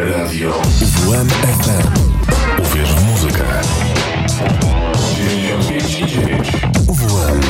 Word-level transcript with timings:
Radio 0.00 0.50
UWM 0.82 1.28
FM. 1.28 1.88
Uwierz 2.62 2.92
w 2.94 3.04
muzykę. 3.04 3.44
95 5.16 6.52
UWM 6.86 7.40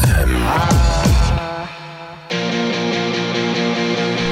FM. 0.00 0.36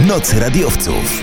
Noc 0.06 0.32
radiowców. 0.32 1.22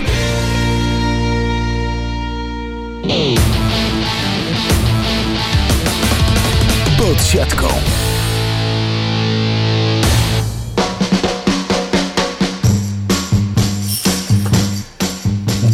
Pod 6.98 7.26
siatką. 7.26 7.68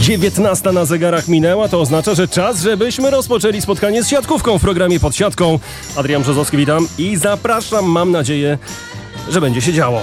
19 0.09 0.73
na 0.73 0.85
zegarach 0.85 1.29
minęła, 1.29 1.69
to 1.69 1.81
oznacza, 1.81 2.15
że 2.15 2.29
czas, 2.29 2.61
żebyśmy 2.63 3.11
rozpoczęli 3.11 3.61
spotkanie 3.61 4.03
z 4.03 4.09
siatkówką 4.09 4.59
w 4.59 4.61
programie 4.61 5.01
Pod 5.01 5.17
siatką. 5.17 5.59
Adrian 5.97 6.23
Brzozowski, 6.23 6.57
witam 6.57 6.89
i 6.99 7.17
zapraszam. 7.17 7.85
Mam 7.85 8.11
nadzieję, 8.13 8.59
że 9.29 9.41
będzie 9.41 9.61
się 9.61 9.73
działo. 9.73 10.03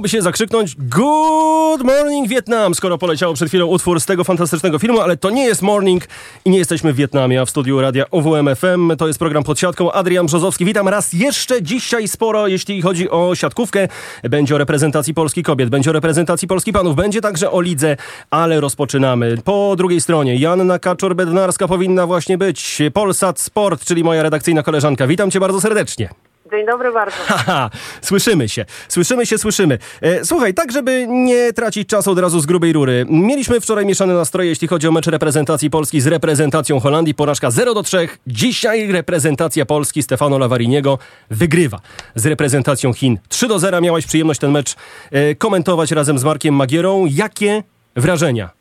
Chciałoby 0.00 0.08
się 0.08 0.22
zakrzyknąć 0.22 0.76
Good 0.76 1.82
Morning 1.82 2.28
Vietnam, 2.28 2.74
skoro 2.74 2.98
poleciał 2.98 3.34
przed 3.34 3.48
chwilą 3.48 3.66
utwór 3.66 4.00
z 4.00 4.06
tego 4.06 4.24
fantastycznego 4.24 4.78
filmu, 4.78 5.00
ale 5.00 5.16
to 5.16 5.30
nie 5.30 5.44
jest 5.44 5.62
Morning 5.62 6.04
i 6.44 6.50
nie 6.50 6.58
jesteśmy 6.58 6.92
w 6.92 6.96
Wietnamie, 6.96 7.40
a 7.40 7.44
w 7.44 7.50
studiu 7.50 7.80
radia 7.80 8.10
OWM 8.10 8.56
FM. 8.56 8.96
To 8.96 9.06
jest 9.06 9.18
program 9.18 9.44
pod 9.44 9.58
siatką. 9.58 9.92
Adrian 9.92 10.26
Brzozowski, 10.26 10.64
witam 10.64 10.88
raz 10.88 11.12
jeszcze. 11.12 11.62
Dzisiaj 11.62 12.08
sporo, 12.08 12.46
jeśli 12.46 12.82
chodzi 12.82 13.10
o 13.10 13.34
siatkówkę. 13.34 13.88
Będzie 14.22 14.54
o 14.54 14.58
reprezentacji 14.58 15.14
Polski 15.14 15.42
kobiet, 15.42 15.68
będzie 15.68 15.90
o 15.90 15.92
reprezentacji 15.92 16.48
Polski 16.48 16.72
panów, 16.72 16.96
będzie 16.96 17.20
także 17.20 17.50
o 17.50 17.60
lidze, 17.60 17.96
ale 18.30 18.60
rozpoczynamy. 18.60 19.36
Po 19.44 19.74
drugiej 19.76 20.00
stronie 20.00 20.36
Janna 20.36 20.78
Kaczor-Bednarska 20.78 21.68
powinna 21.68 22.06
właśnie 22.06 22.38
być. 22.38 22.82
Polsat 22.92 23.40
Sport, 23.40 23.84
czyli 23.84 24.04
moja 24.04 24.22
redakcyjna 24.22 24.62
koleżanka. 24.62 25.06
Witam 25.06 25.30
cię 25.30 25.40
bardzo 25.40 25.60
serdecznie. 25.60 26.08
Dzień 26.50 26.66
dobry 26.66 26.92
bardzo. 26.92 27.16
Haha, 27.26 27.70
słyszymy 28.02 28.48
się, 28.48 28.64
słyszymy 28.88 29.26
się, 29.26 29.38
słyszymy. 29.38 29.78
E, 30.02 30.24
słuchaj, 30.24 30.54
tak 30.54 30.72
żeby 30.72 31.06
nie 31.08 31.52
tracić 31.52 31.88
czasu 31.88 32.10
od 32.10 32.18
razu 32.18 32.40
z 32.40 32.46
grubej 32.46 32.72
rury. 32.72 33.06
Mieliśmy 33.08 33.60
wczoraj 33.60 33.86
mieszane 33.86 34.14
nastroje, 34.14 34.48
jeśli 34.48 34.68
chodzi 34.68 34.88
o 34.88 34.92
mecz 34.92 35.06
reprezentacji 35.06 35.70
Polski 35.70 36.00
z 36.00 36.06
reprezentacją 36.06 36.80
Holandii. 36.80 37.14
Porażka 37.14 37.50
0 37.50 37.74
do 37.74 37.82
3. 37.82 38.08
Dzisiaj 38.26 38.92
reprezentacja 38.92 39.66
Polski 39.66 40.02
Stefano 40.02 40.38
Lavariniego 40.38 40.98
wygrywa 41.30 41.80
z 42.14 42.26
reprezentacją 42.26 42.92
Chin. 42.92 43.18
3 43.28 43.48
do 43.48 43.58
0. 43.58 43.80
Miałaś 43.80 44.06
przyjemność 44.06 44.40
ten 44.40 44.50
mecz 44.50 44.76
e, 45.10 45.34
komentować 45.34 45.90
razem 45.90 46.18
z 46.18 46.24
Markiem 46.24 46.54
Magierą. 46.54 47.06
Jakie 47.10 47.62
wrażenia? 47.96 48.59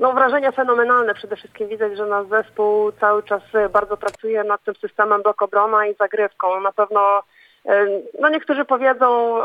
No 0.00 0.12
wrażenia 0.12 0.52
fenomenalne. 0.52 1.14
Przede 1.14 1.36
wszystkim 1.36 1.68
widać, 1.68 1.96
że 1.96 2.06
nasz 2.06 2.26
zespół 2.26 2.92
cały 2.92 3.22
czas 3.22 3.42
e, 3.54 3.68
bardzo 3.68 3.96
pracuje 3.96 4.44
nad 4.44 4.64
tym 4.64 4.74
systemem 4.74 5.22
blok 5.22 5.42
obrona 5.42 5.86
i 5.86 5.94
zagrywką. 5.94 6.60
Na 6.60 6.72
pewno 6.72 7.22
e, 7.66 7.86
no 8.20 8.28
niektórzy 8.28 8.64
powiedzą, 8.64 9.38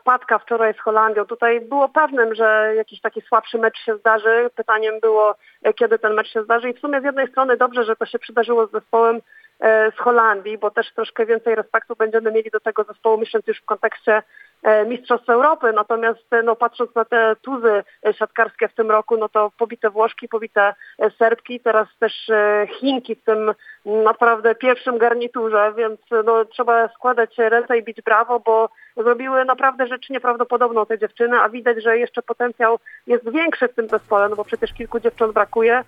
wpadka 0.00 0.38
wczoraj 0.38 0.74
z 0.74 0.80
Holandią. 0.80 1.24
Tutaj 1.24 1.60
było 1.60 1.88
pewnym, 1.88 2.34
że 2.34 2.72
jakiś 2.76 3.00
taki 3.00 3.20
słabszy 3.20 3.58
mecz 3.58 3.78
się 3.78 3.96
zdarzy. 3.96 4.50
Pytaniem 4.54 5.00
było, 5.00 5.34
e, 5.62 5.74
kiedy 5.74 5.98
ten 5.98 6.14
mecz 6.14 6.28
się 6.28 6.42
zdarzy. 6.42 6.70
I 6.70 6.74
w 6.74 6.80
sumie 6.80 7.00
z 7.00 7.04
jednej 7.04 7.28
strony 7.28 7.56
dobrze, 7.56 7.84
że 7.84 7.96
to 7.96 8.06
się 8.06 8.18
przydarzyło 8.18 8.66
z 8.66 8.70
zespołem 8.70 9.20
z 9.96 9.98
Holandii, 9.98 10.58
bo 10.58 10.70
też 10.70 10.92
troszkę 10.92 11.26
więcej 11.26 11.54
respektu 11.54 11.96
będziemy 11.96 12.32
mieli 12.32 12.50
do 12.50 12.60
tego 12.60 12.84
zespołu, 12.84 13.18
myśląc 13.18 13.46
już 13.46 13.60
w 13.60 13.64
kontekście 13.64 14.22
Mistrzostw 14.86 15.30
Europy. 15.30 15.72
Natomiast 15.72 16.24
no, 16.44 16.56
patrząc 16.56 16.94
na 16.94 17.04
te 17.04 17.36
tuzy 17.42 17.84
siatkarskie 18.18 18.68
w 18.68 18.74
tym 18.74 18.90
roku, 18.90 19.16
no 19.16 19.28
to 19.28 19.52
pobite 19.58 19.90
Włoszki, 19.90 20.28
pobite 20.28 20.74
Serbki, 21.18 21.60
teraz 21.60 21.88
też 21.98 22.30
Chinki 22.68 23.14
w 23.14 23.24
tym 23.24 23.54
naprawdę 23.84 24.54
pierwszym 24.54 24.98
garniturze, 24.98 25.72
więc 25.76 26.00
no, 26.24 26.44
trzeba 26.44 26.88
składać 26.88 27.38
ręce 27.38 27.78
i 27.78 27.82
bić 27.82 28.02
brawo, 28.02 28.40
bo 28.40 28.68
zrobiły 28.96 29.44
naprawdę 29.44 29.86
rzecz 29.86 30.10
nieprawdopodobną 30.10 30.86
te 30.86 30.98
dziewczyny, 30.98 31.36
a 31.40 31.48
widać, 31.48 31.82
że 31.82 31.98
jeszcze 31.98 32.22
potencjał 32.22 32.78
jest 33.06 33.30
większy 33.30 33.68
w 33.68 33.74
tym 33.74 33.88
zespole, 33.88 34.28
no 34.28 34.36
bo 34.36 34.44
przecież 34.44 34.72
kilku 34.72 35.00
dziewcząt 35.00 35.32
brakuje, 35.32 35.84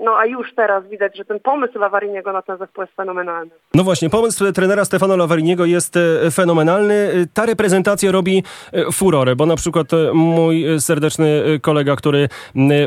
no 0.00 0.18
a 0.18 0.26
już 0.26 0.54
teraz 0.54 0.88
widać, 0.88 1.16
że 1.16 1.24
ten 1.24 1.40
pomysł 1.40 1.78
Lawariniego 1.78 2.32
na 2.32 2.42
ten 2.42 2.58
zespół 2.58 2.82
jest 2.82 2.96
fenomenalny. 2.96 3.50
No 3.74 3.84
właśnie, 3.84 4.10
pomysł 4.10 4.52
trenera 4.52 4.84
Stefano 4.84 5.16
Lawariniego 5.16 5.64
jest 5.64 5.96
e, 5.96 6.30
fenomenalny. 6.30 6.94
E, 6.94 7.26
ta 7.34 7.46
reprezentacja 7.46 7.99
robi 8.06 8.42
e, 8.72 8.92
furorę, 8.92 9.36
bo 9.36 9.46
na 9.46 9.56
przykład 9.56 9.90
mój 10.14 10.64
serdeczny 10.78 11.42
kolega, 11.62 11.96
który 11.96 12.28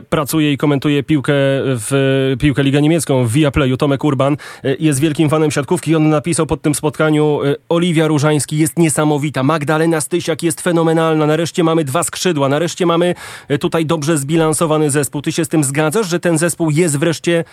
pracuje 0.10 0.54
i 0.54 0.58
komentuje 0.58 1.04
piłkę 1.04 1.34
w 1.64 2.36
piłkę 2.40 2.64
Ligę 2.64 2.82
Niemiecką 2.82 3.26
w 3.26 3.32
Viaplayu, 3.32 3.78
Tomek 3.78 4.04
Urban, 4.04 4.38
jest 4.80 5.00
wielkim 5.00 5.30
fanem 5.30 5.52
siatkówki. 5.52 5.92
I 5.92 5.96
on 5.96 6.10
napisał 6.10 6.46
pod 6.46 6.62
tym 6.62 6.76
spotkaniu 6.76 7.40
Oliwia 7.70 8.08
Różański 8.08 8.58
jest 8.58 8.80
niesamowita, 8.80 9.44
Magdalena 9.44 10.02
Stysiak 10.02 10.44
jest 10.44 10.62
fenomenalna, 10.62 11.26
nareszcie 11.26 11.64
mamy 11.64 11.84
dwa 11.84 12.04
skrzydła, 12.04 12.50
nareszcie 12.50 12.86
mamy 12.86 13.16
tutaj 13.60 13.86
dobrze 13.86 14.18
zbilansowany 14.18 14.90
zespół. 14.90 15.22
Ty 15.22 15.32
się 15.32 15.46
z 15.46 15.50
tym 15.50 15.64
zgadzasz, 15.64 16.08
że 16.08 16.20
ten 16.20 16.38
zespół 16.38 16.70
jest 16.70 17.00
wreszcie 17.00 17.44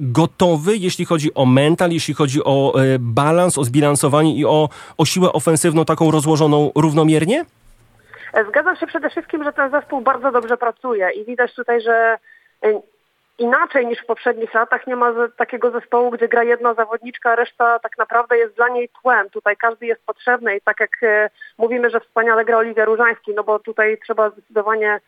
gotowy, 0.00 0.76
jeśli 0.76 1.04
chodzi 1.04 1.34
o 1.34 1.46
mental, 1.46 1.90
jeśli 1.90 2.14
chodzi 2.14 2.44
o 2.44 2.74
balans, 3.00 3.58
o 3.58 3.64
zbilansowanie 3.64 4.36
i 4.36 4.44
o, 4.44 4.68
o 4.98 5.04
siłę 5.04 5.32
ofensywną 5.32 5.84
taką 5.84 6.10
rozłożoną 6.10 6.70
równomiernie? 6.92 7.44
Zgadzam 8.48 8.76
się 8.76 8.86
przede 8.86 9.10
wszystkim, 9.10 9.44
że 9.44 9.52
ten 9.52 9.70
zespół 9.70 10.00
bardzo 10.00 10.32
dobrze 10.32 10.56
pracuje 10.56 11.10
i 11.10 11.24
widać 11.24 11.54
tutaj, 11.54 11.80
że 11.80 12.18
inaczej 13.38 13.86
niż 13.86 13.98
w 13.98 14.06
poprzednich 14.06 14.54
latach. 14.54 14.86
Nie 14.86 14.96
ma 14.96 15.12
takiego 15.36 15.70
zespołu, 15.70 16.10
gdzie 16.10 16.28
gra 16.28 16.42
jedna 16.42 16.74
zawodniczka, 16.74 17.36
reszta 17.36 17.78
tak 17.78 17.98
naprawdę 17.98 18.38
jest 18.38 18.56
dla 18.56 18.68
niej 18.68 18.88
tłem. 19.02 19.30
Tutaj 19.30 19.56
każdy 19.56 19.86
jest 19.86 20.06
potrzebny 20.06 20.56
i 20.56 20.60
tak 20.60 20.80
jak 20.80 20.90
e, 21.02 21.30
mówimy, 21.58 21.90
że 21.90 22.00
wspaniale 22.00 22.44
gra 22.44 22.56
Oliwia 22.58 22.84
Różański, 22.84 23.34
no 23.34 23.44
bo 23.44 23.58
tutaj 23.58 23.98
trzeba 24.04 24.30
zdecydowanie 24.30 24.92
e, 24.92 25.00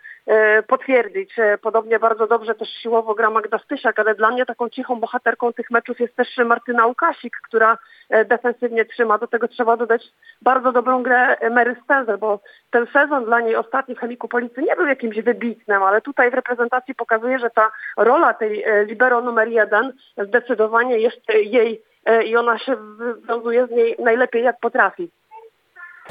potwierdzić. 0.66 1.38
E, 1.38 1.58
podobnie 1.58 1.98
bardzo 1.98 2.26
dobrze 2.26 2.54
też 2.54 2.68
siłowo 2.68 3.14
gra 3.14 3.30
Magda 3.30 3.58
Stysiak, 3.58 3.98
ale 3.98 4.14
dla 4.14 4.30
mnie 4.30 4.46
taką 4.46 4.68
cichą 4.68 5.00
bohaterką 5.00 5.52
tych 5.52 5.70
meczów 5.70 6.00
jest 6.00 6.16
też 6.16 6.36
Martyna 6.44 6.86
Łukasik, 6.86 7.36
która 7.42 7.78
defensywnie 8.24 8.84
trzyma. 8.84 9.18
Do 9.18 9.26
tego 9.26 9.48
trzeba 9.48 9.76
dodać 9.76 10.12
bardzo 10.42 10.72
dobrą 10.72 11.02
grę 11.02 11.36
Mary 11.50 11.76
Spencer, 11.84 12.18
bo 12.18 12.40
ten 12.70 12.86
sezon 12.86 13.24
dla 13.24 13.40
niej 13.40 13.56
ostatni 13.56 13.94
w 13.94 13.98
Chemiku 13.98 14.28
Policy 14.28 14.62
nie 14.62 14.76
był 14.76 14.86
jakimś 14.86 15.20
wybitnym, 15.20 15.82
ale 15.82 16.00
tutaj 16.00 16.30
w 16.30 16.34
reprezentacji 16.34 16.94
pokazuje, 16.94 17.38
że 17.38 17.50
ta 17.50 17.70
rola 17.96 18.34
tej 18.34 18.62
e, 18.62 18.84
libero 18.84 19.20
numer 19.20 19.48
jeden 19.48 19.92
zdecydowanie 20.18 20.98
jest 20.98 21.28
jej 21.34 21.82
e, 22.04 22.24
i 22.24 22.36
ona 22.36 22.58
się 22.58 22.76
wywiązuje 22.76 23.66
z 23.66 23.70
niej 23.70 23.96
najlepiej 23.98 24.44
jak 24.44 24.60
potrafi. 24.60 25.10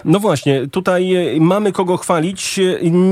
No 0.05 0.19
właśnie, 0.19 0.67
tutaj 0.67 1.15
e, 1.15 1.39
mamy 1.39 1.71
kogo 1.71 1.97
chwalić. 1.97 2.59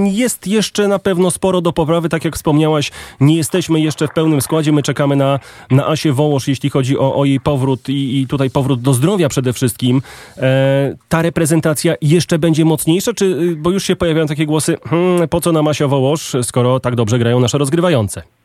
Jest 0.05 0.47
jeszcze 0.47 0.87
na 0.87 0.99
pewno 0.99 1.31
sporo 1.31 1.61
do 1.61 1.73
poprawy, 1.73 2.09
tak 2.09 2.25
jak 2.25 2.35
wspomniałaś, 2.35 2.91
nie 3.19 3.35
jesteśmy 3.35 3.79
jeszcze 3.79 4.07
w 4.07 4.13
pełnym 4.13 4.41
składzie. 4.41 4.71
My 4.71 4.83
czekamy 4.83 5.15
na, 5.15 5.39
na 5.71 5.87
Asię 5.87 6.13
Wołosz, 6.13 6.47
jeśli 6.47 6.69
chodzi 6.69 6.97
o, 6.97 7.15
o 7.15 7.25
jej 7.25 7.39
powrót 7.39 7.89
i, 7.89 8.21
i, 8.21 8.27
tutaj 8.27 8.49
powrót 8.49 8.81
do 8.81 8.93
zdrowia 8.93 9.29
przede 9.29 9.53
wszystkim. 9.53 10.01
E, 10.37 10.95
ta 11.09 11.21
reprezentacja 11.21 11.95
jeszcze 12.01 12.39
będzie 12.39 12.65
mocniejsza, 12.65 13.13
czy, 13.13 13.55
bo 13.57 13.71
już 13.71 13.83
się 13.83 13.95
pojawiają 13.95 14.27
takie 14.27 14.45
głosy, 14.45 14.77
hmm, 14.89 15.29
po 15.29 15.41
co 15.41 15.51
nam 15.51 15.67
Asia 15.67 15.87
Wołosz, 15.87 16.35
skoro 16.41 16.79
tak 16.79 16.95
dobrze 16.95 17.19
grają 17.19 17.39
nasze 17.39 17.57
rozgrywające? 17.57 18.40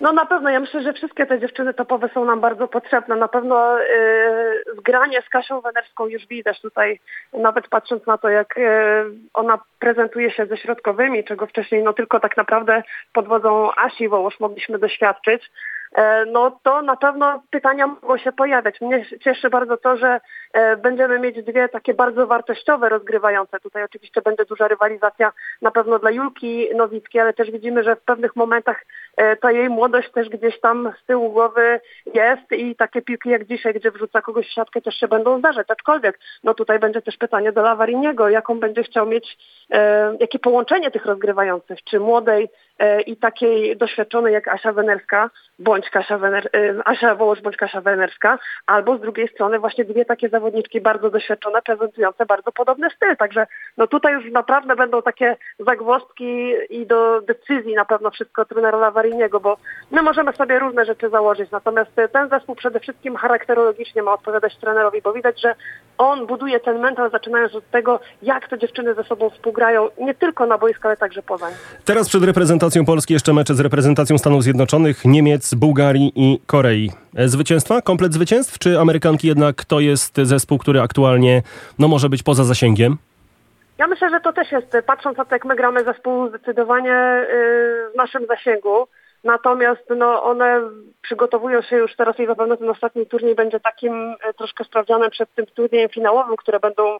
No 0.00 0.12
na 0.12 0.26
pewno, 0.26 0.50
ja 0.50 0.60
myślę, 0.60 0.82
że 0.82 0.92
wszystkie 0.92 1.26
te 1.26 1.40
dziewczyny 1.40 1.74
topowe 1.74 2.08
są 2.08 2.24
nam 2.24 2.40
bardzo 2.40 2.68
potrzebne. 2.68 3.16
Na 3.16 3.28
pewno 3.28 3.78
yy, 3.78 4.64
zgranie 4.78 5.22
z 5.22 5.28
Kasią 5.28 5.60
Wenerską 5.60 6.06
już 6.06 6.26
widać 6.26 6.60
tutaj, 6.60 7.00
nawet 7.32 7.68
patrząc 7.68 8.06
na 8.06 8.18
to, 8.18 8.28
jak 8.28 8.54
yy, 8.56 8.64
ona 9.34 9.58
prezentuje 9.78 10.30
się 10.30 10.46
ze 10.46 10.56
środkowymi, 10.56 11.24
czego 11.24 11.46
wcześniej 11.46 11.82
no 11.82 11.92
tylko 11.92 12.20
tak 12.20 12.36
naprawdę 12.36 12.82
pod 13.12 13.28
wodzą 13.28 13.70
Asi 13.76 14.08
Wołosz 14.08 14.40
mogliśmy 14.40 14.78
doświadczyć. 14.78 15.50
E, 15.94 16.24
no 16.26 16.60
to 16.62 16.82
na 16.82 16.96
pewno 16.96 17.42
pytania 17.50 17.86
mogą 17.86 18.18
się 18.18 18.32
pojawiać. 18.32 18.80
Mnie 18.80 19.04
cieszy 19.20 19.50
bardzo 19.50 19.76
to, 19.76 19.96
że 19.96 20.20
będziemy 20.82 21.18
mieć 21.18 21.42
dwie 21.42 21.68
takie 21.68 21.94
bardzo 21.94 22.26
wartościowe 22.26 22.88
rozgrywające. 22.88 23.60
Tutaj 23.60 23.84
oczywiście 23.84 24.22
będzie 24.22 24.44
duża 24.44 24.68
rywalizacja 24.68 25.32
na 25.62 25.70
pewno 25.70 25.98
dla 25.98 26.10
Julki 26.10 26.68
Nowickiej, 26.74 27.20
ale 27.20 27.32
też 27.32 27.50
widzimy, 27.50 27.82
że 27.82 27.96
w 27.96 28.02
pewnych 28.02 28.36
momentach 28.36 28.84
e, 29.16 29.36
ta 29.36 29.52
jej 29.52 29.68
młodość 29.68 30.10
też 30.10 30.28
gdzieś 30.28 30.60
tam 30.60 30.92
z 31.02 31.06
tyłu 31.06 31.32
głowy 31.32 31.80
jest 32.14 32.52
i 32.52 32.76
takie 32.76 33.02
piłki 33.02 33.30
jak 33.30 33.44
dzisiaj, 33.44 33.74
gdzie 33.74 33.90
wrzuca 33.90 34.22
kogoś 34.22 34.46
w 34.46 34.52
siatkę 34.52 34.80
też 34.80 34.94
się 34.94 35.08
będą 35.08 35.38
zdarzać. 35.38 35.66
Aczkolwiek 35.70 36.18
no 36.44 36.54
tutaj 36.54 36.78
będzie 36.78 37.02
też 37.02 37.16
pytanie 37.16 37.52
do 37.52 37.62
Lawariniego, 37.62 38.28
jaką 38.28 38.60
będzie 38.60 38.82
chciał 38.82 39.06
mieć, 39.06 39.38
jakie 40.20 40.38
połączenie 40.38 40.90
tych 40.90 41.06
rozgrywających, 41.06 41.84
czy 41.84 42.00
młodej 42.00 42.48
i 43.06 43.16
takiej 43.16 43.76
doświadczonej 43.76 44.32
jak 44.32 44.48
Asia 44.48 44.72
Wenerska, 44.72 45.30
bądź 45.58 45.90
Kasia, 45.90 46.18
Wener, 46.18 46.50
Asia 46.84 47.14
Wołosz, 47.14 47.40
bądź 47.40 47.56
Kasia 47.56 47.80
Wenerska, 47.80 48.38
albo 48.66 48.96
z 48.96 49.00
drugiej 49.00 49.28
strony 49.28 49.58
właśnie 49.58 49.84
dwie 49.84 50.04
takie 50.04 50.28
zawodniczki 50.44 50.80
bardzo 50.80 51.10
doświadczone, 51.10 51.62
prezentujące 51.62 52.26
bardzo 52.26 52.52
podobny 52.52 52.88
styl. 52.96 53.16
Także 53.16 53.46
no 53.76 53.86
tutaj 53.86 54.12
już 54.12 54.32
naprawdę 54.32 54.76
będą 54.76 55.02
takie 55.02 55.36
zagwozdki 55.58 56.52
i 56.70 56.86
do 56.86 57.20
decyzji 57.20 57.74
na 57.74 57.84
pewno 57.84 58.10
wszystko 58.10 58.44
trenera 58.44 58.78
Lawariniego, 58.78 59.40
bo 59.40 59.56
my 59.90 60.02
możemy 60.02 60.32
sobie 60.32 60.58
różne 60.58 60.84
rzeczy 60.84 61.10
założyć, 61.10 61.50
natomiast 61.50 61.90
ten 62.12 62.28
zespół 62.28 62.54
przede 62.54 62.80
wszystkim 62.80 63.16
charakterologicznie 63.16 64.02
ma 64.02 64.12
odpowiadać 64.12 64.56
trenerowi, 64.56 65.02
bo 65.02 65.12
widać, 65.12 65.40
że 65.40 65.54
on 65.98 66.26
buduje 66.26 66.60
ten 66.60 66.78
mental 66.78 67.10
zaczynając 67.10 67.54
od 67.54 67.70
tego, 67.70 68.00
jak 68.22 68.48
te 68.48 68.58
dziewczyny 68.58 68.94
ze 68.94 69.04
sobą 69.04 69.30
współgrają, 69.30 69.88
nie 69.98 70.14
tylko 70.14 70.46
na 70.46 70.58
boisku, 70.58 70.88
ale 70.88 70.96
także 70.96 71.22
poza 71.22 71.48
nim. 71.48 71.58
Teraz 71.84 72.08
przed 72.08 72.24
reprezentacją 72.24 72.84
Polski 72.84 73.14
jeszcze 73.14 73.32
mecze 73.32 73.54
z 73.54 73.60
reprezentacją 73.60 74.18
Stanów 74.18 74.42
Zjednoczonych, 74.42 75.04
Niemiec, 75.04 75.54
Bułgarii 75.54 76.12
i 76.16 76.40
Korei. 76.46 76.90
E, 77.16 77.28
zwycięstwa? 77.28 77.82
Komplet 77.82 78.14
zwycięstw? 78.14 78.58
Czy 78.58 78.80
Amerykanki 78.80 79.28
jednak 79.28 79.64
to 79.64 79.80
jest 79.80 80.16
zespół, 80.16 80.33
który 80.58 80.80
aktualnie 80.80 81.42
no, 81.78 81.88
może 81.88 82.08
być 82.08 82.22
poza 82.22 82.44
zasięgiem? 82.44 82.96
Ja 83.78 83.86
myślę, 83.86 84.10
że 84.10 84.20
to 84.20 84.32
też 84.32 84.52
jest, 84.52 84.76
patrząc 84.86 85.18
na 85.18 85.24
to, 85.24 85.34
jak 85.34 85.44
my 85.44 85.56
gramy 85.56 85.84
zespół, 85.84 86.28
zdecydowanie 86.28 86.90
yy, 86.90 87.90
w 87.92 87.96
naszym 87.96 88.26
zasięgu. 88.26 88.86
Natomiast 89.24 89.82
no, 89.96 90.22
one 90.22 90.60
przygotowują 91.02 91.62
się 91.62 91.76
już 91.76 91.96
teraz 91.96 92.20
i 92.20 92.26
zapewne 92.26 92.56
ten 92.56 92.70
ostatni 92.70 93.06
turniej 93.06 93.34
będzie 93.34 93.60
takim 93.60 94.14
e, 94.22 94.34
troszkę 94.34 94.64
sprawdzianem 94.64 95.10
przed 95.10 95.34
tym 95.34 95.46
turniejem 95.46 95.88
finałowym, 95.88 96.36
które 96.36 96.60
będą 96.60 96.96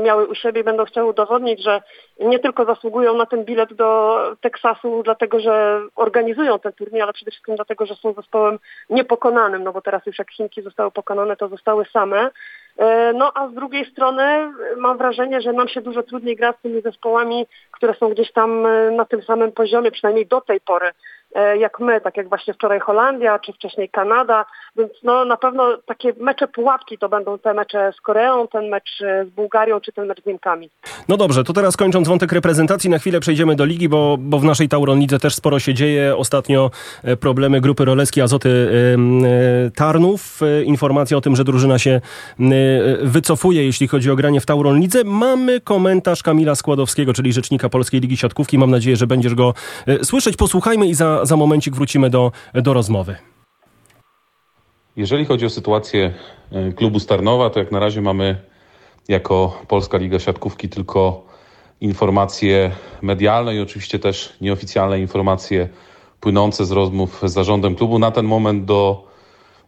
miały 0.00 0.26
u 0.26 0.34
siebie 0.34 0.60
i 0.60 0.64
będą 0.64 0.84
chciały 0.84 1.08
udowodnić, 1.08 1.62
że 1.62 1.82
nie 2.20 2.38
tylko 2.38 2.64
zasługują 2.64 3.16
na 3.16 3.26
ten 3.26 3.44
bilet 3.44 3.74
do 3.74 4.18
Teksasu, 4.40 5.02
dlatego 5.02 5.40
że 5.40 5.82
organizują 5.96 6.58
ten 6.58 6.72
turniej, 6.72 7.02
ale 7.02 7.12
przede 7.12 7.30
wszystkim 7.30 7.56
dlatego, 7.56 7.86
że 7.86 7.94
są 7.94 8.12
zespołem 8.12 8.58
niepokonanym, 8.90 9.64
no 9.64 9.72
bo 9.72 9.82
teraz 9.82 10.06
już 10.06 10.18
jak 10.18 10.30
Chinki 10.30 10.62
zostały 10.62 10.90
pokonane, 10.90 11.36
to 11.36 11.48
zostały 11.48 11.84
same. 11.84 12.30
E, 12.78 13.12
no 13.12 13.32
a 13.34 13.48
z 13.48 13.54
drugiej 13.54 13.84
strony 13.90 14.52
mam 14.76 14.98
wrażenie, 14.98 15.40
że 15.40 15.52
nam 15.52 15.68
się 15.68 15.80
dużo 15.80 16.02
trudniej 16.02 16.36
gra 16.36 16.52
z 16.52 16.62
tymi 16.62 16.82
zespołami, 16.82 17.46
które 17.70 17.94
są 17.94 18.08
gdzieś 18.08 18.32
tam 18.32 18.66
na 18.96 19.04
tym 19.04 19.22
samym 19.22 19.52
poziomie, 19.52 19.90
przynajmniej 19.90 20.26
do 20.26 20.40
tej 20.40 20.60
pory. 20.60 20.90
E, 21.34 21.58
jak 21.58 21.80
my, 21.80 22.00
tak 22.00 22.16
jak 22.16 22.28
właśnie 22.28 22.54
wczoraj 22.54 22.80
Holandia, 22.80 23.38
czy 23.38 23.52
wcześniej 23.52 23.88
Kanada, 23.88 24.44
więc 24.76 24.92
no 25.02 25.24
na 25.24 25.36
pewno 25.36 25.78
takie 25.86 26.12
mecze 26.20 26.48
pułapki 26.48 26.98
to 26.98 27.08
będą 27.08 27.38
te 27.38 27.54
mecze 27.54 27.92
z 27.98 28.00
Koreą, 28.00 28.48
ten 28.48 28.68
mecz 28.68 29.02
e, 29.02 29.24
z 29.24 29.30
Bułgarią, 29.30 29.80
czy 29.80 29.92
ten 29.92 30.06
mecz 30.06 30.22
z 30.22 30.26
Niemkami. 30.26 30.70
No 31.08 31.16
dobrze, 31.16 31.44
to 31.44 31.52
teraz 31.52 31.76
kończąc 31.76 32.08
wątek 32.08 32.32
reprezentacji, 32.32 32.90
na 32.90 32.98
chwilę 32.98 33.20
przejdziemy 33.20 33.56
do 33.56 33.64
ligi, 33.64 33.88
bo, 33.88 34.16
bo 34.18 34.38
w 34.38 34.44
naszej 34.44 34.68
Tauron 34.68 34.98
Lidze 34.98 35.18
też 35.18 35.34
sporo 35.34 35.58
się 35.58 35.74
dzieje. 35.74 36.16
Ostatnio 36.16 36.70
e, 37.04 37.16
problemy 37.16 37.60
grupy 37.60 37.84
Roleski 37.84 38.20
Azoty 38.20 38.50
Tarnów. 39.76 40.40
Informacja 40.64 41.16
o 41.16 41.20
tym, 41.20 41.36
że 41.36 41.44
drużyna 41.44 41.78
się 41.78 42.00
wycofuje, 43.02 43.64
jeśli 43.64 43.88
chodzi 43.88 44.10
o 44.10 44.16
granie 44.16 44.40
w 44.40 44.46
Tauron 44.46 44.80
Lidze. 44.80 45.04
Mamy 45.04 45.60
komentarz 45.60 46.22
Kamila 46.22 46.54
Składowskiego, 46.54 47.12
czyli 47.12 47.32
rzecznika 47.32 47.68
Polskiej 47.68 48.00
Ligi 48.00 48.16
Siatkówki. 48.16 48.58
Mam 48.58 48.70
nadzieję, 48.70 48.96
że 48.96 49.06
będziesz 49.06 49.34
go 49.34 49.54
słyszeć. 50.02 50.36
Posłuchajmy 50.36 50.86
i 50.86 50.94
za 50.94 51.19
za, 51.22 51.36
momencik 51.36 51.74
wrócimy 51.74 52.10
do, 52.10 52.32
do 52.54 52.72
rozmowy. 52.72 53.16
Jeżeli 54.96 55.24
chodzi 55.24 55.46
o 55.46 55.50
sytuację 55.50 56.12
e, 56.52 56.72
klubu 56.72 57.00
Starnowa, 57.00 57.50
to 57.50 57.58
jak 57.58 57.72
na 57.72 57.80
razie 57.80 58.00
mamy 58.00 58.36
jako 59.08 59.62
Polska 59.68 59.98
Liga 59.98 60.18
Siatkówki 60.18 60.68
tylko 60.68 61.26
informacje 61.80 62.70
medialne 63.02 63.54
i 63.56 63.60
oczywiście 63.60 63.98
też 63.98 64.36
nieoficjalne 64.40 65.00
informacje 65.00 65.68
płynące 66.20 66.64
z 66.66 66.70
rozmów 66.70 67.22
z 67.24 67.32
zarządem 67.32 67.76
klubu. 67.76 67.98
Na 67.98 68.10
ten 68.10 68.26
moment 68.26 68.64
do, 68.64 69.04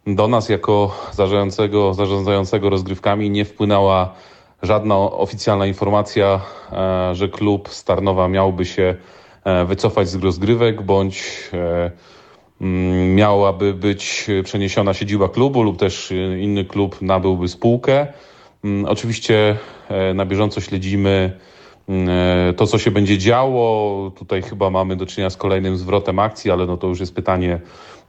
do 0.06 0.28
nas 0.28 0.48
jako 0.48 0.94
zarządzającego, 1.12 1.94
zarządzającego 1.94 2.70
rozgrywkami 2.70 3.30
nie 3.30 3.44
wpłynęła 3.44 4.14
żadna 4.62 4.96
oficjalna 4.96 5.66
informacja, 5.66 6.40
że 7.12 7.28
klub 7.28 7.68
Starnowa 7.68 8.28
miałby 8.28 8.64
się 8.64 8.96
wycofać 9.66 10.08
z 10.08 10.14
rozgrywek 10.14 10.82
bądź 10.82 11.50
mm, 12.60 13.14
miałaby 13.14 13.74
być 13.74 14.26
przeniesiona 14.44 14.94
siedziba 14.94 15.28
klubu 15.28 15.62
lub 15.62 15.78
też 15.78 16.12
inny 16.40 16.64
klub 16.64 17.02
nabyłby 17.02 17.48
spółkę. 17.48 18.06
Mm, 18.64 18.84
oczywiście 18.84 19.56
na 20.14 20.26
bieżąco 20.26 20.60
śledzimy 20.60 21.38
mm, 21.88 22.08
to, 22.54 22.66
co 22.66 22.78
się 22.78 22.90
będzie 22.90 23.18
działo. 23.18 24.10
Tutaj 24.10 24.42
chyba 24.42 24.70
mamy 24.70 24.96
do 24.96 25.06
czynienia 25.06 25.30
z 25.30 25.36
kolejnym 25.36 25.76
zwrotem 25.76 26.18
akcji, 26.18 26.50
ale 26.50 26.66
no 26.66 26.76
to 26.76 26.86
już 26.86 27.00
jest 27.00 27.14
pytanie 27.14 27.60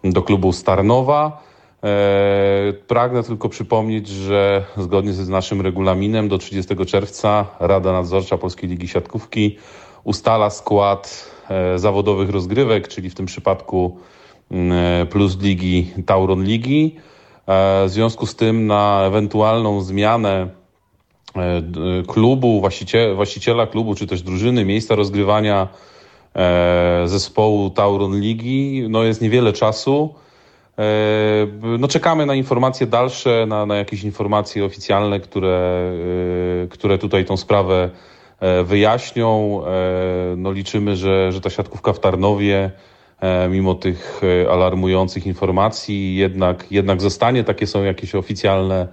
do 0.04 0.22
klubu 0.22 0.52
Starnowa. 0.52 1.44
E, 1.84 2.74
pragnę 2.88 3.24
tylko 3.24 3.50
przypomnieć, 3.50 4.08
że 4.08 4.64
zgodnie 4.78 5.14
z 5.14 5.30
naszym 5.30 5.62
regulaminem 5.62 6.30
do 6.30 6.38
30 6.38 6.76
czerwca 6.86 7.46
Rada 7.60 7.92
Nadzorcza 7.92 8.38
Polskiej 8.38 8.70
Ligi 8.70 8.88
Siatkówki 8.88 9.58
ustala 10.04 10.50
skład 10.50 11.32
e, 11.50 11.80
zawodowych 11.80 12.30
rozgrywek, 12.30 12.88
czyli 12.88 13.10
w 13.10 13.16
tym 13.16 13.26
przypadku 13.26 13.98
mm, 14.52 15.08
Plus 15.08 15.42
Ligi, 15.42 15.92
Tauron 16.06 16.44
Ligi. 16.44 16.96
E, 17.48 17.86
w 17.86 17.90
związku 17.90 18.26
z 18.26 18.36
tym 18.36 18.68
na 18.68 19.04
ewentualną 19.06 19.82
zmianę 19.82 20.48
klubu, 22.08 22.62
właściciela 23.16 23.68
klubu, 23.68 23.96
czy 23.96 24.08
też 24.08 24.22
drużyny, 24.22 24.66
miejsca 24.66 24.96
rozgrywania 24.96 25.68
zespołu 27.06 27.70
Tauron 27.70 28.20
Ligi, 28.20 28.86
no 28.90 29.04
jest 29.04 29.22
niewiele 29.22 29.54
czasu. 29.54 30.14
E, 30.80 31.48
no 31.80 31.88
czekamy 31.88 32.26
na 32.26 32.36
informacje 32.36 32.88
dalsze, 32.88 33.46
na, 33.48 33.66
na 33.66 33.76
jakieś 33.76 34.04
informacje 34.04 34.66
oficjalne, 34.66 35.20
które, 35.20 35.92
e, 36.64 36.68
które 36.68 36.98
tutaj 36.98 37.26
tą 37.26 37.38
sprawę 37.38 37.84
e, 37.84 38.13
wyjaśnią. 38.64 39.62
No 40.38 40.52
liczymy, 40.52 40.96
że, 40.96 41.32
że 41.32 41.42
ta 41.42 41.50
siatkówka 41.50 41.94
w 41.94 42.00
Tarnowie, 42.00 42.72
mimo 43.50 43.76
tych 43.76 44.22
alarmujących 44.52 45.26
informacji, 45.28 46.16
jednak, 46.16 46.72
jednak 46.72 47.02
zostanie. 47.02 47.44
Takie 47.44 47.68
są 47.68 47.84
jakieś 47.84 48.16
oficjalne, 48.16 48.88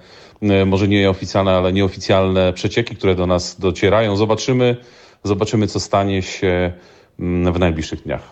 może 0.66 0.88
nie 0.88 1.10
oficjalne, 1.10 1.56
ale 1.56 1.72
nieoficjalne 1.72 2.52
przecieki, 2.52 2.96
które 2.96 3.14
do 3.14 3.26
nas 3.26 3.60
docierają. 3.60 4.16
Zobaczymy, 4.16 4.76
zobaczymy 5.24 5.66
co 5.66 5.80
stanie 5.80 6.22
się 6.22 6.72
mm, 7.20 7.52
w 7.52 7.58
najbliższych 7.58 8.02
dniach. 8.02 8.22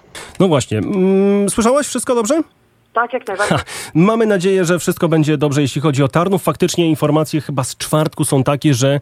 No 0.41 0.49
właśnie. 0.49 0.79
Mm, 0.79 1.51
słyszałaś 1.51 1.87
wszystko 1.87 2.15
dobrze? 2.15 2.43
Tak, 2.93 3.13
jak 3.13 3.29
najbardziej. 3.29 3.59
Ha, 3.59 3.65
mamy 3.95 4.27
nadzieję, 4.27 4.65
że 4.65 4.79
wszystko 4.79 5.09
będzie 5.09 5.37
dobrze, 5.37 5.63
jeśli 5.63 5.81
chodzi 5.81 6.03
o 6.03 6.09
Tarnów. 6.09 6.43
Faktycznie 6.43 6.89
informacje 6.89 7.41
chyba 7.41 7.65
z 7.65 7.77
czwartku 7.77 8.25
są 8.25 8.45
takie, 8.45 8.75
że 8.75 9.01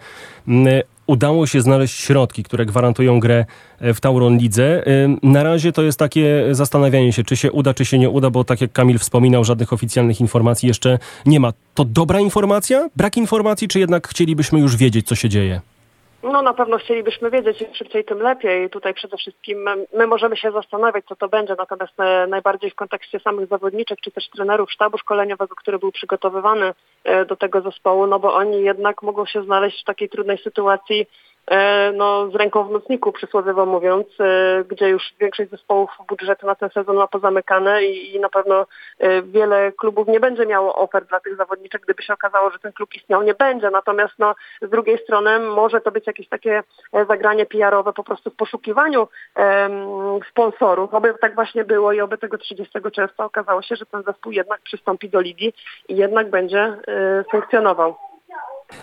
mm, 0.48 0.82
udało 1.06 1.46
się 1.46 1.60
znaleźć 1.60 2.00
środki, 2.00 2.42
które 2.42 2.66
gwarantują 2.66 3.20
grę 3.20 3.44
e, 3.80 3.94
w 3.94 4.00
Tauron 4.00 4.38
Lidze. 4.38 4.84
Na 5.22 5.42
razie 5.42 5.72
to 5.72 5.82
jest 5.82 5.98
takie 5.98 6.44
zastanawianie 6.50 7.12
się, 7.12 7.24
czy 7.24 7.36
się 7.36 7.52
uda, 7.52 7.74
czy 7.74 7.84
się 7.84 7.98
nie 7.98 8.10
uda, 8.10 8.30
bo 8.30 8.44
tak 8.44 8.60
jak 8.60 8.72
Kamil 8.72 8.98
wspominał, 8.98 9.44
żadnych 9.44 9.72
oficjalnych 9.72 10.20
informacji 10.20 10.66
jeszcze 10.68 10.98
nie 11.26 11.40
ma. 11.40 11.52
To 11.74 11.84
dobra 11.84 12.20
informacja? 12.20 12.88
Brak 12.96 13.16
informacji, 13.16 13.68
czy 13.68 13.78
jednak 13.78 14.08
chcielibyśmy 14.08 14.60
już 14.60 14.76
wiedzieć, 14.76 15.06
co 15.06 15.14
się 15.14 15.28
dzieje? 15.28 15.60
No 16.32 16.42
na 16.42 16.54
pewno 16.54 16.78
chcielibyśmy 16.78 17.30
wiedzieć, 17.30 17.62
im 17.62 17.74
szybciej, 17.74 18.04
tym 18.04 18.18
lepiej. 18.18 18.70
Tutaj 18.70 18.94
przede 18.94 19.16
wszystkim 19.16 19.68
my 19.94 20.06
możemy 20.06 20.36
się 20.36 20.52
zastanawiać, 20.52 21.04
co 21.08 21.16
to 21.16 21.28
będzie, 21.28 21.54
natomiast 21.58 22.00
e, 22.00 22.26
najbardziej 22.26 22.70
w 22.70 22.74
kontekście 22.74 23.20
samych 23.20 23.48
zawodniczek, 23.48 24.00
czy 24.00 24.10
też 24.10 24.28
trenerów 24.28 24.72
sztabu 24.72 24.98
szkoleniowego, 24.98 25.54
który 25.54 25.78
był 25.78 25.92
przygotowywany 25.92 26.74
e, 27.04 27.24
do 27.24 27.36
tego 27.36 27.60
zespołu, 27.60 28.06
no 28.06 28.18
bo 28.18 28.34
oni 28.34 28.62
jednak 28.62 29.02
mogą 29.02 29.26
się 29.26 29.42
znaleźć 29.42 29.82
w 29.82 29.84
takiej 29.84 30.08
trudnej 30.08 30.38
sytuacji, 30.38 31.06
no, 31.94 32.30
z 32.30 32.34
ręką 32.34 32.64
w 32.64 32.70
nocniku, 32.70 33.12
przysłowiowo 33.12 33.66
mówiąc, 33.66 34.06
e, 34.20 34.64
gdzie 34.68 34.88
już 34.88 35.14
większość 35.20 35.50
zespołów 35.50 35.90
budżetu 36.08 36.46
na 36.46 36.54
ten 36.54 36.70
sezon 36.70 36.96
ma 36.96 37.06
pozamykane 37.06 37.84
i, 37.84 38.14
i 38.14 38.20
na 38.20 38.28
pewno 38.28 38.66
e, 38.98 39.22
wiele 39.22 39.72
klubów 39.72 40.08
nie 40.08 40.20
będzie 40.20 40.46
miało 40.46 40.74
ofert 40.74 41.08
dla 41.08 41.20
tych 41.20 41.36
zawodniczek, 41.36 41.82
gdyby 41.82 42.02
się 42.02 42.14
okazało, 42.14 42.50
że 42.50 42.58
ten 42.58 42.72
klub 42.72 42.94
istniał, 42.94 43.22
nie 43.22 43.34
będzie. 43.34 43.70
Natomiast 43.70 44.14
no, 44.18 44.34
z 44.62 44.70
drugiej 44.70 44.98
strony 44.98 45.38
może 45.38 45.80
to 45.80 45.90
być 45.90 46.06
jakieś 46.06 46.28
takie 46.28 46.62
zagranie 47.08 47.46
PR-owe 47.46 47.92
po 47.92 48.04
prostu 48.04 48.30
w 48.30 48.36
poszukiwaniu 48.36 49.08
sponsorów. 50.30 50.94
Oby 50.94 51.14
tak 51.20 51.34
właśnie 51.34 51.64
było 51.64 51.92
i 51.92 52.00
oby 52.00 52.18
tego 52.18 52.38
30 52.38 52.78
czerwca 52.92 53.24
okazało 53.24 53.62
się, 53.62 53.76
że 53.76 53.86
ten 53.86 54.02
zespół 54.02 54.32
jednak 54.32 54.60
przystąpi 54.60 55.08
do 55.08 55.20
ligi 55.20 55.52
i 55.88 55.96
jednak 55.96 56.30
będzie 56.30 56.76
y, 57.20 57.24
funkcjonował. 57.30 58.05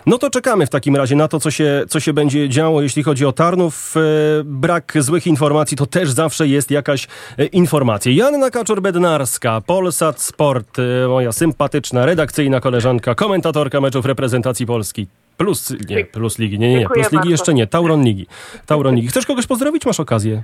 No 0.06 0.18
to 0.18 0.30
czekamy 0.30 0.66
w 0.66 0.70
takim 0.70 0.96
razie 0.96 1.16
na 1.16 1.28
to, 1.28 1.40
co 1.40 1.50
się, 1.50 1.84
co 1.88 2.00
się 2.00 2.12
będzie 2.12 2.48
działo, 2.48 2.82
jeśli 2.82 3.02
chodzi 3.02 3.26
o 3.26 3.32
Tarnów. 3.32 3.94
E, 3.96 4.00
brak 4.44 4.92
złych 4.98 5.26
informacji 5.26 5.76
to 5.76 5.86
też 5.86 6.10
zawsze 6.10 6.48
jest 6.48 6.70
jakaś 6.70 7.08
e, 7.38 7.46
informacja. 7.46 8.12
Janna 8.12 8.50
Kaczor-Bednarska, 8.50 9.60
Polsat 9.60 10.20
Sport, 10.20 10.78
e, 10.78 11.08
moja 11.08 11.32
sympatyczna, 11.32 12.06
redakcyjna 12.06 12.60
koleżanka, 12.60 13.14
komentatorka 13.14 13.80
meczów 13.80 14.06
reprezentacji 14.06 14.66
Polski. 14.66 15.06
Plus, 15.36 15.72
nie, 15.88 16.04
plus 16.04 16.38
ligi, 16.38 16.58
nie, 16.58 16.68
nie, 16.68 16.78
nie, 16.78 16.86
plus 16.86 17.12
ligi 17.12 17.30
jeszcze 17.30 17.54
nie, 17.54 17.66
Tauron 17.66 18.04
Ligi. 18.04 18.26
Tauron 18.66 18.94
Ligi. 18.94 19.08
Chcesz 19.08 19.26
kogoś 19.26 19.46
pozdrowić? 19.46 19.86
Masz 19.86 20.00
okazję. 20.00 20.42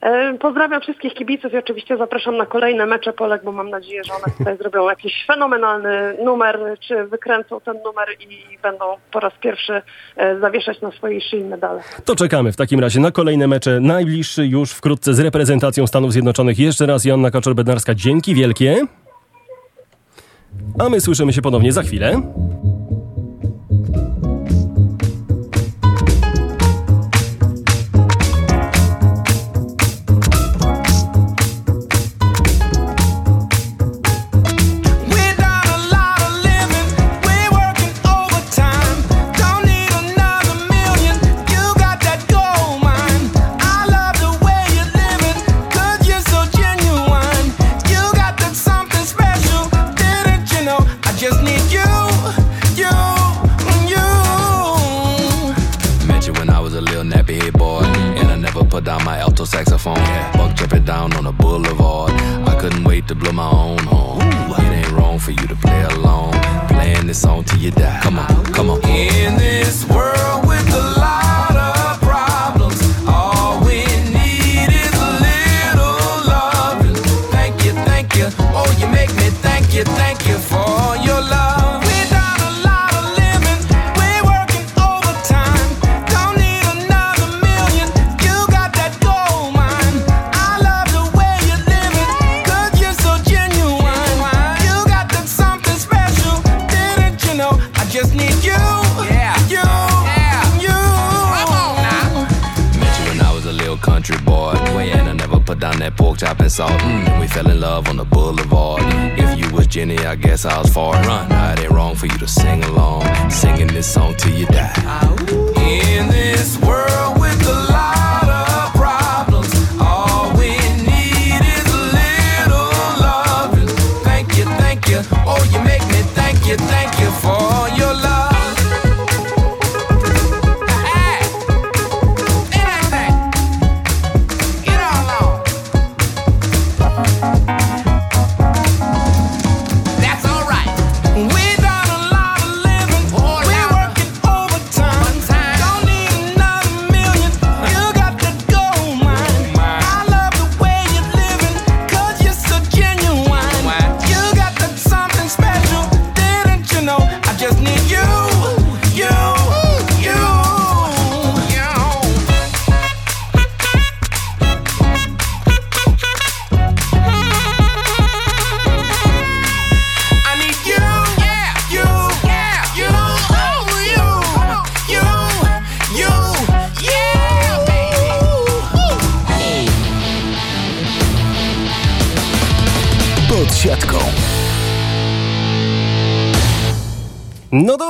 E, 0.00 0.38
pozdrawiam 0.38 0.80
wszystkich 0.80 1.14
kibiców 1.14 1.52
i 1.52 1.56
oczywiście 1.56 1.96
zapraszam 1.96 2.36
na 2.36 2.46
kolejne 2.46 2.86
mecze 2.86 3.12
Polek, 3.12 3.44
bo 3.44 3.52
mam 3.52 3.70
nadzieję, 3.70 4.04
że 4.04 4.12
one 4.12 4.36
tutaj 4.38 4.58
zrobią 4.58 4.88
jakiś 4.88 5.24
fenomenalny 5.26 6.16
numer, 6.24 6.58
czy 6.80 7.04
wykręcą 7.04 7.60
ten 7.60 7.76
numer 7.84 8.08
i 8.20 8.58
będą 8.62 8.84
po 9.12 9.20
raz 9.20 9.32
pierwszy 9.40 9.82
e, 10.16 10.38
zawieszać 10.40 10.80
na 10.80 10.90
swojej 10.90 11.20
szyi 11.20 11.44
medale. 11.44 11.82
To 12.04 12.16
czekamy 12.16 12.52
w 12.52 12.56
takim 12.56 12.80
razie 12.80 13.00
na 13.00 13.10
kolejne 13.10 13.46
mecze, 13.46 13.80
najbliższy 13.80 14.46
już 14.46 14.72
wkrótce 14.72 15.14
z 15.14 15.20
reprezentacją 15.20 15.86
Stanów 15.86 16.12
Zjednoczonych. 16.12 16.58
Jeszcze 16.58 16.86
raz 16.86 17.04
Joanna 17.04 17.30
Kaczor-Bednarska, 17.30 17.94
dzięki 17.94 18.34
wielkie. 18.34 18.86
A 20.78 20.88
my 20.88 21.00
słyszymy 21.00 21.32
się 21.32 21.42
ponownie 21.42 21.72
za 21.72 21.82
chwilę. 21.82 22.22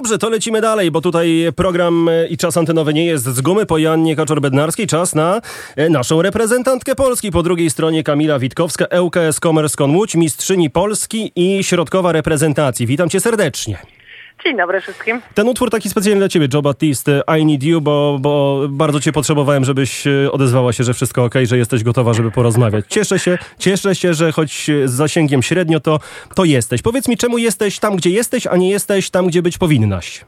Dobrze, 0.09 0.19
to 0.19 0.29
lecimy 0.29 0.61
dalej, 0.61 0.91
bo 0.91 1.01
tutaj 1.01 1.47
program 1.57 2.09
e, 2.09 2.27
i 2.27 2.37
czas 2.37 2.57
antenowy 2.57 2.95
nie 2.95 3.05
jest 3.05 3.25
z 3.25 3.41
gumy. 3.41 3.67
Po 3.67 3.79
Jannie 3.79 4.17
Kaczor-Bednarskiej 4.17 4.87
czas 4.87 5.15
na 5.15 5.41
e, 5.77 5.89
naszą 5.89 6.23
reprezentantkę 6.23 6.95
Polski. 6.95 7.31
Po 7.31 7.43
drugiej 7.43 7.71
stronie 7.71 8.03
Kamila 8.03 8.39
Witkowska, 8.39 8.87
ŁKS 9.01 9.41
Commerce 9.43 9.77
Con 9.77 9.97
Łódź, 9.97 10.15
mistrzyni 10.15 10.71
Polski 10.71 11.33
i 11.37 11.65
środkowa 11.65 12.13
reprezentacji. 12.13 12.87
Witam 12.87 13.09
cię 13.09 13.21
serdecznie. 13.21 13.98
Dzień 14.45 14.57
dobry 14.57 14.81
wszystkim. 14.81 15.21
Ten 15.35 15.49
utwór 15.49 15.71
taki 15.71 15.89
specjalny 15.89 16.19
dla 16.21 16.29
ciebie, 16.29 16.49
Joe 16.55 16.63
Baptiste, 16.63 17.23
I 17.41 17.45
Need 17.47 17.63
You, 17.63 17.81
bo, 17.81 18.17
bo 18.21 18.63
bardzo 18.69 19.01
cię 19.01 19.13
potrzebowałem, 19.13 19.65
żebyś 19.65 20.07
e, 20.07 20.33
odezwała 20.33 20.73
się, 20.73 20.85
że 20.85 20.95
wszystko 20.95 21.25
ok, 21.25 21.35
że 21.45 21.59
jesteś 21.59 21.83
gotowa, 21.85 22.15
żeby 22.15 22.31
porozmawiać. 22.31 22.85
Cieszę 22.89 23.19
się, 23.19 23.39
cieszę 23.59 23.95
się, 23.95 24.15
że 24.15 24.33
choć 24.33 24.67
z 24.85 24.91
zasięgiem 24.91 25.43
średnio, 25.43 25.81
to, 25.81 26.01
to 26.35 26.45
jesteś. 26.45 26.83
Powiedz 26.83 27.09
mi, 27.09 27.17
czemu 27.17 27.39
jesteś 27.39 27.79
tam, 27.79 27.97
gdzie 27.97 28.11
jesteś, 28.11 28.47
a 28.47 28.57
nie 28.57 28.71
jesteś 28.71 29.11
tam, 29.11 29.27
gdzie 29.27 29.43
być 29.43 29.59
powinnaś? 29.59 30.25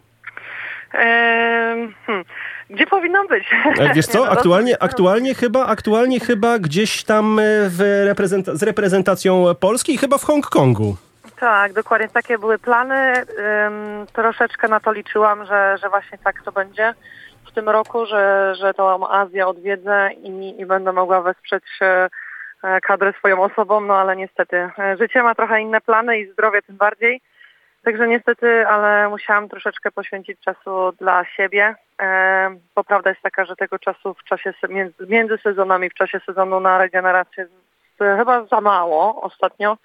Hmm. 2.06 2.24
Gdzie 2.70 2.86
powinnam 2.86 3.28
być? 3.28 3.44
E, 3.78 3.94
Wiesz 3.94 4.06
co, 4.06 4.18
no, 4.24 4.30
aktualnie, 4.30 4.72
dosyć- 4.72 4.84
aktualnie, 4.84 5.34
chyba, 5.34 5.66
aktualnie 5.66 6.20
chyba 6.20 6.58
gdzieś 6.58 7.02
tam 7.04 7.40
w 7.68 8.04
reprezenta- 8.14 8.56
z 8.56 8.62
reprezentacją 8.62 9.44
Polski, 9.60 9.98
chyba 9.98 10.18
w 10.18 10.24
Hongkongu. 10.24 10.96
Tak, 11.40 11.72
dokładnie 11.72 12.08
takie 12.08 12.38
były 12.38 12.58
plany. 12.58 13.14
Ym, 13.66 14.06
troszeczkę 14.12 14.68
na 14.68 14.80
to 14.80 14.92
liczyłam, 14.92 15.46
że, 15.46 15.78
że 15.82 15.88
właśnie 15.88 16.18
tak 16.18 16.42
to 16.42 16.52
będzie 16.52 16.94
w 17.46 17.52
tym 17.52 17.68
roku, 17.68 18.06
że, 18.06 18.54
że 18.54 18.74
tą 18.74 19.08
Azję 19.08 19.46
odwiedzę 19.46 20.10
i, 20.12 20.60
i 20.60 20.66
będę 20.66 20.92
mogła 20.92 21.20
wesprzeć 21.20 21.64
e, 21.82 22.08
e, 22.62 22.80
kadrę 22.80 23.12
swoją 23.12 23.42
osobą, 23.42 23.80
no 23.80 23.96
ale 23.98 24.16
niestety 24.16 24.56
e, 24.56 24.96
życie 24.96 25.22
ma 25.22 25.34
trochę 25.34 25.60
inne 25.60 25.80
plany 25.80 26.18
i 26.18 26.32
zdrowie 26.32 26.62
tym 26.62 26.76
bardziej. 26.76 27.20
Także 27.84 28.08
niestety, 28.08 28.66
ale 28.66 29.08
musiałam 29.08 29.48
troszeczkę 29.48 29.90
poświęcić 29.90 30.40
czasu 30.40 30.92
dla 30.98 31.24
siebie, 31.24 31.74
bo 32.74 32.84
prawda 32.84 33.10
jest 33.10 33.22
taka, 33.22 33.44
że 33.44 33.56
tego 33.56 33.78
czasu 33.78 34.14
w 34.14 34.24
czasie 34.24 34.54
między, 35.08 35.38
sezonami, 35.38 35.90
w 35.90 35.94
czasie 35.94 36.20
sezonu 36.26 36.60
na 36.60 36.78
regenerację 36.78 37.46
chyba 37.98 38.44
za 38.44 38.60
mało 38.60 39.22
ostatnio. 39.22 39.76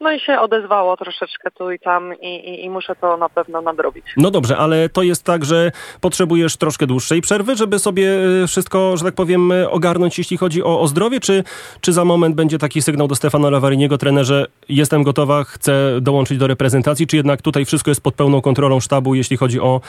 No 0.00 0.12
i 0.12 0.20
się 0.20 0.40
odezwało 0.40 0.96
troszeczkę 0.96 1.50
tu 1.50 1.70
i 1.70 1.78
tam 1.78 2.14
i, 2.20 2.26
i, 2.26 2.64
i 2.64 2.70
muszę 2.70 2.96
to 3.00 3.16
na 3.16 3.28
pewno 3.28 3.60
nadrobić. 3.60 4.04
No 4.16 4.30
dobrze, 4.30 4.56
ale 4.56 4.88
to 4.88 5.02
jest 5.02 5.24
tak, 5.24 5.44
że 5.44 5.72
potrzebujesz 6.00 6.56
troszkę 6.56 6.86
dłuższej 6.86 7.20
przerwy, 7.20 7.56
żeby 7.56 7.78
sobie 7.78 8.18
e, 8.42 8.46
wszystko, 8.46 8.96
że 8.96 9.04
tak 9.04 9.14
powiem, 9.14 9.52
e, 9.52 9.70
ogarnąć, 9.70 10.18
jeśli 10.18 10.36
chodzi 10.36 10.62
o, 10.62 10.80
o 10.80 10.86
zdrowie, 10.86 11.20
czy, 11.20 11.44
czy 11.80 11.92
za 11.92 12.04
moment 12.04 12.34
będzie 12.34 12.58
taki 12.58 12.82
sygnał 12.82 13.08
do 13.08 13.14
Stefana 13.14 13.50
Lawariniego, 13.50 13.98
trenerze, 13.98 14.46
jestem 14.68 15.02
gotowa, 15.02 15.44
chcę 15.44 16.00
dołączyć 16.00 16.38
do 16.38 16.46
reprezentacji, 16.46 17.06
czy 17.06 17.16
jednak 17.16 17.42
tutaj 17.42 17.64
wszystko 17.64 17.90
jest 17.90 18.00
pod 18.02 18.14
pełną 18.14 18.40
kontrolą 18.40 18.80
sztabu, 18.80 19.14
jeśli 19.14 19.36
chodzi 19.36 19.60
o, 19.60 19.80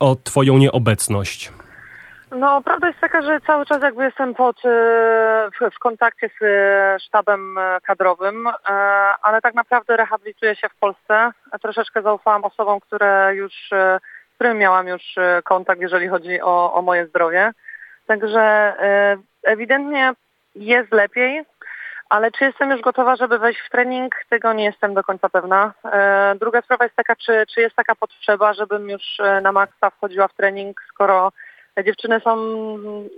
o 0.00 0.16
twoją 0.24 0.58
nieobecność? 0.58 1.52
No, 2.30 2.62
prawda 2.62 2.86
jest 2.86 3.00
taka, 3.00 3.22
że 3.22 3.40
cały 3.40 3.66
czas 3.66 3.82
jakby 3.82 4.04
jestem 4.04 4.34
pod, 4.34 4.56
e, 4.64 4.68
w, 5.60 5.74
w 5.74 5.78
kontakcie 5.78 6.30
z 6.40 6.42
e, 6.42 6.96
sztabem 7.00 7.58
e, 7.58 7.78
kadrowym, 7.80 8.48
ale 9.22 9.40
tak 9.42 9.54
naprawdę 9.54 9.96
rehabilituję 9.96 10.56
się 10.56 10.68
w 10.68 10.78
Polsce. 10.78 11.30
Troszeczkę 11.62 12.02
zaufałam 12.02 12.44
osobom, 12.44 12.80
które 12.80 13.34
już, 13.34 13.52
z 14.32 14.34
którymi 14.34 14.60
miałam 14.60 14.88
już 14.88 15.02
kontakt, 15.44 15.80
jeżeli 15.80 16.08
chodzi 16.08 16.40
o, 16.40 16.74
o 16.74 16.82
moje 16.82 17.06
zdrowie. 17.06 17.50
Także 18.06 18.74
ewidentnie 19.42 20.12
jest 20.54 20.92
lepiej, 20.92 21.42
ale 22.08 22.30
czy 22.30 22.44
jestem 22.44 22.70
już 22.70 22.80
gotowa, 22.80 23.16
żeby 23.16 23.38
wejść 23.38 23.60
w 23.60 23.70
trening? 23.70 24.14
Tego 24.28 24.52
nie 24.52 24.64
jestem 24.64 24.94
do 24.94 25.04
końca 25.04 25.28
pewna. 25.28 25.72
Druga 26.40 26.62
sprawa 26.62 26.84
jest 26.84 26.96
taka, 26.96 27.16
czy, 27.16 27.44
czy 27.54 27.60
jest 27.60 27.76
taka 27.76 27.94
potrzeba, 27.94 28.54
żebym 28.54 28.90
już 28.90 29.18
na 29.42 29.52
maksa 29.52 29.90
wchodziła 29.90 30.28
w 30.28 30.34
trening, 30.34 30.82
skoro 30.88 31.32
dziewczyny 31.84 32.20
są 32.20 32.36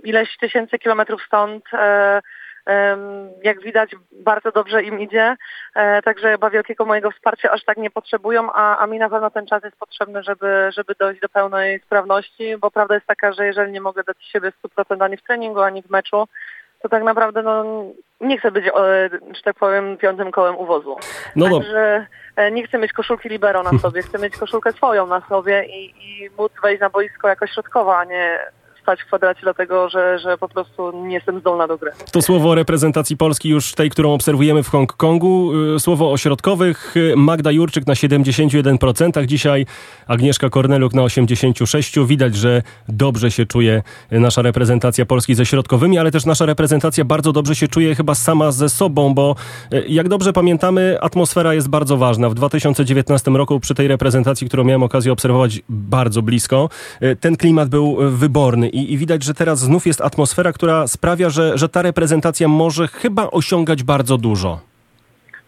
ileś 0.03 0.37
tysięcy 0.37 0.79
kilometrów 0.79 1.21
stąd. 1.23 1.63
E, 1.73 2.21
em, 2.65 3.29
jak 3.43 3.61
widać, 3.61 3.95
bardzo 4.11 4.51
dobrze 4.51 4.83
im 4.83 4.99
idzie, 4.99 5.35
e, 5.75 6.01
także 6.01 6.31
chyba 6.31 6.49
wielkiego 6.49 6.85
mojego 6.85 7.11
wsparcia 7.11 7.51
aż 7.51 7.63
tak 7.63 7.77
nie 7.77 7.89
potrzebują, 7.89 8.53
a, 8.53 8.77
a 8.77 8.87
mi 8.87 8.99
na 8.99 9.09
pewno 9.09 9.31
ten 9.31 9.47
czas 9.47 9.63
jest 9.63 9.77
potrzebny, 9.77 10.23
żeby, 10.23 10.69
żeby 10.75 10.95
dojść 10.99 11.21
do 11.21 11.29
pełnej 11.29 11.79
sprawności, 11.79 12.57
bo 12.57 12.71
prawda 12.71 12.95
jest 12.95 13.07
taka, 13.07 13.33
że 13.33 13.45
jeżeli 13.45 13.71
nie 13.71 13.81
mogę 13.81 14.03
dać 14.03 14.17
siebie 14.19 14.51
100% 14.77 15.03
ani 15.03 15.17
w 15.17 15.23
treningu, 15.23 15.61
ani 15.61 15.81
w 15.83 15.89
meczu, 15.89 16.27
to 16.81 16.89
tak 16.89 17.03
naprawdę 17.03 17.43
no, 17.43 17.63
nie 18.21 18.37
chcę 18.37 18.51
być, 18.51 18.65
e, 18.67 18.71
że 19.35 19.41
tak 19.43 19.55
powiem, 19.55 19.97
piątym 19.97 20.31
kołem 20.31 20.57
uwozu. 20.57 20.95
No 21.35 21.59
Także 21.59 22.07
e, 22.35 22.51
nie 22.51 22.67
chcę 22.67 22.77
mieć 22.77 22.93
koszulki 22.93 23.29
libero 23.29 23.63
na 23.63 23.79
sobie, 23.79 24.01
chcę 24.01 24.19
mieć 24.19 24.37
koszulkę 24.37 24.71
swoją 24.71 25.07
na 25.07 25.21
sobie 25.29 25.65
i, 25.65 25.85
i 25.85 26.29
móc 26.37 26.51
wejść 26.63 26.81
na 26.81 26.89
boisko 26.89 27.27
jako 27.27 27.47
środkowa, 27.47 27.97
a 27.99 28.03
nie 28.03 28.39
stać 28.81 29.01
w 29.01 29.05
kwadracie 29.05 29.39
dlatego, 29.43 29.89
że, 29.89 30.19
że 30.19 30.37
po 30.37 30.49
prostu 30.49 31.05
nie 31.07 31.15
jestem 31.15 31.39
zdolna 31.39 31.67
do 31.67 31.77
gry. 31.77 31.91
To 32.11 32.21
słowo 32.21 32.55
reprezentacji 32.55 33.17
Polski 33.17 33.49
już 33.49 33.73
tej, 33.73 33.89
którą 33.89 34.13
obserwujemy 34.13 34.63
w 34.63 34.69
Hongkongu. 34.69 35.51
Y, 35.75 35.79
Słowo 35.79 36.11
o 36.11 36.17
środkowych. 36.17 36.97
y, 36.97 37.13
Magda 37.15 37.51
Jurczyk 37.51 37.87
na 37.87 37.93
71%, 37.93 39.25
dzisiaj 39.25 39.65
Agnieszka 40.07 40.49
Korneluk 40.49 40.93
na 40.93 41.01
86%. 41.01 42.05
Widać, 42.05 42.35
że 42.35 42.61
dobrze 42.89 43.31
się 43.31 43.45
czuje 43.45 43.83
nasza 44.11 44.41
reprezentacja 44.41 45.05
Polski 45.05 45.35
ze 45.35 45.45
środkowymi, 45.45 45.97
ale 45.97 46.11
też 46.11 46.25
nasza 46.25 46.45
reprezentacja 46.45 47.05
bardzo 47.05 47.31
dobrze 47.31 47.55
się 47.55 47.67
czuje 47.67 47.95
chyba 47.95 48.15
sama 48.15 48.51
ze 48.51 48.69
sobą, 48.69 49.13
bo 49.13 49.35
y, 49.73 49.85
jak 49.87 50.09
dobrze 50.09 50.33
pamiętamy, 50.33 50.97
atmosfera 51.01 51.53
jest 51.53 51.69
bardzo 51.69 51.97
ważna. 51.97 52.29
W 52.29 52.33
2019 52.33 53.31
roku 53.31 53.59
przy 53.59 53.75
tej 53.75 53.87
reprezentacji, 53.87 54.47
którą 54.47 54.63
miałem 54.63 54.83
okazję 54.83 55.11
obserwować 55.11 55.59
bardzo 55.69 56.21
blisko, 56.21 56.69
ten 57.19 57.37
klimat 57.37 57.69
był 57.69 57.97
wyborny 58.11 58.70
i, 58.71 58.93
i 58.93 58.97
widać, 58.97 59.23
że 59.23 59.33
teraz 59.33 59.59
znów 59.59 59.87
jest 59.87 60.01
atmosfera, 60.01 60.53
która 60.53 60.87
sprawia, 60.87 61.29
że, 61.29 61.57
że 61.57 61.69
ta 61.69 61.81
reprezentacja 61.81 62.47
może 62.47 62.87
chyba 62.87 63.27
osiągać 63.31 63.83
bardzo 63.83 64.17
dużo. 64.17 64.59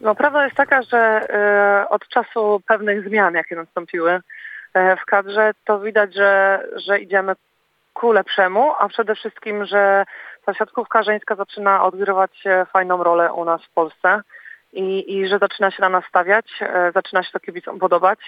No 0.02 0.16
prawda 0.16 0.46
jest 0.46 0.56
taka, 0.56 0.82
że 0.82 0.98
e, 0.98 1.90
od 1.90 2.08
czasu 2.08 2.62
pewnych 2.68 3.10
zmian, 3.10 3.34
jakie 3.34 3.56
nastąpiły 3.56 4.20
e, 4.74 4.98
w 4.98 5.06
kadrze, 5.06 5.52
to 5.66 5.80
widać, 5.80 6.16
że, 6.16 6.64
że 6.88 7.00
idziemy 7.00 7.34
ku 7.94 8.12
lepszemu, 8.12 8.72
a 8.80 8.90
przede 8.90 9.16
wszystkim, 9.16 9.66
że 9.66 10.06
ta 10.46 10.54
siatkówka 10.54 11.04
żeńska 11.04 11.36
zaczyna 11.36 11.84
odgrywać 11.84 12.32
e, 12.46 12.66
fajną 12.66 13.04
rolę 13.04 13.34
u 13.34 13.46
nas 13.46 13.62
w 13.64 13.74
Polsce 13.74 14.22
i, 14.74 15.18
i 15.18 15.28
że 15.28 15.40
zaczyna 15.40 15.72
się 15.72 15.82
na 15.82 15.90
nas 15.90 16.06
stawiać, 16.06 16.46
e, 16.62 16.92
zaczyna 16.96 17.24
się 17.24 17.32
to 17.32 17.40
kibicom 17.40 17.80
podobać, 17.80 18.20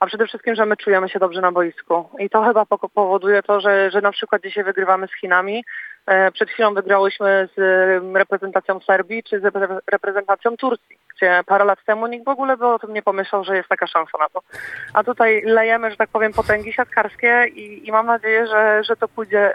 a 0.00 0.06
przede 0.06 0.26
wszystkim, 0.26 0.54
że 0.54 0.66
my 0.66 0.76
czujemy 0.76 1.08
się 1.08 1.18
dobrze 1.18 1.40
na 1.40 1.52
boisku. 1.52 2.08
I 2.18 2.30
to 2.30 2.44
chyba 2.44 2.66
po- 2.66 2.88
powoduje 2.88 3.42
to, 3.42 3.60
że, 3.60 3.90
że 3.90 4.00
na 4.00 4.12
przykład 4.12 4.42
dzisiaj 4.42 4.64
wygrywamy 4.64 5.08
z 5.08 5.20
Chinami, 5.20 5.64
E, 6.06 6.32
Przed 6.32 6.50
chwilą 6.50 6.74
wygrałyśmy 6.74 7.48
z 7.56 7.60
reprezentacją 8.16 8.80
Serbii 8.80 9.22
czy 9.22 9.40
z 9.40 9.42
repre- 9.42 9.78
reprezentacją 9.86 10.56
Turcji, 10.56 10.98
gdzie 11.16 11.40
parę 11.46 11.64
lat 11.64 11.84
temu 11.84 12.06
nikt 12.06 12.24
w 12.24 12.28
ogóle 12.28 12.56
by 12.56 12.66
o 12.66 12.78
tym 12.78 12.92
nie 12.92 13.02
pomyślał, 13.02 13.44
że 13.44 13.56
jest 13.56 13.68
taka 13.68 13.86
szansa 13.86 14.18
na 14.18 14.28
to. 14.28 14.40
A 14.94 15.04
tutaj 15.04 15.42
lejemy, 15.44 15.90
że 15.90 15.96
tak 15.96 16.08
powiem, 16.08 16.32
potęgi 16.32 16.72
siatkarskie 16.72 17.46
i, 17.54 17.88
i 17.88 17.92
mam 17.92 18.06
nadzieję, 18.06 18.46
że, 18.46 18.84
że 18.84 18.96
to 18.96 19.08
pójdzie 19.08 19.54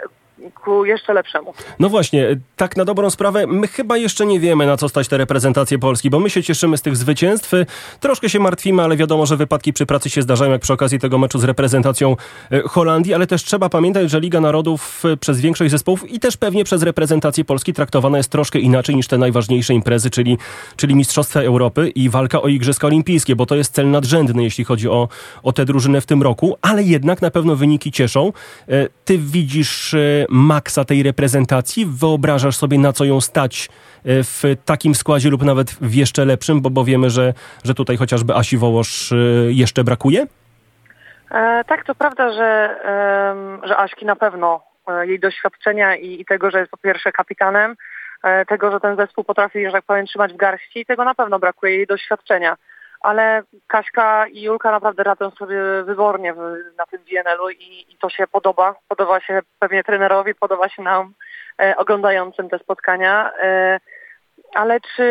ku 0.64 0.84
jeszcze 0.84 1.12
lepszemu. 1.12 1.54
No 1.78 1.88
właśnie, 1.88 2.36
tak 2.56 2.76
na 2.76 2.84
dobrą 2.84 3.10
sprawę, 3.10 3.46
my 3.46 3.66
chyba 3.68 3.96
jeszcze 3.96 4.26
nie 4.26 4.40
wiemy, 4.40 4.66
na 4.66 4.76
co 4.76 4.88
stać 4.88 5.08
te 5.08 5.18
reprezentacje 5.18 5.78
Polski, 5.78 6.10
bo 6.10 6.20
my 6.20 6.30
się 6.30 6.42
cieszymy 6.42 6.76
z 6.76 6.82
tych 6.82 6.96
zwycięstw. 6.96 7.52
Troszkę 8.00 8.28
się 8.28 8.40
martwimy, 8.40 8.82
ale 8.82 8.96
wiadomo, 8.96 9.26
że 9.26 9.36
wypadki 9.36 9.72
przy 9.72 9.86
pracy 9.86 10.10
się 10.10 10.22
zdarzają, 10.22 10.52
jak 10.52 10.60
przy 10.60 10.72
okazji 10.72 10.98
tego 10.98 11.18
meczu 11.18 11.38
z 11.38 11.44
reprezentacją 11.44 12.16
e, 12.52 12.60
Holandii, 12.60 13.14
ale 13.14 13.26
też 13.26 13.44
trzeba 13.44 13.68
pamiętać, 13.68 14.10
że 14.10 14.20
Liga 14.20 14.40
Narodów 14.40 15.02
e, 15.04 15.16
przez 15.16 15.40
większość 15.40 15.70
zespołów 15.70 16.10
i 16.10 16.20
też 16.20 16.36
pewnie 16.36 16.64
przez 16.64 16.82
reprezentację 16.82 17.44
Polski 17.44 17.72
traktowana 17.72 18.16
jest 18.16 18.30
troszkę 18.30 18.58
inaczej 18.58 18.96
niż 18.96 19.06
te 19.06 19.18
najważniejsze 19.18 19.74
imprezy, 19.74 20.10
czyli, 20.10 20.38
czyli 20.76 20.94
Mistrzostwa 20.94 21.40
Europy 21.40 21.88
i 21.88 22.10
walka 22.10 22.42
o 22.42 22.48
Igrzyska 22.48 22.86
Olimpijskie, 22.86 23.36
bo 23.36 23.46
to 23.46 23.56
jest 23.56 23.74
cel 23.74 23.90
nadrzędny, 23.90 24.42
jeśli 24.42 24.64
chodzi 24.64 24.88
o, 24.88 25.08
o 25.42 25.52
tę 25.52 25.64
drużynę 25.64 26.00
w 26.00 26.06
tym 26.06 26.22
roku, 26.22 26.56
ale 26.62 26.82
jednak 26.82 27.22
na 27.22 27.30
pewno 27.30 27.56
wyniki 27.56 27.92
cieszą. 27.92 28.32
E, 28.68 28.88
Ty 29.04 29.18
widzisz 29.18 29.94
maksa 30.30 30.84
tej 30.84 31.02
reprezentacji? 31.02 31.86
Wyobrażasz 31.86 32.56
sobie, 32.56 32.78
na 32.78 32.92
co 32.92 33.04
ją 33.04 33.20
stać 33.20 33.68
e, 33.68 33.70
w 34.04 34.42
takim 34.64 34.94
składzie 34.94 35.30
lub 35.30 35.42
nawet 35.42 35.70
w 35.70 35.94
jeszcze 35.94 36.24
lepszym, 36.24 36.60
bo, 36.60 36.70
bo 36.70 36.84
wiemy, 36.84 37.10
że, 37.10 37.34
że 37.64 37.74
tutaj 37.74 37.96
chociażby 37.96 38.34
Asi 38.34 38.56
Wołosz 38.56 39.12
e, 39.12 39.16
jeszcze 39.48 39.84
brakuje? 39.84 40.26
E, 41.30 41.64
tak, 41.64 41.84
to 41.84 41.94
prawda, 41.94 42.32
że, 42.32 42.80
em, 42.84 43.60
że 43.64 43.76
Aśki 43.76 44.06
na 44.06 44.16
pewno 44.16 44.62
e, 44.88 45.06
jej 45.06 45.20
doświadczenia 45.20 45.96
i, 45.96 46.20
i 46.20 46.24
tego, 46.24 46.50
że 46.50 46.58
jest 46.58 46.70
po 46.70 46.76
pierwsze 46.76 47.12
kapitanem, 47.12 47.76
e, 48.22 48.46
tego, 48.46 48.70
że 48.70 48.80
ten 48.80 48.96
zespół 48.96 49.24
potrafi, 49.24 49.66
że 49.66 49.72
tak 49.72 49.84
powiem, 49.84 50.06
trzymać 50.06 50.32
w 50.32 50.36
garści, 50.36 50.86
tego 50.86 51.04
na 51.04 51.14
pewno 51.14 51.38
brakuje 51.38 51.76
jej 51.76 51.86
doświadczenia. 51.86 52.56
Ale 53.00 53.42
Kaśka 53.66 54.26
i 54.26 54.42
Julka 54.42 54.70
naprawdę 54.70 55.02
radzą 55.02 55.30
sobie 55.30 55.84
wybornie 55.84 56.34
w, 56.34 56.38
na 56.76 56.86
tym 56.86 57.00
WNL-u 57.00 57.50
i, 57.50 57.86
i 57.88 57.96
to 58.00 58.10
się 58.10 58.26
podoba. 58.26 58.74
Podoba 58.88 59.20
się 59.20 59.40
pewnie 59.58 59.84
trenerowi, 59.84 60.34
podoba 60.34 60.68
się 60.68 60.82
nam 60.82 61.14
e, 61.62 61.76
oglądającym 61.76 62.48
te 62.48 62.58
spotkania. 62.58 63.32
E, 63.42 63.80
ale 64.54 64.80
czy, 64.80 65.04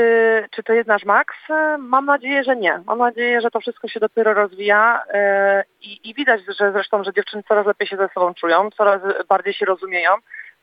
czy 0.51 0.63
to 0.63 0.73
jest 0.73 0.87
nasz 0.87 1.05
maks? 1.05 1.35
E, 1.49 1.77
Mam 1.77 2.05
nadzieję, 2.05 2.43
że 2.43 2.55
nie. 2.55 2.81
Mam 2.85 2.97
nadzieję, 2.97 3.41
że 3.41 3.51
to 3.51 3.59
wszystko 3.59 3.87
się 3.87 3.99
dopiero 3.99 4.33
rozwija 4.33 5.03
e, 5.13 5.63
i, 5.81 6.09
i 6.09 6.13
widać, 6.13 6.41
że 6.59 6.71
zresztą, 6.71 7.03
że 7.03 7.13
dziewczyny 7.13 7.43
coraz 7.47 7.67
lepiej 7.67 7.87
się 7.87 7.97
ze 7.97 8.09
sobą 8.13 8.33
czują, 8.33 8.69
coraz 8.71 9.01
bardziej 9.29 9.53
się 9.53 9.65
rozumieją. 9.65 10.11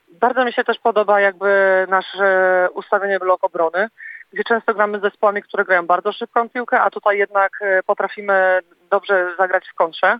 Bardzo 0.08 0.44
mi 0.44 0.52
się 0.52 0.64
też 0.64 0.78
podoba 0.78 1.20
jakby 1.20 1.86
nasze 1.88 2.68
ustawienie 2.74 3.18
blok 3.18 3.44
obrony, 3.44 3.88
gdzie 4.32 4.44
często 4.44 4.74
gramy 4.74 4.98
z 4.98 5.02
zespołami, 5.02 5.42
które 5.42 5.64
grają 5.64 5.86
bardzo 5.86 6.12
szybką 6.12 6.48
piłkę, 6.48 6.80
a 6.80 6.90
tutaj 6.90 7.18
jednak 7.18 7.52
e, 7.60 7.82
potrafimy 7.82 8.60
dobrze 8.90 9.34
zagrać 9.38 9.68
w 9.68 9.74
kontrze. 9.74 10.18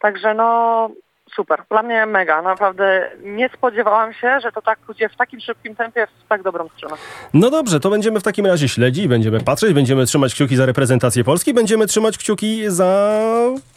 Także 0.00 0.34
no 0.34 0.88
super, 1.34 1.62
dla 1.70 1.82
mnie 1.82 2.06
mega, 2.06 2.42
naprawdę 2.42 3.10
nie 3.22 3.48
spodziewałam 3.48 4.12
się, 4.14 4.40
że 4.42 4.52
to 4.52 4.62
tak 4.62 4.78
pójdzie 4.78 5.08
w 5.08 5.16
takim 5.16 5.40
szybkim 5.40 5.76
tempie 5.76 6.06
w 6.24 6.28
tak 6.28 6.42
dobrą 6.42 6.68
stronę. 6.76 6.96
No 7.34 7.50
dobrze, 7.50 7.80
to 7.80 7.90
będziemy 7.90 8.20
w 8.20 8.22
takim 8.22 8.46
razie 8.46 8.68
śledzić, 8.68 9.08
będziemy 9.08 9.40
patrzeć, 9.40 9.72
będziemy 9.72 10.06
trzymać 10.06 10.34
kciuki 10.34 10.56
za 10.56 10.66
reprezentację 10.66 11.24
Polski, 11.24 11.54
będziemy 11.54 11.86
trzymać 11.86 12.18
kciuki 12.18 12.62
za 12.66 13.20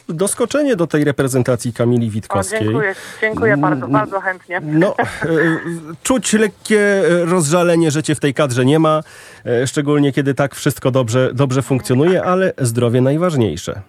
doskoczenie 0.08 0.76
do 0.76 0.86
tej 0.86 1.04
reprezentacji 1.04 1.72
Kamili 1.72 2.08
O, 2.08 2.10
Witkowskiej. 2.10 2.60
dziękuję, 2.60 2.94
dziękuję 3.20 3.56
bardzo, 3.56 3.88
bardzo 3.88 4.20
chętnie. 4.20 4.60
No, 4.62 4.94
e, 4.98 5.26
czuć 6.02 6.32
lekkie 6.32 7.02
rozżalenie, 7.24 7.90
że 7.90 8.02
cię 8.02 8.14
w 8.14 8.20
tej 8.20 8.34
kadrze 8.34 8.64
nie 8.64 8.78
ma, 8.78 9.00
e, 9.46 9.66
szczególnie 9.66 10.12
kiedy 10.12 10.34
tak 10.34 10.54
wszystko 10.54 10.90
dobrze, 10.90 11.30
dobrze 11.34 11.62
funkcjonuje, 11.62 12.22
ale 12.22 12.52
zdrowie 12.58 13.00
najważniejsze. 13.00 13.82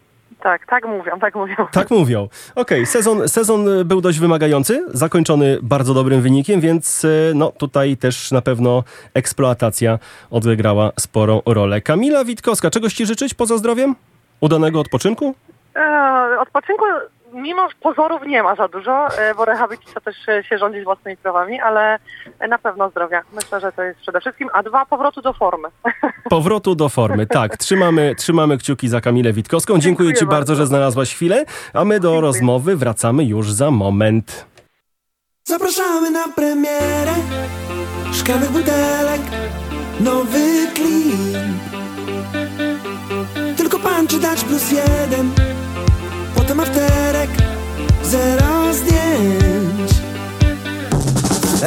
Tak, 0.43 0.65
tak 0.65 0.85
mówią, 0.85 1.19
tak 1.19 1.35
mówią. 1.35 1.55
Tak 1.71 1.91
mówią. 1.91 2.27
Okej, 2.55 2.85
sezon, 2.85 3.29
sezon 3.29 3.65
był 3.85 4.01
dość 4.01 4.19
wymagający, 4.19 4.85
zakończony 4.87 5.57
bardzo 5.61 5.93
dobrym 5.93 6.21
wynikiem, 6.21 6.61
więc 6.61 7.05
e, 7.05 7.07
no 7.35 7.51
tutaj 7.51 7.97
też 7.97 8.31
na 8.31 8.41
pewno 8.41 8.83
eksploatacja 9.13 9.99
odegrała 10.29 10.91
sporą 10.99 11.41
rolę. 11.45 11.81
Kamila 11.81 12.25
Witkowska, 12.25 12.69
czegoś 12.69 12.93
ci 12.93 13.05
życzyć 13.05 13.33
poza 13.33 13.57
zdrowiem? 13.57 13.95
Udanego 14.41 14.79
odpoczynku? 14.79 15.35
E, 15.75 16.39
odpoczynku 16.39 16.85
mimo 17.33 17.67
pozorów 17.81 18.21
nie 18.27 18.43
ma 18.43 18.55
za 18.55 18.67
dużo, 18.67 19.07
e, 19.17 19.35
bo 19.35 19.45
rehabilitacja 19.45 20.01
też 20.01 20.15
e, 20.29 20.43
się 20.43 20.57
rządzi 20.57 20.83
własnymi 20.83 21.17
prawami, 21.17 21.59
ale 21.59 21.99
na 22.49 22.57
pewno 22.57 22.89
zdrowia. 22.89 23.21
Myślę, 23.33 23.59
że 23.59 23.71
to 23.71 23.83
jest 23.83 23.99
przede 23.99 24.21
wszystkim, 24.21 24.49
a 24.53 24.63
dwa 24.63 24.85
powrotu 24.85 25.21
do 25.21 25.33
formy. 25.33 25.67
Powrotu 26.29 26.75
do 26.75 26.89
formy, 26.89 27.25
tak. 27.27 27.57
Trzymamy, 27.57 28.15
trzymamy 28.15 28.57
kciuki 28.57 28.87
za 28.87 29.01
Kamilę 29.01 29.33
Witkowską. 29.33 29.73
Dziękuję, 29.73 30.07
Dziękuję 30.07 30.13
ci 30.13 30.25
bardzo, 30.25 30.35
bardzo. 30.35 30.55
że 30.55 30.67
znalazłaś 30.67 31.13
chwilę, 31.15 31.45
a 31.73 31.85
my 31.85 31.99
do 31.99 32.07
Dziękuję. 32.07 32.21
rozmowy 32.21 32.75
wracamy 32.75 33.25
już 33.25 33.51
za 33.51 33.71
moment. 33.71 34.45
Zapraszamy 35.43 36.11
na 36.11 36.27
premierę 36.27 37.13
Szklanych 38.13 38.51
butelek 38.51 39.21
Nowy 39.99 40.67
klip 40.73 41.37
Tylko 43.57 43.79
pan 43.79 44.07
czy 44.07 44.19
dać 44.19 44.43
plus 44.43 44.71
jeden 44.71 45.31
Potem 46.35 46.59
afterek 46.59 47.20
Zero 48.11 48.73
zdjęć 48.73 49.91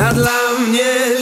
A 0.08 0.14
dla 0.14 0.58
mnie 0.68 1.20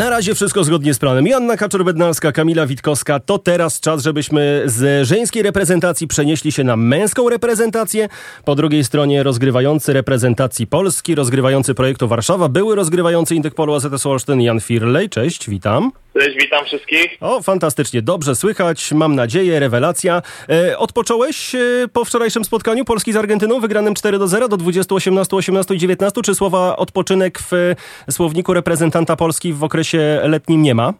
Na 0.00 0.10
razie 0.10 0.34
wszystko 0.34 0.64
zgodnie 0.64 0.94
z 0.94 0.98
planem. 0.98 1.26
Joanna 1.26 1.56
Kaczor-Bednarska, 1.56 2.32
Kamila 2.32 2.66
Witkowska. 2.66 3.20
To 3.20 3.38
teraz 3.38 3.80
czas, 3.80 4.02
żebyśmy 4.02 4.62
z 4.64 5.06
żeńskiej 5.06 5.42
reprezentacji 5.42 6.06
przenieśli 6.06 6.52
się 6.52 6.64
na 6.64 6.76
męską 6.76 7.28
reprezentację. 7.28 8.08
Po 8.44 8.54
drugiej 8.54 8.84
stronie 8.84 9.22
rozgrywający 9.22 9.92
reprezentacji 9.92 10.66
Polski, 10.66 11.14
rozgrywający 11.14 11.74
projektu 11.74 12.08
Warszawa, 12.08 12.48
były 12.48 12.76
rozgrywający 12.76 13.34
Indykpolu 13.34 13.74
AZS 13.74 14.06
Olsztyn 14.06 14.40
Jan 14.40 14.60
Firlej. 14.60 15.08
Cześć, 15.08 15.50
witam. 15.50 15.92
Cześć, 16.18 16.36
witam 16.40 16.64
wszystkich. 16.64 17.16
O, 17.20 17.42
fantastycznie, 17.42 18.02
dobrze 18.02 18.36
słychać, 18.36 18.92
mam 18.92 19.14
nadzieję, 19.14 19.60
rewelacja. 19.60 20.22
E, 20.48 20.78
odpocząłeś 20.78 21.54
e, 21.54 21.58
po 21.92 22.04
wczorajszym 22.04 22.44
spotkaniu 22.44 22.84
Polski 22.84 23.12
z 23.12 23.16
Argentyną, 23.16 23.60
wygranym 23.60 23.94
4 23.94 24.18
do 24.18 24.28
0 24.28 24.48
do 24.48 24.56
20, 24.56 24.94
18, 24.94 25.36
18 25.36 25.74
i 25.74 25.78
19? 25.78 26.22
Czy 26.22 26.34
słowa 26.34 26.76
odpoczynek 26.76 27.38
w 27.38 27.52
e, 27.52 27.76
słowniku 28.12 28.54
reprezentanta 28.54 29.16
Polski 29.16 29.52
w 29.52 29.64
okresie 29.64 29.89
letnim 30.24 30.62
nie 30.62 30.74
ma? 30.74 30.92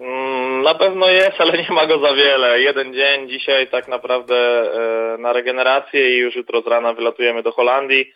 Mm, 0.00 0.62
Na 0.62 0.74
pewno 0.74 1.08
jest, 1.08 1.40
ale 1.40 1.52
nie 1.58 1.70
ma 1.70 1.86
go 1.86 1.98
za 1.98 2.14
wiele. 2.14 2.60
Jeden 2.60 2.94
dzień 2.94 3.28
dzisiaj 3.28 3.66
tak 3.66 3.88
naprawdę 3.88 4.36
e, 5.14 5.18
na 5.18 5.32
regenerację 5.32 6.16
i 6.16 6.18
już 6.18 6.36
jutro 6.36 6.62
z 6.62 6.66
rana 6.66 6.92
wylatujemy 6.92 7.42
do 7.42 7.52
Holandii. 7.52 8.12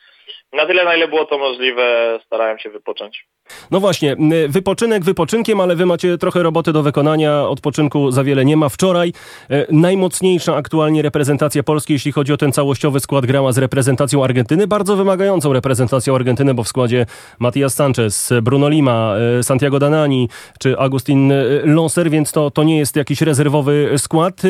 Na 0.53 0.67
tyle, 0.67 0.85
na 0.85 0.97
ile 0.97 1.09
było 1.09 1.25
to 1.25 1.39
możliwe, 1.39 2.19
starałem 2.27 2.59
się 2.59 2.71
wypocząć. 2.71 3.27
No 3.71 3.81
właśnie, 3.81 4.17
wypoczynek 4.49 5.05
wypoczynkiem, 5.05 5.61
ale 5.61 5.77
wy 5.77 5.87
macie 5.87 6.19
trochę 6.19 6.43
roboty 6.43 6.73
do 6.73 6.83
wykonania, 6.83 7.49
odpoczynku 7.49 8.11
za 8.11 8.25
wiele 8.25 8.45
nie 8.45 8.57
ma. 8.57 8.69
Wczoraj 8.69 9.13
e, 9.51 9.67
najmocniejsza 9.71 10.57
aktualnie 10.57 11.03
reprezentacja 11.03 11.63
Polski, 11.63 11.93
jeśli 11.93 12.13
chodzi 12.13 12.33
o 12.33 12.37
ten 12.37 12.53
całościowy 12.53 13.01
skład, 13.01 13.27
grała 13.27 13.53
z 13.53 13.59
reprezentacją 13.59 14.25
Argentyny, 14.25 14.67
bardzo 14.67 14.97
wymagającą 14.97 15.53
reprezentacją 15.53 16.15
Argentyny, 16.15 16.55
bo 16.55 16.65
w 16.65 16.69
składzie 16.69 17.07
Matias 17.39 17.75
Sanchez, 17.75 18.33
Bruno 18.43 18.69
Lima, 18.69 19.15
e, 19.39 19.43
Santiago 19.43 19.79
Danani 19.79 20.29
czy 20.59 20.79
Agustin 20.79 21.33
e, 21.33 21.45
Lonser, 21.65 22.11
więc 22.11 22.33
to, 22.33 22.51
to 22.51 22.63
nie 22.63 22.79
jest 22.79 22.97
jakiś 22.97 23.21
rezerwowy 23.21 23.95
skład. 23.97 24.43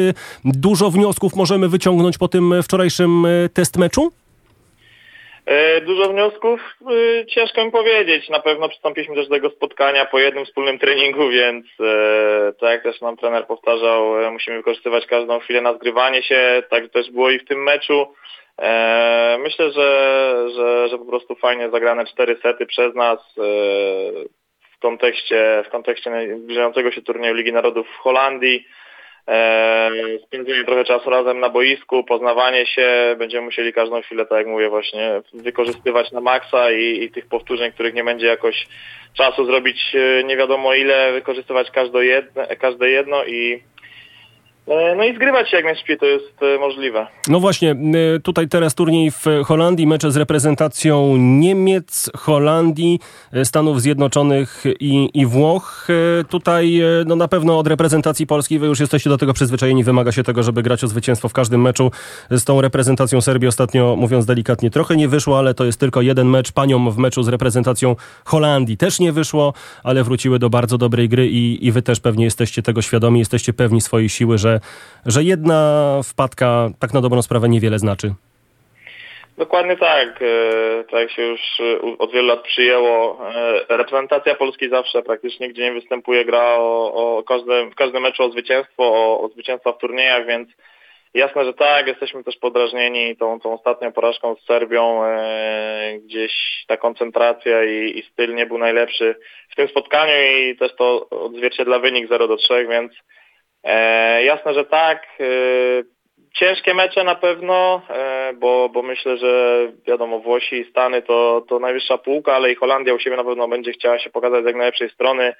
Dużo 0.44 0.90
wniosków 0.90 1.36
możemy 1.36 1.68
wyciągnąć 1.68 2.18
po 2.18 2.28
tym 2.28 2.62
wczorajszym 2.62 3.26
test 3.54 3.76
meczu? 3.76 4.12
E, 5.50 5.80
Dużo 5.80 6.08
wniosków? 6.10 6.60
E, 7.20 7.26
Ciężko 7.26 7.64
mi 7.64 7.70
powiedzieć. 7.70 8.28
Na 8.28 8.40
pewno 8.40 8.68
przystąpiliśmy 8.68 9.14
też 9.14 9.28
do 9.28 9.34
tego 9.34 9.50
spotkania 9.50 10.04
po 10.04 10.18
jednym 10.18 10.44
wspólnym 10.44 10.78
treningu, 10.78 11.28
więc 11.28 11.66
e, 11.80 12.52
tak 12.60 12.70
jak 12.70 12.82
też 12.82 13.00
nam 13.00 13.16
trener 13.16 13.46
powtarzał, 13.46 14.32
musimy 14.32 14.56
wykorzystywać 14.56 15.06
każdą 15.06 15.40
chwilę 15.40 15.60
na 15.60 15.74
zgrywanie 15.74 16.22
się. 16.22 16.62
Tak 16.70 16.88
też 16.88 17.10
było 17.10 17.30
i 17.30 17.38
w 17.38 17.44
tym 17.44 17.62
meczu. 17.62 18.06
Myślę, 19.38 19.72
że, 19.72 20.34
że, 20.56 20.88
że 20.88 20.98
po 20.98 21.04
prostu 21.04 21.34
fajnie 21.34 21.70
zagrane 21.70 22.06
cztery 22.06 22.36
sety 22.42 22.66
przez 22.66 22.94
nas 22.94 23.18
w 24.76 24.78
kontekście, 24.80 25.62
w 25.66 25.70
kontekście 25.70 26.36
zbliżającego 26.38 26.90
się 26.90 27.02
turnieju 27.02 27.34
Ligi 27.34 27.52
Narodów 27.52 27.86
w 27.88 27.96
Holandii. 27.98 28.66
E, 29.28 29.90
spędzenie 30.26 30.64
trochę 30.64 30.84
czasu 30.84 31.10
razem 31.10 31.40
na 31.40 31.48
boisku, 31.48 32.04
poznawanie 32.04 32.66
się, 32.66 33.16
będziemy 33.18 33.44
musieli 33.44 33.72
każdą 33.72 34.02
chwilę, 34.02 34.26
tak 34.26 34.38
jak 34.38 34.46
mówię 34.46 34.68
właśnie, 34.68 35.22
wykorzystywać 35.32 36.12
na 36.12 36.20
maksa 36.20 36.72
i, 36.72 37.04
i 37.04 37.10
tych 37.10 37.26
powtórzeń, 37.26 37.72
których 37.72 37.94
nie 37.94 38.04
będzie 38.04 38.26
jakoś 38.26 38.66
czasu 39.14 39.44
zrobić 39.44 39.94
e, 39.94 40.24
nie 40.24 40.36
wiadomo 40.36 40.74
ile, 40.74 41.12
wykorzystywać 41.12 41.70
każde 41.70 42.04
jedno, 42.04 42.42
każde 42.58 42.90
jedno 42.90 43.24
i 43.24 43.62
no 44.96 45.04
i 45.04 45.14
zgrywać 45.14 45.50
się 45.50 45.56
jak 45.56 45.64
najszybciej 45.64 45.98
to 45.98 46.06
jest 46.06 46.42
e, 46.42 46.58
możliwe. 46.58 47.06
No 47.28 47.40
właśnie, 47.40 47.76
y, 48.16 48.20
tutaj 48.20 48.48
teraz 48.48 48.74
turniej 48.74 49.10
w 49.10 49.24
Holandii, 49.44 49.86
mecze 49.86 50.10
z 50.10 50.16
reprezentacją 50.16 51.16
Niemiec, 51.16 52.10
Holandii, 52.16 53.00
Stanów 53.44 53.82
Zjednoczonych 53.82 54.64
i, 54.80 55.10
i 55.14 55.26
Włoch. 55.26 55.88
Tutaj 56.28 56.82
no 57.06 57.16
na 57.16 57.28
pewno 57.28 57.58
od 57.58 57.66
reprezentacji 57.66 58.26
Polski 58.26 58.58
wy 58.58 58.66
już 58.66 58.80
jesteście 58.80 59.10
do 59.10 59.18
tego 59.18 59.32
przyzwyczajeni, 59.32 59.84
wymaga 59.84 60.12
się 60.12 60.22
tego, 60.22 60.42
żeby 60.42 60.62
grać 60.62 60.84
o 60.84 60.88
zwycięstwo 60.88 61.28
w 61.28 61.32
każdym 61.32 61.62
meczu. 61.62 61.90
Z 62.30 62.44
tą 62.44 62.60
reprezentacją 62.60 63.20
Serbii 63.20 63.48
ostatnio, 63.48 63.96
mówiąc 63.96 64.26
delikatnie, 64.26 64.70
trochę 64.70 64.96
nie 64.96 65.08
wyszło, 65.08 65.38
ale 65.38 65.54
to 65.54 65.64
jest 65.64 65.80
tylko 65.80 66.02
jeden 66.02 66.28
mecz. 66.28 66.52
Paniom 66.52 66.90
w 66.90 66.98
meczu 66.98 67.22
z 67.22 67.28
reprezentacją 67.28 67.96
Holandii 68.24 68.76
też 68.76 69.00
nie 69.00 69.12
wyszło, 69.12 69.52
ale 69.84 70.04
wróciły 70.04 70.38
do 70.38 70.50
bardzo 70.50 70.78
dobrej 70.78 71.08
gry 71.08 71.28
i, 71.28 71.66
i 71.66 71.72
wy 71.72 71.82
też 71.82 72.00
pewnie 72.00 72.24
jesteście 72.24 72.62
tego 72.62 72.82
świadomi, 72.82 73.18
jesteście 73.18 73.52
pewni 73.52 73.80
swojej 73.80 74.08
siły, 74.08 74.38
że, 74.38 74.59
że 75.06 75.22
jedna 75.22 76.00
wpadka 76.04 76.68
tak 76.78 76.94
na 76.94 77.00
dobrą 77.00 77.22
sprawę 77.22 77.48
niewiele 77.48 77.78
znaczy. 77.78 78.14
Dokładnie 79.40 79.76
tak. 79.76 80.22
E, 80.22 80.84
Tak 80.84 81.10
się 81.10 81.22
już 81.22 81.40
e, 81.60 81.98
od 81.98 82.12
wielu 82.12 82.26
lat 82.26 82.42
przyjęło. 82.42 83.18
e, 83.68 83.76
Reprezentacja 83.76 84.34
Polski 84.34 84.68
zawsze 84.68 85.02
praktycznie 85.02 85.48
gdzie 85.48 85.62
nie 85.62 85.72
występuje 85.72 86.24
gra 86.24 86.56
o, 86.58 86.94
o 86.94 87.22
w 87.72 87.74
każdym 87.74 88.02
meczu 88.02 88.22
o 88.22 88.30
zwycięstwo, 88.30 88.82
o, 88.84 89.20
o 89.20 89.28
zwycięstwa 89.28 89.72
w 89.72 89.78
turniejach, 89.78 90.26
więc 90.26 90.48
jasne, 91.14 91.44
że 91.44 91.54
tak, 91.54 91.86
jesteśmy 91.86 92.24
też 92.24 92.36
podrażnieni 92.36 93.16
tą, 93.16 93.40
tą 93.40 93.54
ostatnią 93.54 93.92
porażką 93.92 94.34
z 94.34 94.46
Serbią. 94.46 95.02
Gdzieś 96.04 96.32
ta 96.66 96.76
koncentracja 96.76 97.64
i, 97.64 97.98
i 97.98 98.02
styl 98.02 98.34
nie 98.34 98.46
był 98.46 98.58
najlepszy 98.58 99.14
w 99.50 99.56
tym 99.56 99.68
spotkaniu 99.68 100.12
i 100.12 100.56
też 100.56 100.74
to 100.76 101.10
odzwierciedla 101.10 101.78
wynik 101.78 102.08
0 102.08 102.28
do 102.28 102.36
3, 102.36 102.66
więc 102.70 102.92
e, 103.64 104.24
jasne, 104.24 104.54
że 104.54 104.64
tak. 104.64 105.02
E, 105.20 106.00
Ciężkie 106.34 106.74
mecze 106.74 107.04
na 107.04 107.14
pewno, 107.14 107.82
e, 107.90 108.32
bo, 108.40 108.68
bo 108.68 108.82
myślę, 108.82 109.16
że 109.16 109.66
wiadomo, 109.86 110.20
Włosi 110.20 110.56
i 110.56 110.70
Stany 110.70 111.02
to, 111.02 111.44
to 111.48 111.58
najwyższa 111.58 111.98
półka, 111.98 112.34
ale 112.34 112.52
i 112.52 112.54
Holandia 112.54 112.94
u 112.94 112.98
siebie 112.98 113.16
na 113.16 113.24
pewno 113.24 113.48
będzie 113.48 113.72
chciała 113.72 113.98
się 113.98 114.10
pokazać 114.10 114.42
z 114.42 114.46
jak 114.46 114.56
najlepszej 114.56 114.90
strony. 114.90 115.32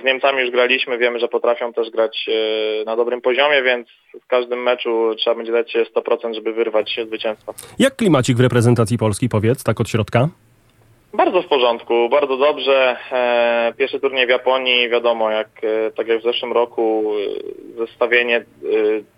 Z 0.00 0.04
Niemcami 0.04 0.40
już 0.40 0.50
graliśmy, 0.50 0.98
wiemy, 0.98 1.18
że 1.18 1.28
potrafią 1.28 1.72
też 1.72 1.90
grać 1.90 2.26
e, 2.28 2.84
na 2.84 2.96
dobrym 2.96 3.20
poziomie, 3.20 3.62
więc 3.62 3.88
w 4.22 4.26
każdym 4.26 4.62
meczu 4.62 5.14
trzeba 5.18 5.36
będzie 5.36 5.52
dać 5.52 5.72
się 5.72 5.82
100%, 5.96 6.34
żeby 6.34 6.52
wyrwać 6.52 7.00
zwycięstwo. 7.06 7.54
Jak 7.78 7.96
klimacik 7.96 8.36
w 8.36 8.40
reprezentacji 8.40 8.98
Polski, 8.98 9.28
powiedz, 9.28 9.64
tak 9.64 9.80
od 9.80 9.88
środka? 9.88 10.28
Bardzo 11.14 11.42
w 11.42 11.46
porządku, 11.46 12.08
bardzo 12.08 12.36
dobrze. 12.36 12.96
E, 13.12 13.72
Pierwszy 13.76 14.00
turniej 14.00 14.26
w 14.26 14.30
Japonii, 14.30 14.88
wiadomo, 14.88 15.30
jak 15.30 15.48
e, 15.62 15.90
tak 15.90 16.08
jak 16.08 16.20
w 16.20 16.22
zeszłym 16.22 16.52
roku, 16.52 17.12
e, 17.78 17.86
zestawienie 17.86 18.44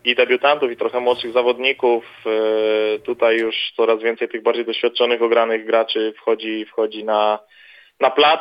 i 0.05 0.15
debiutantów, 0.15 0.71
i 0.71 0.77
trochę 0.77 1.01
młodszych 1.01 1.33
zawodników. 1.33 2.05
Tutaj 3.05 3.37
już 3.37 3.55
coraz 3.77 4.03
więcej 4.03 4.29
tych 4.29 4.43
bardziej 4.43 4.65
doświadczonych, 4.65 5.23
ogranych 5.23 5.67
graczy 5.67 6.15
wchodzi, 6.19 6.65
wchodzi 6.65 7.05
na, 7.05 7.39
na 8.01 8.11
plac, 8.11 8.41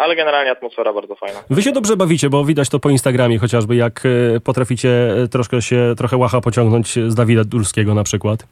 ale 0.00 0.16
generalnie 0.16 0.50
atmosfera 0.50 0.92
bardzo 0.92 1.14
fajna. 1.14 1.42
Wy 1.50 1.62
się 1.62 1.72
dobrze 1.72 1.96
bawicie, 1.96 2.30
bo 2.30 2.44
widać 2.44 2.68
to 2.68 2.78
po 2.78 2.90
Instagramie 2.90 3.38
chociażby, 3.38 3.76
jak 3.76 4.02
potraficie 4.44 4.90
troszkę 5.30 5.62
się, 5.62 5.94
trochę 5.98 6.16
łacha 6.16 6.40
pociągnąć 6.40 6.88
z 6.88 7.14
Dawida 7.14 7.44
Dulskiego 7.44 7.94
na 7.94 8.04
przykład. 8.04 8.46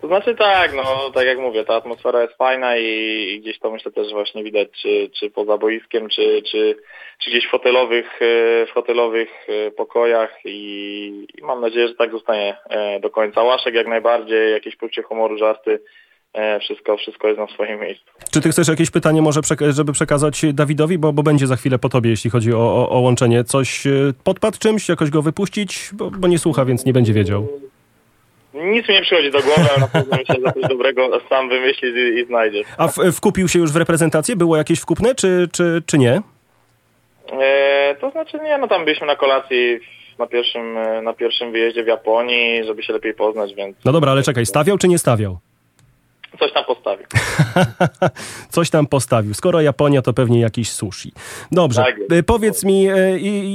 To 0.00 0.06
znaczy 0.06 0.34
tak, 0.34 0.74
no 0.74 1.10
tak 1.14 1.26
jak 1.26 1.38
mówię, 1.38 1.64
ta 1.64 1.74
atmosfera 1.74 2.22
jest 2.22 2.36
fajna 2.36 2.76
i, 2.76 2.84
i 3.32 3.40
gdzieś 3.40 3.58
to 3.58 3.70
myślę 3.70 3.92
też 3.92 4.12
właśnie 4.12 4.44
widać, 4.44 4.68
czy, 4.82 5.10
czy 5.18 5.30
poza 5.30 5.58
boiskiem, 5.58 6.08
czy, 6.08 6.42
czy, 6.42 6.76
czy 7.18 7.30
gdzieś 7.30 7.46
w 7.46 7.50
hotelowych, 7.50 8.22
e, 8.22 8.66
w 8.66 8.70
hotelowych 8.74 9.28
e, 9.48 9.70
pokojach 9.70 10.30
i, 10.44 11.26
i 11.38 11.42
mam 11.42 11.60
nadzieję, 11.60 11.88
że 11.88 11.94
tak 11.94 12.10
zostanie 12.10 12.56
e, 12.70 13.00
do 13.00 13.10
końca. 13.10 13.42
Łaszek 13.42 13.74
jak 13.74 13.86
najbardziej, 13.86 14.52
jakieś 14.52 14.76
poczucie 14.76 15.02
humoru, 15.02 15.38
żarty, 15.38 15.80
wszystko, 16.60 16.96
wszystko 16.96 17.28
jest 17.28 17.40
na 17.40 17.46
swoim 17.46 17.80
miejscu. 17.80 18.04
Czy 18.32 18.40
ty 18.40 18.48
chcesz 18.48 18.68
jakieś 18.68 18.90
pytanie 18.90 19.22
może, 19.22 19.40
żeby 19.70 19.92
przekazać 19.92 20.42
Dawidowi, 20.52 20.98
bo, 20.98 21.12
bo 21.12 21.22
będzie 21.22 21.46
za 21.46 21.56
chwilę 21.56 21.78
po 21.78 21.88
tobie, 21.88 22.10
jeśli 22.10 22.30
chodzi 22.30 22.52
o, 22.52 22.58
o, 22.58 22.90
o 22.90 23.00
łączenie. 23.00 23.44
Coś 23.44 23.84
podpadł 24.24 24.58
czymś, 24.58 24.88
jakoś 24.88 25.10
go 25.10 25.22
wypuścić, 25.22 25.90
bo, 25.92 26.10
bo 26.10 26.28
nie 26.28 26.38
słucha, 26.38 26.64
więc 26.64 26.84
nie 26.84 26.92
będzie 26.92 27.12
wiedział. 27.12 27.48
Nic 28.54 28.88
mi 28.88 28.94
nie 28.94 29.02
przychodzi 29.02 29.30
do 29.30 29.42
głowy, 29.42 29.68
ale 29.70 29.80
na 29.86 29.88
pewno 29.88 30.16
że 30.16 30.52
coś 30.52 30.62
dobrego 30.68 31.20
sam 31.28 31.48
wymyślisz 31.48 31.94
i, 31.96 32.18
i 32.20 32.26
znajdziesz. 32.26 32.66
A 32.78 32.88
w, 32.88 32.96
wkupił 33.12 33.48
się 33.48 33.58
już 33.58 33.72
w 33.72 33.76
reprezentację? 33.76 34.36
Było 34.36 34.56
jakieś 34.56 34.80
wkupne, 34.80 35.14
czy, 35.14 35.48
czy, 35.52 35.82
czy 35.86 35.98
nie? 35.98 36.20
E, 37.32 37.96
to 38.00 38.10
znaczy 38.10 38.38
nie, 38.44 38.58
no 38.58 38.68
tam 38.68 38.84
byliśmy 38.84 39.06
na 39.06 39.16
kolacji 39.16 39.78
na 40.18 40.26
pierwszym, 40.26 40.78
e, 40.78 41.02
na 41.02 41.12
pierwszym 41.12 41.52
wyjeździe 41.52 41.84
w 41.84 41.86
Japonii, 41.86 42.64
żeby 42.64 42.82
się 42.82 42.92
lepiej 42.92 43.14
poznać, 43.14 43.54
więc 43.54 43.76
No 43.84 43.92
dobra, 43.92 44.12
ale 44.12 44.22
czekaj, 44.22 44.46
stawiał 44.46 44.78
czy 44.78 44.88
nie 44.88 44.98
stawiał? 44.98 45.38
coś 46.38 46.52
tam 46.52 46.64
postawił. 46.64 47.06
Coś 48.54 48.70
tam 48.70 48.86
postawił. 48.86 49.34
Skoro 49.34 49.60
Japonia, 49.60 50.02
to 50.02 50.12
pewnie 50.12 50.40
jakiś 50.40 50.70
sushi. 50.70 51.12
Dobrze, 51.52 51.82
Tak 51.82 51.96
e, 52.10 52.22
powiedz 52.22 52.64
mi, 52.64 52.82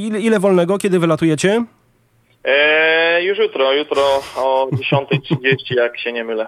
ile, 0.07 0.19
ile 0.19 0.39
wolnego, 0.39 0.77
kiedy 0.77 0.99
wylatujecie? 0.99 1.63
E, 2.45 3.23
już 3.23 3.37
jutro, 3.37 3.73
jutro 3.73 4.01
o 4.37 4.67
10.30, 4.71 5.75
jak 5.75 5.99
się 5.99 6.11
nie 6.11 6.23
mylę. 6.23 6.47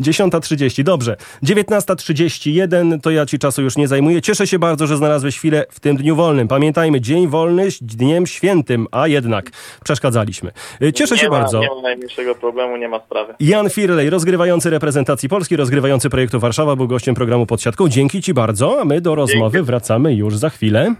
10.30, 0.00 0.82
dobrze. 0.82 1.16
19.31, 1.42 3.00
to 3.00 3.10
ja 3.10 3.26
ci 3.26 3.38
czasu 3.38 3.62
już 3.62 3.76
nie 3.76 3.88
zajmuję. 3.88 4.22
Cieszę 4.22 4.46
się 4.46 4.58
bardzo, 4.58 4.86
że 4.86 4.96
znalazłeś 4.96 5.38
chwilę 5.38 5.64
w 5.70 5.80
tym 5.80 5.96
dniu 5.96 6.16
wolnym. 6.16 6.48
Pamiętajmy, 6.48 7.00
dzień 7.00 7.28
wolny 7.28 7.68
dniem 7.80 8.26
świętym, 8.26 8.86
a 8.92 9.08
jednak 9.08 9.50
przeszkadzaliśmy. 9.84 10.50
E, 10.82 10.92
Cieszę 10.92 11.14
nie 11.14 11.20
się 11.20 11.28
ma, 11.28 11.38
bardzo. 11.38 11.60
Nie 11.60 11.68
ma 11.68 11.82
najmniejszego 11.82 12.34
problemu, 12.34 12.76
nie 12.76 12.88
ma 12.88 13.00
sprawy. 13.00 13.34
Jan 13.40 13.70
Firlej, 13.70 14.10
rozgrywający 14.10 14.70
reprezentacji 14.70 15.28
Polski, 15.28 15.56
rozgrywający 15.56 16.10
projektu 16.10 16.40
Warszawa, 16.40 16.76
był 16.76 16.88
gościem 16.88 17.14
programu 17.14 17.46
Podsiadką. 17.46 17.88
Dzięki 17.88 18.22
Ci 18.22 18.34
bardzo, 18.34 18.80
a 18.80 18.84
my 18.84 19.00
do 19.00 19.14
rozmowy 19.14 19.62
wracamy 19.62 20.14
już 20.14 20.36
za 20.36 20.50
chwilę. 20.50 20.94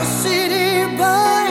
A 0.00 0.04
city 0.04 0.86
boy, 0.96 1.48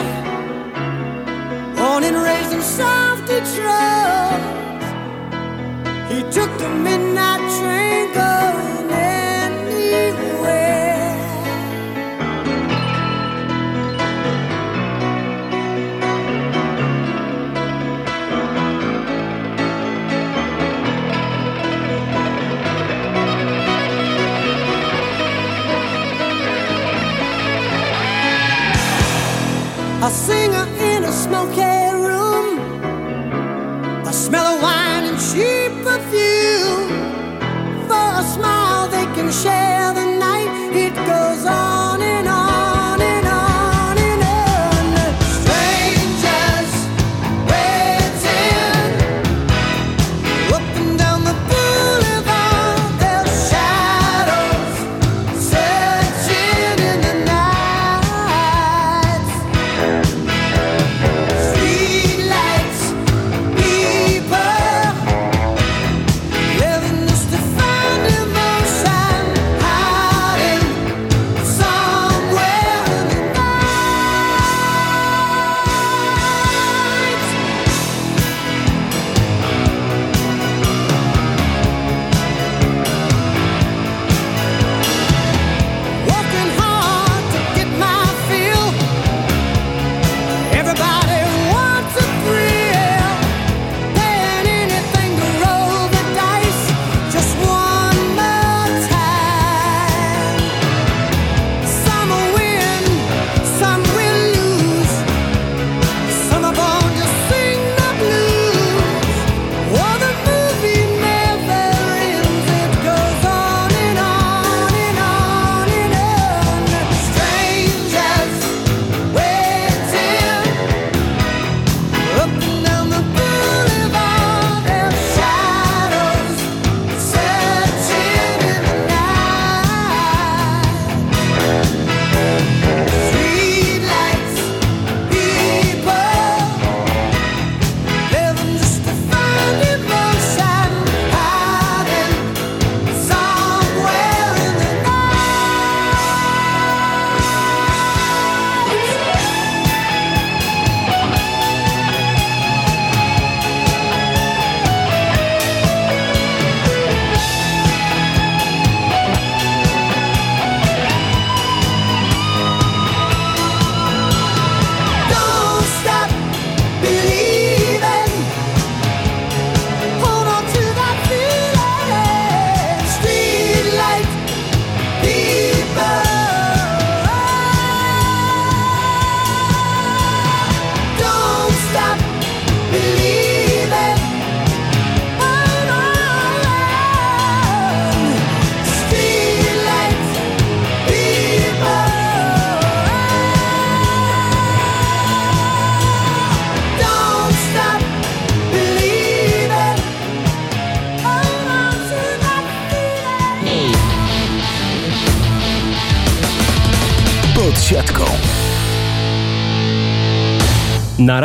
born 1.76 2.02
and 2.02 2.16
raised 2.16 2.52
in 2.52 2.60
South 2.60 3.20
Detroit. 3.24 4.42
He 6.10 6.20
took 6.32 6.50
the 6.58 6.68
midnight 6.68 7.42
train 7.58 8.12
going 8.12 8.69
A 30.10 30.12
singer 30.12 30.66
in 30.90 31.04
a 31.04 31.12
smoky 31.12 31.94
room. 31.94 32.56
The 34.02 34.10
smell 34.10 34.56
of 34.56 34.60
wine 34.60 35.04
and 35.04 35.18
cheap 35.28 35.70
perfume. 35.86 36.88
For 37.86 38.06
a 38.18 38.24
smile, 38.34 38.88
they 38.88 39.06
can 39.14 39.30
share 39.30 39.79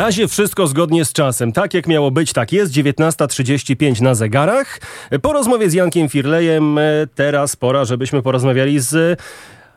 razie 0.06 0.28
wszystko 0.28 0.66
zgodnie 0.66 1.04
z 1.04 1.12
czasem. 1.12 1.52
Tak 1.52 1.74
jak 1.74 1.86
miało 1.86 2.10
być, 2.10 2.32
tak 2.32 2.52
jest. 2.52 2.72
19.35 2.72 4.02
na 4.02 4.14
zegarach. 4.14 4.80
Po 5.22 5.32
rozmowie 5.32 5.70
z 5.70 5.72
Jankiem 5.72 6.08
Firlejem 6.08 6.78
e, 6.78 6.82
teraz 7.14 7.56
pora, 7.56 7.84
żebyśmy 7.84 8.22
porozmawiali 8.22 8.80
z 8.80 9.20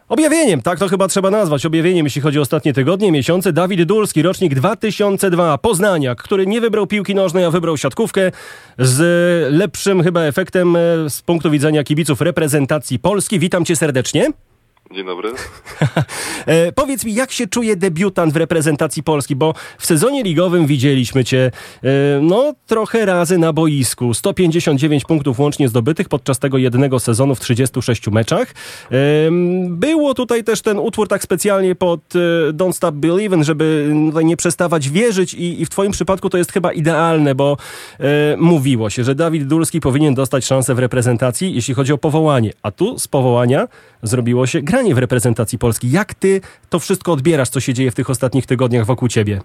Objawieniem, 0.10 0.62
tak 0.62 0.80
to 0.80 0.88
chyba 0.88 1.08
trzeba 1.08 1.32
nazwać. 1.32 1.66
Objawieniem, 1.66 2.06
jeśli 2.06 2.22
chodzi 2.22 2.40
o 2.40 2.42
ostatnie 2.42 2.74
tygodnie, 2.74 3.12
miesiące. 3.12 3.54
Dawid 3.54 3.84
Dulski, 3.84 4.22
rocznik 4.22 4.56
2002, 4.56 5.58
Poznaniak, 5.58 6.24
który 6.24 6.48
nie 6.48 6.62
wybrał 6.62 6.88
piłki 6.88 7.16
nożnej, 7.16 7.46
a 7.46 7.52
wybrał 7.52 7.78
siatkówkę 7.78 8.32
z 8.80 9.54
lepszym 9.54 10.04
chyba 10.04 10.22
efektem 10.22 10.76
e, 10.76 10.80
z 11.10 11.22
punktu 11.22 11.52
widzenia 11.52 11.84
kibiców 11.84 12.22
reprezentacji 12.22 13.00
Polski. 13.00 13.40
Witam 13.40 13.66
cię 13.66 13.76
serdecznie. 13.76 14.32
Dzień 14.92 15.06
dobry. 15.06 15.32
E, 16.46 16.72
powiedz 16.72 17.06
mi, 17.06 17.14
jak 17.14 17.32
się 17.32 17.48
czuje 17.48 17.76
debiutant 17.76 18.34
w 18.34 18.36
reprezentacji 18.36 19.04
Polski, 19.04 19.36
bo 19.36 19.54
w 19.78 19.86
sezonie 19.86 20.24
ligowym 20.24 20.68
widzieliśmy 20.68 21.24
cię 21.24 21.52
e, 21.84 21.90
no 22.22 22.54
trochę 22.68 23.06
razy 23.06 23.38
na 23.38 23.54
boisku. 23.54 24.14
159 24.14 25.06
punktów 25.06 25.40
łącznie 25.40 25.70
zdobytych 25.70 26.10
podczas 26.10 26.40
tego 26.40 26.58
jednego 26.58 27.00
sezonu 27.00 27.36
w 27.36 27.40
36 27.40 28.08
meczach. 28.08 28.48
E, 28.92 28.96
było 29.70 30.14
tutaj 30.14 30.44
też 30.44 30.62
ten 30.62 30.80
utwór 30.80 31.08
tak 31.08 31.24
specjalnie 31.24 31.76
pod 31.76 32.00
e, 32.16 32.54
Don't 32.54 32.74
Stop 32.74 32.96
Believing, 32.96 33.44
żeby 33.44 33.92
nie 34.24 34.38
przestawać 34.38 34.90
wierzyć 34.90 35.34
i, 35.34 35.62
i 35.62 35.66
w 35.66 35.70
twoim 35.70 35.92
przypadku 35.92 36.30
to 36.30 36.38
jest 36.38 36.52
chyba 36.52 36.74
idealne, 36.74 37.36
bo 37.36 37.58
e, 38.00 38.38
mówiło 38.38 38.90
się, 38.90 39.04
że 39.04 39.16
Dawid 39.16 39.48
Dulski 39.48 39.80
powinien 39.80 40.14
dostać 40.14 40.46
szansę 40.46 40.76
w 40.76 40.80
reprezentacji, 40.80 41.56
jeśli 41.56 41.74
chodzi 41.74 41.94
o 41.94 41.98
powołanie, 41.98 42.54
a 42.64 42.72
tu 42.72 43.00
z 43.00 43.08
powołania 43.08 43.68
zrobiło 44.04 44.48
się 44.48 44.62
granie 44.80 44.96
w 44.96 44.98
reprezentacji 44.98 45.60
Polski. 45.60 45.92
Jak 45.92 46.14
ty 46.14 46.42
to 46.70 46.80
wszystko 46.80 47.12
odbierasz, 47.12 47.50
co 47.50 47.60
się 47.60 47.74
dzieje 47.74 47.92
w 47.92 47.96
tych 47.96 48.10
ostatnich 48.10 48.46
tygodniach 48.46 48.86
wokół 48.86 49.08
ciebie? 49.08 49.42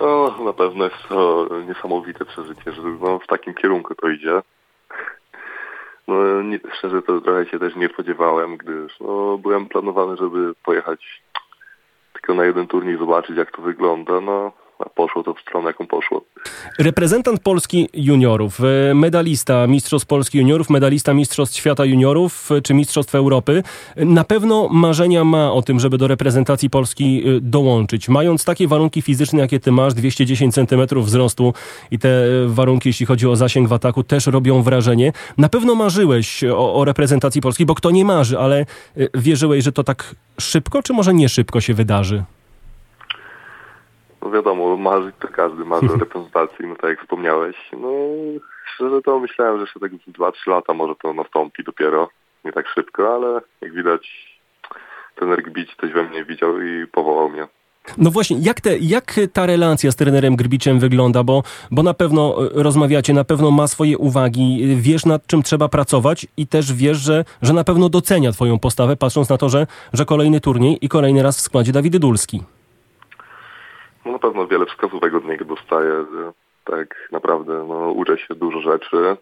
No, 0.00 0.34
na 0.44 0.52
pewno 0.52 0.84
jest 0.84 0.96
to 1.08 1.48
niesamowite 1.68 2.24
przeżycie, 2.24 2.72
że 2.72 2.82
no, 3.00 3.18
w 3.18 3.26
takim 3.26 3.54
kierunku 3.54 3.94
to 3.94 4.08
idzie. 4.08 4.42
No, 6.08 6.42
nie, 6.42 6.58
szczerze 6.78 7.02
to 7.02 7.20
trochę 7.20 7.46
się 7.46 7.58
też 7.58 7.76
nie 7.76 7.88
spodziewałem, 7.88 8.56
gdyż 8.56 9.00
no, 9.00 9.38
byłem 9.38 9.66
planowany, 9.66 10.16
żeby 10.16 10.54
pojechać 10.64 11.22
tylko 12.12 12.34
na 12.34 12.44
jeden 12.44 12.66
turniej, 12.66 12.98
zobaczyć 12.98 13.36
jak 13.36 13.56
to 13.56 13.62
wygląda, 13.62 14.20
no 14.20 14.52
poszło 14.94 15.22
to 15.22 15.34
w 15.34 15.40
stronę, 15.40 15.66
jaką 15.66 15.86
poszło. 15.86 16.24
Reprezentant 16.78 17.40
Polski 17.40 17.88
juniorów, 17.94 18.60
e, 18.90 18.94
medalista 18.94 19.66
Mistrzostw 19.66 20.08
Polski 20.08 20.38
juniorów, 20.38 20.70
medalista 20.70 21.14
Mistrzostw 21.14 21.56
Świata 21.56 21.84
juniorów 21.84 22.52
e, 22.52 22.62
czy 22.62 22.74
Mistrzostw 22.74 23.14
Europy, 23.14 23.62
na 23.96 24.24
pewno 24.24 24.68
marzenia 24.68 25.24
ma 25.24 25.52
o 25.52 25.62
tym, 25.62 25.80
żeby 25.80 25.98
do 25.98 26.08
reprezentacji 26.08 26.70
Polski 26.70 27.24
dołączyć. 27.40 28.08
Mając 28.08 28.44
takie 28.44 28.68
warunki 28.68 29.02
fizyczne, 29.02 29.40
jakie 29.40 29.60
ty 29.60 29.72
masz, 29.72 29.94
210 29.94 30.54
cm 30.54 31.00
wzrostu 31.02 31.54
i 31.90 31.98
te 31.98 32.08
warunki, 32.46 32.88
jeśli 32.88 33.06
chodzi 33.06 33.28
o 33.28 33.36
zasięg 33.36 33.68
w 33.68 33.72
ataku, 33.72 34.02
też 34.02 34.26
robią 34.26 34.62
wrażenie. 34.62 35.12
Na 35.38 35.48
pewno 35.48 35.74
marzyłeś 35.74 36.44
o, 36.44 36.74
o 36.74 36.84
reprezentacji 36.84 37.40
Polski, 37.40 37.66
bo 37.66 37.74
kto 37.74 37.90
nie 37.90 38.04
marzy, 38.04 38.38
ale 38.38 38.66
wierzyłeś, 39.14 39.64
że 39.64 39.72
to 39.72 39.84
tak 39.84 40.14
szybko, 40.40 40.82
czy 40.82 40.92
może 40.92 41.14
nie 41.14 41.28
szybko 41.28 41.60
się 41.60 41.74
wydarzy? 41.74 42.24
No 44.24 44.30
wiadomo, 44.30 44.76
marzy 44.76 45.12
to 45.20 45.28
każdy 45.28 45.64
marzy 45.64 45.92
o 45.94 45.96
reprezentacji, 45.96 46.66
no 46.66 46.74
tak 46.74 46.90
jak 46.90 47.00
wspomniałeś. 47.00 47.56
No 47.72 47.88
szczerze 48.74 49.02
to 49.02 49.20
myślałem, 49.20 49.56
że 49.56 49.60
jeszcze 49.60 49.80
tak 49.80 49.92
2-3 49.92 50.50
lata 50.50 50.74
może 50.74 50.94
to 51.02 51.12
nastąpi 51.12 51.64
dopiero. 51.64 52.08
Nie 52.44 52.52
tak 52.52 52.68
szybko, 52.68 53.14
ale 53.14 53.40
jak 53.60 53.72
widać 53.72 54.34
ten 55.14 55.30
Grbić 55.30 55.76
coś 55.80 55.92
we 55.92 56.04
mnie 56.04 56.24
widział 56.24 56.60
i 56.60 56.86
powołał 56.86 57.28
mnie. 57.30 57.46
No 57.98 58.10
właśnie, 58.10 58.36
jak, 58.40 58.60
te, 58.60 58.78
jak 58.78 59.20
ta 59.32 59.46
relacja 59.46 59.92
z 59.92 59.96
trenerem 59.96 60.36
Grbiciem 60.36 60.80
wygląda? 60.80 61.24
Bo, 61.24 61.42
bo 61.70 61.82
na 61.82 61.94
pewno 61.94 62.36
rozmawiacie, 62.38 63.12
na 63.12 63.24
pewno 63.24 63.50
ma 63.50 63.68
swoje 63.68 63.98
uwagi, 63.98 64.76
wiesz 64.76 65.06
nad 65.06 65.26
czym 65.26 65.42
trzeba 65.42 65.68
pracować 65.68 66.26
i 66.36 66.46
też 66.46 66.72
wiesz, 66.72 66.98
że, 66.98 67.24
że 67.42 67.52
na 67.52 67.64
pewno 67.64 67.88
docenia 67.88 68.32
twoją 68.32 68.58
postawę, 68.58 68.96
patrząc 68.96 69.28
na 69.28 69.38
to, 69.38 69.48
że, 69.48 69.66
że 69.92 70.04
kolejny 70.04 70.40
turniej 70.40 70.84
i 70.84 70.88
kolejny 70.88 71.22
raz 71.22 71.38
w 71.38 71.40
składzie 71.40 71.72
Dawid 71.72 71.96
Dulski. 71.96 72.42
No 74.04 74.12
na 74.12 74.18
pewno 74.18 74.46
wiele 74.46 74.66
wskazówek 74.66 75.14
od 75.14 75.24
niego 75.24 75.44
dostaję. 75.44 76.04
Tak 76.64 77.08
naprawdę 77.12 77.64
no, 77.68 77.90
uczę 77.90 78.18
się 78.18 78.34
dużo 78.34 78.60
rzeczy. 78.60 79.16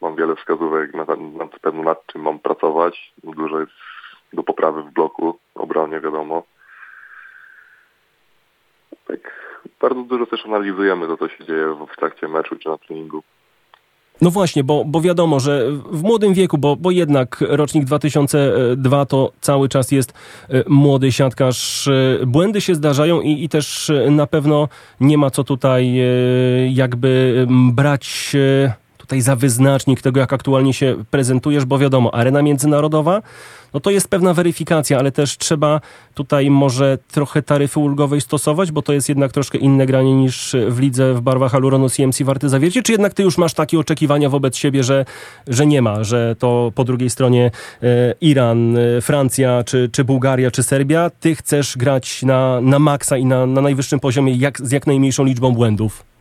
Mam 0.00 0.16
wiele 0.16 0.36
wskazówek 0.36 0.94
na, 0.94 1.04
na 1.38 1.46
pewno 1.62 1.82
nad 1.82 2.06
czym 2.06 2.22
mam 2.22 2.38
pracować. 2.38 3.12
Dużo 3.24 3.60
jest 3.60 3.72
do 4.32 4.42
poprawy 4.42 4.82
w 4.82 4.90
bloku, 4.90 5.38
obronie 5.54 6.00
wiadomo. 6.00 6.42
Tak 9.06 9.20
bardzo 9.80 10.02
dużo 10.02 10.26
też 10.26 10.46
analizujemy 10.46 11.06
to, 11.06 11.16
co 11.16 11.28
się 11.28 11.44
dzieje 11.44 11.76
w 11.92 11.96
trakcie 11.96 12.28
meczu 12.28 12.56
czy 12.56 12.68
na 12.68 12.78
treningu. 12.78 13.22
No 14.20 14.30
właśnie, 14.30 14.64
bo, 14.64 14.84
bo 14.84 15.00
wiadomo, 15.00 15.40
że 15.40 15.70
w 15.92 16.02
młodym 16.02 16.34
wieku, 16.34 16.58
bo, 16.58 16.76
bo 16.76 16.90
jednak 16.90 17.44
rocznik 17.48 17.84
2002 17.84 19.06
to 19.06 19.32
cały 19.40 19.68
czas 19.68 19.92
jest 19.92 20.12
e, 20.48 20.62
młody 20.68 21.12
siatkarz. 21.12 21.88
E, 21.88 22.26
błędy 22.26 22.60
się 22.60 22.74
zdarzają 22.74 23.20
i, 23.20 23.44
i 23.44 23.48
też 23.48 23.90
e, 23.90 24.10
na 24.10 24.26
pewno 24.26 24.68
nie 25.00 25.18
ma 25.18 25.30
co 25.30 25.44
tutaj 25.44 25.94
jakby 26.70 27.46
brać 27.72 28.36
tutaj 29.06 29.20
za 29.20 29.36
wyznacznik 29.36 30.02
tego, 30.02 30.20
jak 30.20 30.32
aktualnie 30.32 30.74
się 30.74 30.96
prezentujesz, 31.10 31.64
bo 31.64 31.78
wiadomo, 31.78 32.14
arena 32.14 32.42
międzynarodowa, 32.42 33.22
no 33.74 33.80
to 33.80 33.90
jest 33.90 34.08
pewna 34.08 34.34
weryfikacja, 34.34 34.98
ale 34.98 35.12
też 35.12 35.38
trzeba 35.38 35.80
tutaj 36.14 36.50
może 36.50 36.98
trochę 37.12 37.42
taryfy 37.42 37.80
ulgowej 37.80 38.20
stosować, 38.20 38.72
bo 38.72 38.82
to 38.82 38.92
jest 38.92 39.08
jednak 39.08 39.32
troszkę 39.32 39.58
inne 39.58 39.86
granie 39.86 40.14
niż 40.14 40.56
w 40.68 40.78
lidze 40.78 41.14
w 41.14 41.20
barwach 41.20 41.54
Aluronu 41.54 41.88
CMC 41.88 42.22
Warte 42.22 42.48
Zawiercie, 42.48 42.82
czy 42.82 42.92
jednak 42.92 43.14
ty 43.14 43.22
już 43.22 43.38
masz 43.38 43.54
takie 43.54 43.78
oczekiwania 43.78 44.28
wobec 44.28 44.56
siebie, 44.56 44.84
że, 44.84 45.04
że 45.46 45.66
nie 45.66 45.82
ma, 45.82 46.04
że 46.04 46.36
to 46.38 46.72
po 46.74 46.84
drugiej 46.84 47.10
stronie 47.10 47.50
e, 47.82 48.14
Iran, 48.20 48.76
e, 48.76 49.00
Francja, 49.00 49.64
czy, 49.64 49.88
czy 49.92 50.04
Bułgaria, 50.04 50.50
czy 50.50 50.62
Serbia, 50.62 51.10
ty 51.20 51.34
chcesz 51.34 51.76
grać 51.76 52.22
na, 52.22 52.60
na 52.60 52.78
maksa 52.78 53.16
i 53.16 53.24
na, 53.24 53.46
na 53.46 53.60
najwyższym 53.60 54.00
poziomie 54.00 54.32
jak, 54.32 54.60
z 54.60 54.72
jak 54.72 54.86
najmniejszą 54.86 55.24
liczbą 55.24 55.52
błędów? 55.52 56.15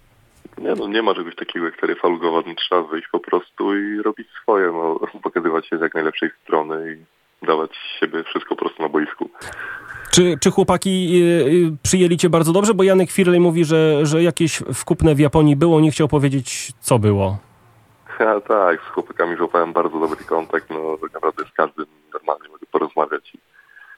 Nie, 0.58 0.74
no 0.76 0.88
nie 0.88 1.02
ma 1.02 1.16
czegoś 1.16 1.36
takiego 1.36 1.66
jak 1.66 1.78
taryfa 1.82 2.08
ulgowa, 2.08 2.42
no 2.48 2.54
trzeba 2.56 2.82
wyjść 2.82 3.08
po 3.12 3.20
prostu 3.20 3.78
i 3.78 4.02
robić 4.02 4.28
swoje, 4.42 4.72
no 4.72 5.00
pokazywać 5.24 5.68
się 5.68 5.78
z 5.78 5.82
jak 5.82 5.94
najlepszej 5.94 6.30
strony 6.44 6.98
i 7.42 7.46
dawać 7.46 7.72
siebie 8.00 8.24
wszystko 8.24 8.56
po 8.56 8.62
prostu 8.62 8.84
na 8.84 8.90
boisku. 8.90 9.30
Czy, 10.12 10.38
czy 10.42 10.52
chłopaki 10.52 11.20
yy, 11.20 11.78
przyjęli 11.84 12.18
cię 12.18 12.30
bardzo 12.30 12.54
dobrze? 12.54 12.74
Bo 12.74 12.84
Janek 12.84 13.12
Firley 13.12 13.40
mówi, 13.40 13.66
że, 13.66 14.06
że 14.06 14.24
jakieś 14.24 14.64
wkupne 14.74 15.16
w 15.16 15.20
Japonii 15.20 15.56
było, 15.56 15.80
nie 15.80 15.92
chciał 15.92 16.08
powiedzieć, 16.08 16.72
co 16.80 17.00
było. 17.00 17.38
Ja, 18.20 18.42
tak, 18.42 18.82
z 18.82 18.94
chłopakami 18.94 19.38
złapałem 19.38 19.74
bardzo 19.74 20.00
dobry 20.00 20.26
kontakt, 20.26 20.70
no 20.70 20.98
tak 21.02 21.14
naprawdę 21.14 21.44
z 21.46 21.52
każdym 21.52 21.86
normalnie 22.14 22.50
mogę 22.50 22.66
porozmawiać 22.72 23.36
i 23.36 23.38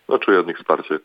no 0.09 0.19
czuję 0.19 0.39
od 0.39 0.47
nich 0.47 0.57
wsparcie. 0.57 0.99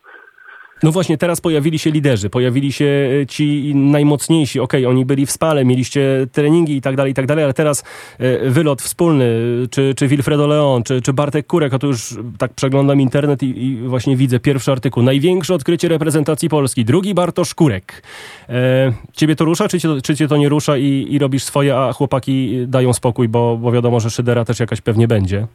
No 0.82 0.92
właśnie, 0.92 1.18
teraz 1.18 1.40
pojawili 1.40 1.78
się 1.78 1.90
liderzy, 1.90 2.30
pojawili 2.30 2.72
się 2.72 3.10
e, 3.22 3.26
ci 3.26 3.74
najmocniejsi. 3.74 4.60
Okej, 4.60 4.80
okay, 4.80 4.90
oni 4.90 5.04
byli 5.04 5.26
w 5.26 5.30
spale, 5.30 5.64
mieliście 5.64 6.26
treningi 6.32 6.76
i 6.76 6.80
tak 6.80 6.96
dalej, 6.96 7.12
i 7.12 7.14
tak 7.14 7.26
dalej, 7.26 7.44
ale 7.44 7.54
teraz 7.54 7.84
e, 8.18 8.50
wylot 8.50 8.82
wspólny, 8.82 9.24
czy, 9.70 9.94
czy 9.94 10.08
Wilfredo 10.08 10.46
Leon, 10.46 10.82
czy, 10.82 11.02
czy 11.02 11.12
Bartek 11.12 11.46
Kurek, 11.46 11.74
a 11.74 11.78
tu 11.78 11.86
już 11.86 12.14
tak 12.38 12.54
przeglądam 12.54 13.00
internet 13.00 13.42
i, 13.42 13.64
i 13.64 13.76
właśnie 13.76 14.16
widzę 14.16 14.40
pierwszy 14.40 14.72
artykuł. 14.72 15.02
Największe 15.02 15.54
odkrycie 15.54 15.88
reprezentacji 15.88 16.48
Polski. 16.48 16.84
Drugi 16.84 17.14
Bartosz 17.14 17.54
Kurek. 17.54 18.02
E, 18.48 18.92
ciebie 19.12 19.36
to 19.36 19.44
rusza, 19.44 19.68
czy 19.68 19.80
cię, 19.80 19.88
czy 20.02 20.16
cię 20.16 20.28
to 20.28 20.36
nie 20.36 20.48
rusza 20.48 20.76
i, 20.76 21.06
i 21.10 21.18
robisz 21.18 21.44
swoje, 21.44 21.78
a 21.78 21.92
chłopaki 21.92 22.64
dają 22.66 22.92
spokój, 22.92 23.28
bo, 23.28 23.56
bo 23.56 23.72
wiadomo, 23.72 24.00
że 24.00 24.10
Szydera 24.10 24.44
też 24.44 24.60
jakaś 24.60 24.80
pewnie 24.80 25.08
będzie? 25.08 25.46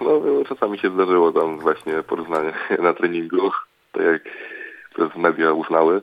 No, 0.00 0.20
czasami 0.48 0.78
się 0.78 0.90
zdarzyło 0.90 1.32
tam 1.32 1.58
właśnie 1.58 2.02
porównanie 2.02 2.52
na 2.82 2.92
treningu 2.92 3.50
tak 3.94 4.02
jak 4.02 4.22
przez 4.94 5.16
media 5.16 5.52
uznały. 5.52 6.02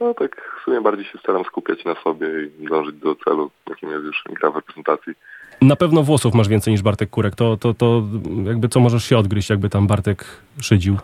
No 0.00 0.14
tak 0.14 0.42
w 0.60 0.64
sumie 0.64 0.80
bardziej 0.80 1.04
się 1.04 1.18
staram 1.18 1.44
skupiać 1.44 1.84
na 1.84 1.94
sobie 1.94 2.26
i 2.60 2.66
dążyć 2.66 2.96
do 2.96 3.14
celu, 3.14 3.50
jakim 3.68 3.90
jest 3.90 4.04
już 4.04 4.24
gra 4.26 4.50
w 4.50 4.56
reprezentacji. 4.56 5.14
Na 5.62 5.76
pewno 5.76 6.02
włosów 6.02 6.34
masz 6.34 6.48
więcej 6.48 6.72
niż 6.72 6.82
Bartek 6.82 7.10
Kurek. 7.10 7.34
To, 7.34 7.56
to, 7.56 7.74
to 7.74 8.02
jakby 8.44 8.68
co 8.68 8.80
możesz 8.80 9.04
się 9.04 9.18
odgryźć, 9.18 9.50
jakby 9.50 9.68
tam 9.68 9.86
Bartek 9.86 10.24
szydził. 10.60 10.96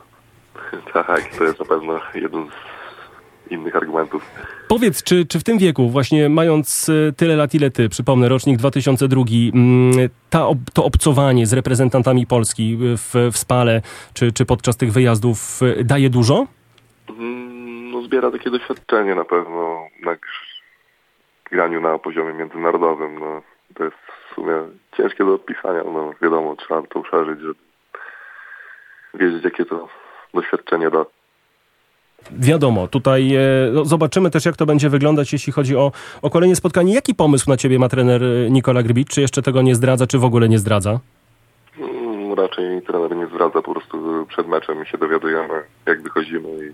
tak, 0.92 1.36
to 1.38 1.44
jest 1.44 1.59
na 1.59 1.64
pewno 1.64 2.01
jeden 2.14 2.46
z 2.46 2.78
innych 3.51 3.76
argumentów. 3.76 4.30
Powiedz, 4.68 5.03
czy, 5.03 5.26
czy 5.26 5.40
w 5.40 5.44
tym 5.44 5.59
wieku, 5.59 5.88
właśnie 5.88 6.28
mając 6.28 6.88
e, 6.88 7.12
tyle 7.12 7.36
lat, 7.36 7.55
ile 7.55 7.70
ty, 7.70 7.88
przypomnę, 7.88 8.28
rocznik 8.28 8.57
2002, 8.57 9.22
mm, 9.55 10.09
ta, 10.30 10.46
to 10.74 10.84
obcowanie 10.84 11.46
z 11.46 11.53
reprezentantami 11.53 12.26
Polski 12.26 12.76
w, 12.80 13.30
w 13.32 13.36
Spale, 13.36 13.82
czy, 14.14 14.32
czy 14.32 14.46
podczas 14.46 14.76
tych 14.76 14.92
wyjazdów 14.92 15.61
e, 15.62 15.84
daje 15.84 16.11
dużo? 16.11 16.46
Mm, 17.09 17.90
no, 17.90 18.03
zbiera 18.03 18.30
takie 18.30 18.51
doświadczenie 18.51 19.14
na 19.14 19.24
pewno 19.24 19.86
na 20.03 20.16
graniu 21.51 21.80
na 21.80 21.99
poziomie 21.99 22.34
międzynarodowym. 22.34 23.18
No, 23.18 23.42
to 23.74 23.84
jest 23.84 23.96
w 24.30 24.34
sumie 24.34 24.55
ciężkie 24.96 25.24
do 25.24 25.34
odpisania. 25.34 25.82
No, 25.84 26.12
wiadomo, 26.22 26.57
trzeba 26.57 26.82
to 26.82 27.03
przeżyć, 27.03 27.40
żeby 27.40 27.55
wiedzieć, 29.14 29.44
jakie 29.44 29.64
to 29.64 29.88
doświadczenie 30.34 30.90
da. 30.90 31.05
Wiadomo, 32.30 32.88
tutaj 32.88 33.34
e, 33.34 33.40
no, 33.72 33.84
zobaczymy 33.84 34.30
też, 34.30 34.44
jak 34.44 34.56
to 34.56 34.66
będzie 34.66 34.88
wyglądać, 34.88 35.32
jeśli 35.32 35.52
chodzi 35.52 35.76
o, 35.76 35.92
o 36.22 36.30
kolejne 36.30 36.56
spotkanie. 36.56 36.94
Jaki 36.94 37.14
pomysł 37.14 37.50
na 37.50 37.56
ciebie 37.56 37.78
ma 37.78 37.88
trener 37.88 38.24
e, 38.24 38.50
Nikola 38.50 38.82
Grbicz? 38.82 39.08
Czy 39.08 39.20
jeszcze 39.20 39.42
tego 39.42 39.62
nie 39.62 39.74
zdradza, 39.74 40.06
czy 40.06 40.18
w 40.18 40.24
ogóle 40.24 40.48
nie 40.48 40.58
zdradza? 40.58 41.00
Mm, 41.78 42.34
raczej 42.34 42.82
trener 42.82 43.16
nie 43.16 43.26
zdradza, 43.26 43.62
po 43.62 43.72
prostu 43.72 44.26
przed 44.28 44.48
meczem 44.48 44.84
się 44.84 44.98
dowiadujemy, 44.98 45.54
jak 45.86 46.02
wychodzimy 46.02 46.48
i 46.48 46.72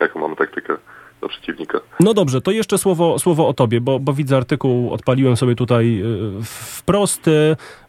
jaką 0.00 0.20
mamy 0.20 0.36
taktykę 0.36 0.76
dla 1.20 1.28
przeciwnika. 1.28 1.80
No 2.00 2.14
dobrze, 2.14 2.40
to 2.40 2.50
jeszcze 2.50 2.78
słowo, 2.78 3.18
słowo 3.18 3.48
o 3.48 3.54
tobie, 3.54 3.80
bo, 3.80 4.00
bo 4.00 4.12
widzę 4.12 4.36
artykuł, 4.36 4.92
odpaliłem 4.92 5.36
sobie 5.36 5.54
tutaj 5.54 6.02
y, 6.02 6.44
wprost. 6.44 7.30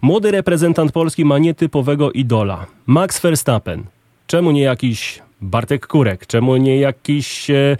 Młody 0.01 0.31
reprezentant 0.31 0.91
Polski 0.91 1.25
ma 1.25 1.37
nietypowego 1.37 2.11
idola. 2.11 2.65
Max 2.87 3.19
Verstappen. 3.19 3.83
Czemu 4.27 4.51
nie 4.51 4.61
jakiś 4.61 5.21
Bartek 5.45 5.87
Kurek? 5.87 6.27
Czemu 6.27 6.57
nie 6.57 6.79
jakiś 6.79 7.49
e, 7.49 7.77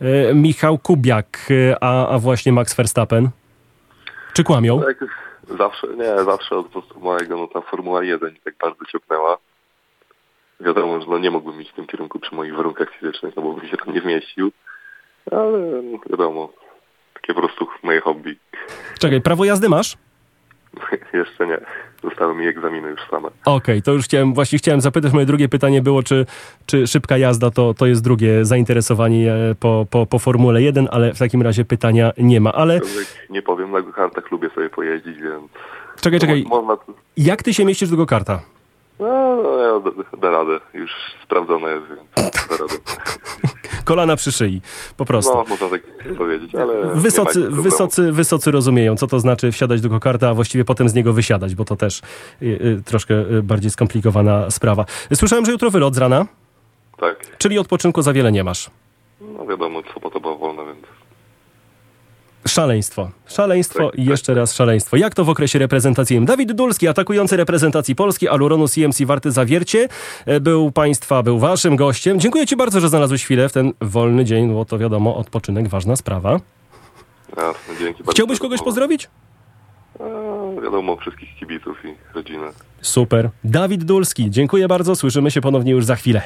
e, 0.00 0.34
Michał 0.34 0.78
Kubiak, 0.78 1.38
e, 1.50 1.84
a, 1.84 2.08
a 2.08 2.18
właśnie 2.18 2.52
Max 2.52 2.74
Verstappen? 2.74 3.28
Czy 4.32 4.44
kłamią? 4.44 4.80
Tak, 4.80 5.04
zawsze, 5.58 5.86
nie, 5.86 6.24
zawsze 6.24 6.56
od 6.56 6.68
prostu 6.68 7.00
małego, 7.00 7.36
no 7.36 7.46
ta 7.46 7.60
Formuła 7.60 8.04
1 8.04 8.34
tak 8.44 8.54
bardzo 8.62 8.84
ciągnęła. 8.84 9.38
Wiadomo, 10.60 11.00
że 11.00 11.06
no 11.06 11.18
nie 11.18 11.30
mógłbym 11.30 11.60
iść 11.60 11.70
w 11.70 11.74
tym 11.74 11.86
kierunku 11.86 12.18
przy 12.18 12.34
moich 12.34 12.56
warunkach 12.56 12.90
fizycznych, 12.90 13.36
no 13.36 13.42
bo 13.42 13.52
bym 13.52 13.68
się 13.68 13.76
tam 13.76 13.94
nie 13.94 14.00
zmieścił. 14.00 14.52
Ale 15.30 15.58
no, 15.82 15.98
wiadomo, 16.10 16.52
takie 17.14 17.34
po 17.34 17.40
prostu 17.40 17.66
moje 17.82 18.00
hobby. 18.00 18.38
Czekaj, 18.98 19.20
prawo 19.20 19.44
jazdy 19.44 19.68
masz? 19.68 19.96
Jeszcze 21.12 21.46
nie. 21.46 21.58
Zostały 22.04 22.34
mi 22.34 22.46
egzaminy 22.46 22.88
już 22.88 23.00
same. 23.10 23.28
Okej, 23.44 23.82
to 23.82 23.92
już 23.92 24.04
chciałem, 24.04 24.34
właśnie 24.34 24.58
chciałem 24.58 24.80
zapytać, 24.80 25.12
moje 25.12 25.26
drugie 25.26 25.48
pytanie 25.48 25.82
było, 25.82 26.02
czy, 26.02 26.26
czy 26.66 26.86
szybka 26.86 27.18
jazda 27.18 27.50
to, 27.50 27.74
to 27.74 27.86
jest 27.86 28.04
drugie 28.04 28.44
zainteresowanie 28.44 29.32
e, 29.32 29.54
po, 29.54 29.86
po, 29.90 30.06
po 30.06 30.18
Formule 30.18 30.62
1, 30.62 30.88
ale 30.90 31.14
w 31.14 31.18
takim 31.18 31.42
razie 31.42 31.64
pytania 31.64 32.12
nie 32.18 32.40
ma. 32.40 32.52
Ale 32.52 32.80
Nie 33.30 33.42
powiem, 33.42 33.70
na 33.70 33.80
go-kartach 33.82 34.30
lubię 34.30 34.50
sobie 34.50 34.70
pojeździć, 34.70 35.16
więc... 35.16 35.50
czekaj, 36.00 36.20
czekaj, 36.20 36.44
No, 36.50 36.62
Można... 36.62 36.94
jak 37.16 37.42
ty 37.42 37.54
się 37.54 37.64
mieścisz 37.64 37.90
do 37.90 37.96
go 37.96 38.06
karta? 38.06 38.40
No, 39.00 39.42
no 39.42 39.58
ja 39.58 39.80
da, 39.80 40.18
da 40.18 40.30
radę. 40.30 40.60
Już 40.74 40.90
sprawdzone 41.24 41.68
jest, 41.70 41.86
więc 41.88 42.00
da 42.50 42.56
radę. 42.56 42.74
Kolana 43.84 44.16
przy 44.16 44.32
szyi, 44.32 44.60
po 44.96 45.04
prostu. 45.04 45.34
No, 45.34 45.44
można 45.48 45.68
tak 45.68 45.82
powiedzieć, 46.18 46.54
ale... 46.54 46.94
Wysocy, 46.94 47.48
wysocy, 47.50 48.12
wysocy 48.12 48.50
rozumieją, 48.50 48.96
co 48.96 49.06
to 49.06 49.20
znaczy 49.20 49.52
wsiadać 49.52 49.80
do 49.80 49.88
kokarta, 49.90 50.28
a 50.28 50.34
właściwie 50.34 50.64
potem 50.64 50.88
z 50.88 50.94
niego 50.94 51.12
wysiadać, 51.12 51.54
bo 51.54 51.64
to 51.64 51.76
też 51.76 52.02
y, 52.42 52.46
y, 52.46 52.82
troszkę 52.84 53.14
y, 53.14 53.42
bardziej 53.42 53.70
skomplikowana 53.70 54.50
sprawa. 54.50 54.84
Słyszałem, 55.14 55.44
że 55.46 55.52
jutro 55.52 55.70
wylot 55.70 55.94
z 55.94 55.98
rana, 55.98 56.26
Tak. 57.00 57.38
czyli 57.38 57.58
odpoczynku 57.58 58.02
za 58.02 58.12
wiele 58.12 58.32
nie 58.32 58.44
masz. 58.44 58.70
No 59.20 59.46
wiadomo, 59.46 59.82
sobota 59.94 60.20
była 60.20 60.36
wolna. 60.36 60.51
Szaleństwo. 62.46 63.10
Szaleństwo 63.26 63.90
i 63.90 64.04
jeszcze 64.04 64.34
raz 64.34 64.54
szaleństwo. 64.54 64.96
Jak 64.96 65.14
to 65.14 65.24
w 65.24 65.28
okresie 65.28 65.58
reprezentacyjnym? 65.58 66.26
Dawid 66.26 66.52
Dulski, 66.52 66.88
atakujący 66.88 67.36
reprezentacji 67.36 67.94
Polski, 67.94 68.28
Aluronu 68.28 68.68
CMC 68.68 69.04
Warty 69.04 69.30
Zawiercie, 69.30 69.88
e, 70.26 70.40
był 70.40 70.72
Państwa, 70.72 71.22
był 71.22 71.38
Waszym 71.38 71.76
gościem. 71.76 72.20
Dziękuję 72.20 72.46
Ci 72.46 72.56
bardzo, 72.56 72.80
że 72.80 72.88
znalazłeś 72.88 73.24
chwilę 73.24 73.48
w 73.48 73.52
ten 73.52 73.72
wolny 73.80 74.24
dzień, 74.24 74.52
bo 74.52 74.64
to 74.64 74.78
wiadomo, 74.78 75.16
odpoczynek, 75.16 75.68
ważna 75.68 75.96
sprawa. 75.96 76.40
Jasne, 77.36 77.74
dzięki 77.80 77.98
bardzo. 77.98 78.12
Chciałbyś 78.12 78.38
kogoś 78.38 78.62
pozdrowić? 78.62 79.08
No, 80.00 80.60
wiadomo, 80.62 80.96
wszystkich 80.96 81.36
kibiców 81.36 81.84
i 81.84 82.14
rodzinę. 82.14 82.46
Super. 82.82 83.30
Dawid 83.44 83.84
Dulski, 83.84 84.30
dziękuję 84.30 84.68
bardzo. 84.68 84.96
Słyszymy 84.96 85.30
się 85.30 85.40
ponownie 85.40 85.72
już 85.72 85.84
za 85.84 85.96
chwilę. 85.96 86.22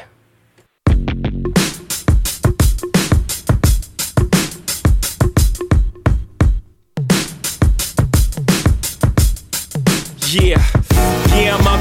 Yeah, 10.28 10.58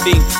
enfim 0.00 0.39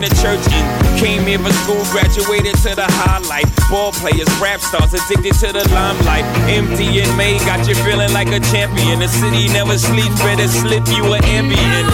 the 0.00 0.10
church 0.22 0.42
ends. 0.52 1.00
Came 1.00 1.26
here 1.26 1.38
for 1.38 1.52
school, 1.64 1.82
graduated 1.92 2.56
to 2.64 2.74
the 2.74 2.86
highlight. 2.88 3.46
Ball 3.70 3.92
players, 3.92 4.28
rap 4.40 4.60
stars, 4.60 4.94
addicted 4.94 5.34
to 5.46 5.52
the 5.52 5.64
limelight. 5.72 6.24
Empty 6.48 7.00
in 7.00 7.10
May, 7.16 7.38
got 7.44 7.66
you 7.68 7.74
feeling 7.74 8.12
like 8.12 8.28
a 8.28 8.40
champion. 8.40 9.00
The 9.00 9.08
city 9.08 9.48
never 9.48 9.78
sleeps, 9.78 10.16
better 10.22 10.48
slip 10.48 10.86
you 10.88 11.04
an 11.12 11.24
ambient. 11.24 11.88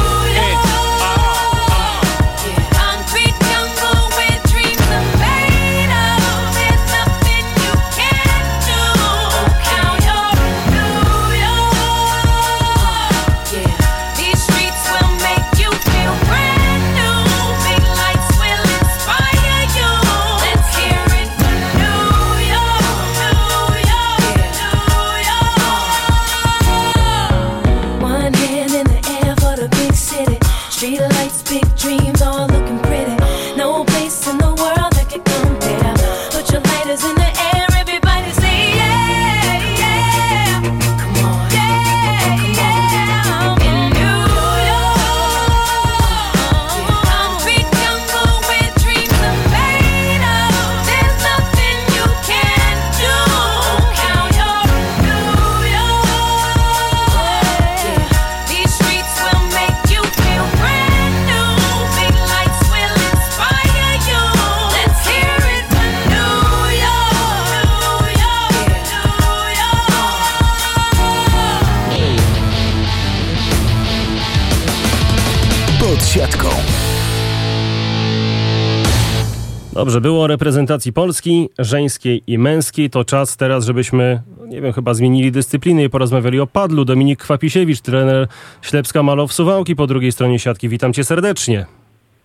Dobrze, 79.93 80.01
było 80.01 80.23
o 80.23 80.27
reprezentacji 80.27 80.93
Polski, 80.93 81.49
żeńskiej 81.59 82.23
i 82.27 82.39
męskiej. 82.39 82.91
To 82.91 83.05
czas 83.05 83.37
teraz, 83.37 83.65
żebyśmy, 83.65 84.23
no 84.39 84.47
nie 84.47 84.61
wiem, 84.61 84.73
chyba 84.73 84.95
zmienili 84.95 85.33
dyscypliny 85.33 85.85
i 85.85 85.91
porozmawiali 85.91 86.41
o 86.41 86.47
padlu. 86.47 86.85
Dominik 86.85 87.21
Kwapisiewicz, 87.21 87.81
trener 87.81 88.29
Ślepska 88.63 89.03
Malow 89.03 89.33
Suwałki 89.33 89.77
po 89.77 89.87
drugiej 89.87 90.13
stronie 90.13 90.39
siatki. 90.39 90.69
Witam 90.69 90.93
cię 90.93 91.05
serdecznie. 91.05 91.67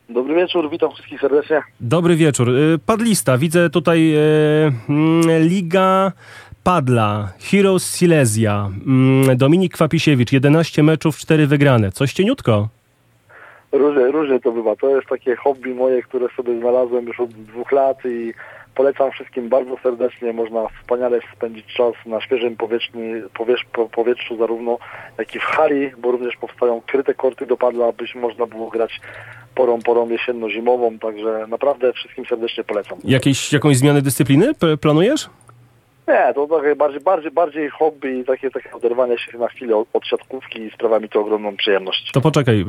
Dobry 0.09 0.36
wieczór, 0.36 0.70
witam 0.70 0.91
wszystkich 0.91 1.22
serdecznie. 1.22 1.61
Dobry 1.80 2.15
wieczór. 2.15 2.49
Y, 2.49 2.80
Padlista, 2.86 3.38
widzę 3.38 3.70
tutaj 3.70 4.13
e, 4.13 4.20
mm, 4.89 5.47
Liga 5.47 6.11
Padla, 6.63 7.32
Heroes 7.39 7.91
Silesia, 7.95 8.70
mm, 8.86 9.38
Dominik 9.38 9.74
Kwapisiewicz, 9.74 10.32
11 10.32 10.84
meczów, 10.84 11.18
4 11.18 11.47
wygrane. 11.47 11.91
Coś 11.91 12.13
cieniutko. 12.13 12.76
Różnie, 13.72 14.07
różnie 14.11 14.39
to 14.39 14.51
bywa. 14.51 14.76
To 14.76 14.95
jest 14.95 15.07
takie 15.07 15.36
hobby 15.36 15.76
moje, 15.76 16.01
które 16.01 16.28
sobie 16.38 16.59
znalazłem 16.59 17.05
już 17.05 17.20
od 17.20 17.30
dwóch 17.30 17.72
lat 17.72 17.97
i 18.05 18.34
polecam 18.76 19.11
wszystkim 19.11 19.49
bardzo 19.49 19.78
serdecznie. 19.84 20.34
Można 20.34 20.68
wspaniale 20.82 21.20
spędzić 21.36 21.65
czas 21.65 21.93
na 22.05 22.22
świeżym 22.22 22.55
powietrzu, 22.57 23.68
powietrzu 23.91 24.38
zarówno 24.38 24.78
jak 25.18 25.36
i 25.36 25.39
w 25.39 25.43
hali, 25.43 25.91
bo 25.97 26.11
również 26.11 26.38
powstają 26.38 26.82
kryte 26.82 27.13
korty 27.13 27.45
do 27.45 27.57
padla, 27.57 27.88
abyś 27.88 28.15
można 28.15 28.45
było 28.45 28.70
grać 28.70 29.01
porą, 29.55 29.82
porą 29.82 30.09
jesienno-zimową, 30.09 30.99
także 30.99 31.45
naprawdę 31.49 31.93
wszystkim 31.93 32.26
serdecznie 32.26 32.63
polecam. 32.63 32.97
Jakieś, 33.03 33.53
jakąś 33.53 33.78
zmianę 33.78 34.01
dyscypliny 34.01 34.53
planujesz? 34.82 35.30
Nie, 36.08 36.34
to 36.34 36.47
takie 36.47 36.76
bardziej, 36.76 37.01
bardziej, 37.01 37.32
bardziej 37.32 37.70
hobby 37.70 38.20
i 38.20 38.26
takie, 38.26 38.51
takie 38.51 38.72
oderwanie 38.72 39.18
się 39.18 39.38
na 39.38 39.47
chwilę 39.47 39.76
od, 39.76 39.88
od 39.93 40.05
siatkówki 40.05 40.62
i 40.62 40.72
sprawia 40.72 40.99
mi 40.99 41.10
to 41.10 41.20
ogromną 41.20 41.58
przyjemność. 41.58 42.12
To 42.12 42.22
poczekaj, 42.22 42.55
y, 42.55 42.66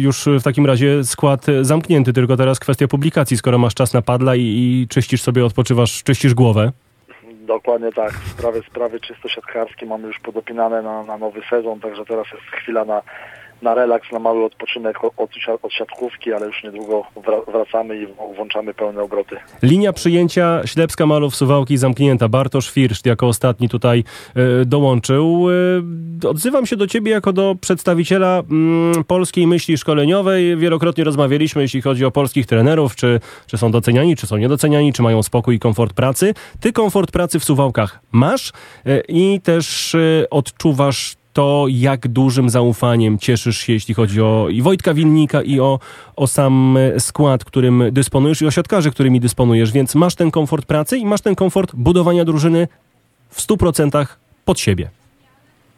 już 0.00 0.24
w 0.40 0.42
takim 0.42 0.66
razie 0.66 1.04
skład 1.04 1.46
zamknięty, 1.60 2.12
tylko 2.12 2.36
teraz 2.36 2.60
kwestia 2.60 2.88
publikacji, 2.88 3.36
skoro 3.36 3.58
masz 3.58 3.74
czas 3.74 3.94
na 3.94 4.02
padla 4.02 4.36
i, 4.36 4.40
i 4.40 4.86
czyścisz 4.88 5.22
sobie, 5.22 5.44
odpoczywasz, 5.44 6.02
czyścisz 6.02 6.34
głowę. 6.34 6.72
Dokładnie 7.46 7.92
tak. 7.92 8.12
Sprawy, 8.12 8.62
sprawy 8.70 9.00
czysto 9.00 9.28
siatkarskie 9.28 9.86
mamy 9.86 10.06
już 10.06 10.18
podopinane 10.20 10.82
na, 10.82 11.02
na 11.02 11.18
nowy 11.18 11.40
sezon, 11.50 11.80
także 11.80 12.04
teraz 12.04 12.26
jest 12.32 12.44
chwila 12.44 12.84
na, 12.84 13.02
na 13.62 13.74
relaks, 13.74 14.12
na 14.12 14.18
mały 14.18 14.44
odpoczynek 14.44 15.04
od, 15.04 15.12
od, 15.16 15.30
si- 15.30 15.62
od 15.62 15.72
siatkówki, 15.72 16.32
ale 16.32 16.46
już 16.46 16.62
niedługo 16.64 17.04
wra- 17.16 17.52
wracamy 17.52 18.02
i 18.02 18.06
włączamy 18.36 18.74
pełne 18.74 19.02
obroty. 19.02 19.36
Linia 19.62 19.92
przyjęcia 19.92 20.60
Ślepska 20.66 21.06
Malów 21.06 21.36
Suwałki 21.36 21.76
zamknięta. 21.76 22.28
Bartosz 22.28 22.70
Firszt 22.70 23.06
jako 23.06 23.26
ostatni 23.26 23.68
tutaj 23.68 24.04
e, 24.34 24.64
dołączył. 24.64 25.46
E, 26.24 26.28
odzywam 26.28 26.66
się 26.66 26.76
do 26.76 26.86
ciebie 26.86 27.10
jako 27.10 27.32
do 27.32 27.56
przedstawiciela 27.60 28.42
mm, 28.50 29.04
polskiej 29.04 29.46
myśli 29.46 29.78
szkoleniowej. 29.78 30.56
Wielokrotnie 30.56 31.04
rozmawialiśmy, 31.04 31.62
jeśli 31.62 31.82
chodzi 31.82 32.04
o 32.04 32.10
polskich 32.10 32.46
trenerów, 32.46 32.96
czy, 32.96 33.20
czy 33.46 33.58
są 33.58 33.70
doceniani, 33.70 34.16
czy 34.16 34.26
są 34.26 34.36
niedoceniani, 34.36 34.92
czy 34.92 35.02
mają 35.02 35.22
spokój 35.22 35.54
i 35.54 35.58
komfort 35.58 35.92
pracy. 35.94 36.34
Ty 36.60 36.72
komfort 36.72 37.10
pracy 37.10 37.38
w 37.38 37.44
Suwałkach 37.44 38.00
masz 38.12 38.52
e, 38.86 39.00
i 39.08 39.40
też 39.40 39.96
odczuwasz 40.30 41.21
to, 41.32 41.66
jak 41.68 42.08
dużym 42.08 42.50
zaufaniem 42.50 43.18
cieszysz 43.18 43.58
się, 43.58 43.72
jeśli 43.72 43.94
chodzi 43.94 44.22
o 44.22 44.46
i 44.50 44.62
Wojtka 44.62 44.94
Winnika, 44.94 45.42
i 45.42 45.60
o, 45.60 45.78
o 46.16 46.26
sam 46.26 46.78
skład, 46.98 47.44
którym 47.44 47.84
dysponujesz, 47.92 48.42
i 48.42 48.46
o 48.46 48.50
siatkarzy, 48.50 48.90
którymi 48.90 49.20
dysponujesz, 49.20 49.72
więc 49.72 49.94
masz 49.94 50.14
ten 50.14 50.30
komfort 50.30 50.66
pracy 50.66 50.96
i 50.98 51.06
masz 51.06 51.20
ten 51.20 51.34
komfort 51.34 51.74
budowania 51.74 52.24
drużyny 52.24 52.68
w 53.28 53.40
100% 53.40 54.06
pod 54.44 54.60
siebie. 54.60 54.90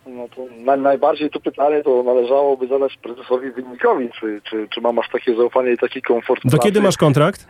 No 0.06 0.28
to 0.36 0.46
na, 0.64 0.76
najbardziej 0.76 1.30
to 1.30 1.40
pytanie 1.40 1.82
to 1.82 2.02
należałoby 2.02 2.66
zadać 2.66 2.96
prezesowi 3.02 3.50
Wynikowi, 3.50 4.08
czy, 4.20 4.40
czy, 4.50 4.68
czy 4.74 4.80
aż 5.00 5.08
takie 5.12 5.36
zaufanie 5.36 5.72
i 5.72 5.78
taki 5.78 6.02
komfort 6.02 6.42
Do 6.44 6.50
pracy. 6.50 6.64
kiedy 6.64 6.80
masz 6.80 6.96
kontrakt? 6.96 7.48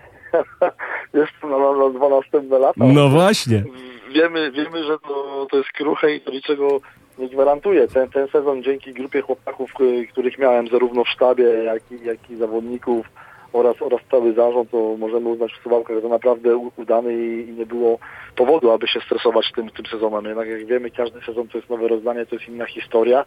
Jeszcze 1.14 1.46
na, 1.46 1.58
na, 1.58 1.90
dwa 1.90 2.08
następne 2.08 2.58
lata. 2.58 2.84
No 2.84 3.08
właśnie. 3.08 3.64
wiemy, 4.14 4.52
wiemy, 4.52 4.84
że 4.84 4.98
to, 4.98 5.46
to 5.50 5.56
jest 5.56 5.68
kruche 5.68 6.14
i 6.14 6.20
to 6.20 6.30
niczego 6.30 6.80
nie 7.18 7.28
gwarantuje. 7.28 7.88
Ten, 7.88 8.08
ten 8.10 8.28
sezon 8.28 8.62
dzięki 8.62 8.92
grupie 8.92 9.20
chłopaków, 9.22 9.72
k- 9.72 9.84
których 10.12 10.38
miałem 10.38 10.68
zarówno 10.68 11.04
w 11.04 11.08
sztabie, 11.08 11.44
jak 11.44 11.82
i, 11.92 12.04
jak 12.04 12.30
i 12.30 12.36
zawodników 12.36 13.06
oraz, 13.52 13.82
oraz 13.82 14.00
cały 14.10 14.32
zarząd, 14.34 14.70
to 14.70 14.96
możemy 14.98 15.28
uznać 15.28 15.52
w 15.52 15.62
Suwałkach 15.62 16.02
za 16.02 16.08
naprawdę 16.08 16.56
udany 16.76 17.14
i, 17.14 17.48
i 17.48 17.52
nie 17.52 17.66
było 17.66 17.98
powodu, 18.36 18.70
aby 18.70 18.88
się 18.88 19.00
stresować 19.00 19.52
tym, 19.54 19.68
tym 19.70 19.86
sezonem. 19.86 20.24
Jednak 20.24 20.48
jak 20.48 20.66
wiemy, 20.66 20.90
każdy 20.90 21.20
sezon 21.20 21.48
to 21.48 21.58
jest 21.58 21.70
nowe 21.70 21.88
rozdanie, 21.88 22.26
to 22.26 22.34
jest 22.36 22.48
inna 22.48 22.66
historia 22.66 23.24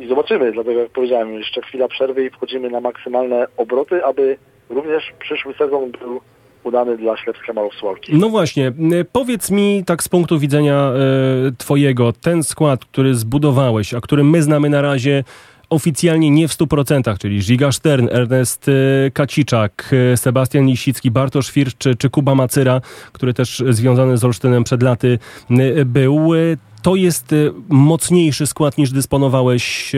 i 0.00 0.06
zobaczymy. 0.08 0.52
Dlatego 0.52 0.80
jak 0.80 0.90
powiedziałem, 0.90 1.34
jeszcze 1.34 1.62
chwila 1.62 1.88
przerwy 1.88 2.24
i 2.24 2.30
wchodzimy 2.30 2.70
na 2.70 2.80
maksymalne 2.80 3.46
obroty, 3.56 4.04
aby 4.04 4.36
również 4.70 5.12
przyszły 5.18 5.54
sezon 5.54 5.90
był 5.90 6.20
udany 6.64 6.96
dla 6.96 7.16
Ślepska 7.16 7.52
Małosławki. 7.52 8.14
No 8.14 8.28
właśnie, 8.28 8.72
y, 8.92 9.04
powiedz 9.12 9.50
mi 9.50 9.84
tak 9.86 10.02
z 10.02 10.08
punktu 10.08 10.38
widzenia 10.38 10.92
y, 11.48 11.52
twojego, 11.58 12.12
ten 12.12 12.42
skład, 12.42 12.84
który 12.84 13.14
zbudowałeś, 13.14 13.94
a 13.94 14.00
który 14.00 14.24
my 14.24 14.42
znamy 14.42 14.70
na 14.70 14.82
razie 14.82 15.24
oficjalnie 15.70 16.30
nie 16.30 16.48
w 16.48 16.52
100%, 16.52 17.18
czyli 17.18 17.42
Žiga 17.42 17.72
Stern, 17.72 18.08
Ernest 18.10 18.68
y, 18.68 19.10
Kaciczak, 19.14 19.94
Sebastian 20.16 20.66
Lisicki, 20.66 21.10
Bartosz 21.10 21.50
Fircz 21.50 21.76
czy, 21.78 21.96
czy 21.96 22.10
Kuba 22.10 22.34
Macyra, 22.34 22.80
który 23.12 23.34
też 23.34 23.62
związany 23.68 24.18
z 24.18 24.24
Olsztynem 24.24 24.64
przed 24.64 24.82
laty 24.82 25.18
był. 25.86 26.30
To 26.82 26.96
jest 26.96 27.34
mocniejszy 27.68 28.46
skład 28.46 28.78
niż 28.78 28.90
dysponowałeś 28.90 29.92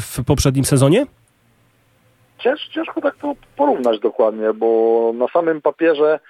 w 0.00 0.18
poprzednim 0.26 0.64
sezonie? 0.64 1.06
Cięż, 2.38 2.68
ciężko 2.68 3.00
tak 3.00 3.16
to 3.16 3.34
porównać 3.56 4.00
dokładnie, 4.00 4.52
bo 4.52 5.12
na 5.14 5.28
samym 5.28 5.62
papierze 5.62 6.20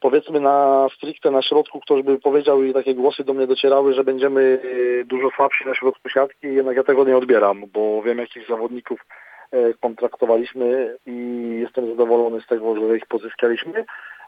powiedzmy 0.00 0.40
na 0.40 0.86
stricte 0.96 1.30
na 1.30 1.42
środku 1.42 1.80
ktoś 1.80 2.02
by 2.02 2.18
powiedział 2.18 2.62
i 2.62 2.72
takie 2.72 2.94
głosy 2.94 3.24
do 3.24 3.34
mnie 3.34 3.46
docierały, 3.46 3.94
że 3.94 4.04
będziemy 4.04 4.40
y, 4.40 5.04
dużo 5.06 5.30
słabsi 5.36 5.66
na 5.66 5.74
środku 5.74 6.08
siatki, 6.08 6.54
jednak 6.54 6.76
ja 6.76 6.84
tego 6.84 7.04
nie 7.04 7.16
odbieram, 7.16 7.62
bo 7.72 8.02
wiem 8.02 8.18
jakich 8.18 8.48
zawodników 8.48 9.00
e, 9.52 9.74
kontraktowaliśmy 9.74 10.96
i 11.06 11.48
jestem 11.60 11.88
zadowolony 11.88 12.40
z 12.40 12.46
tego, 12.46 12.76
że 12.76 12.96
ich 12.96 13.06
pozyskaliśmy. 13.06 13.84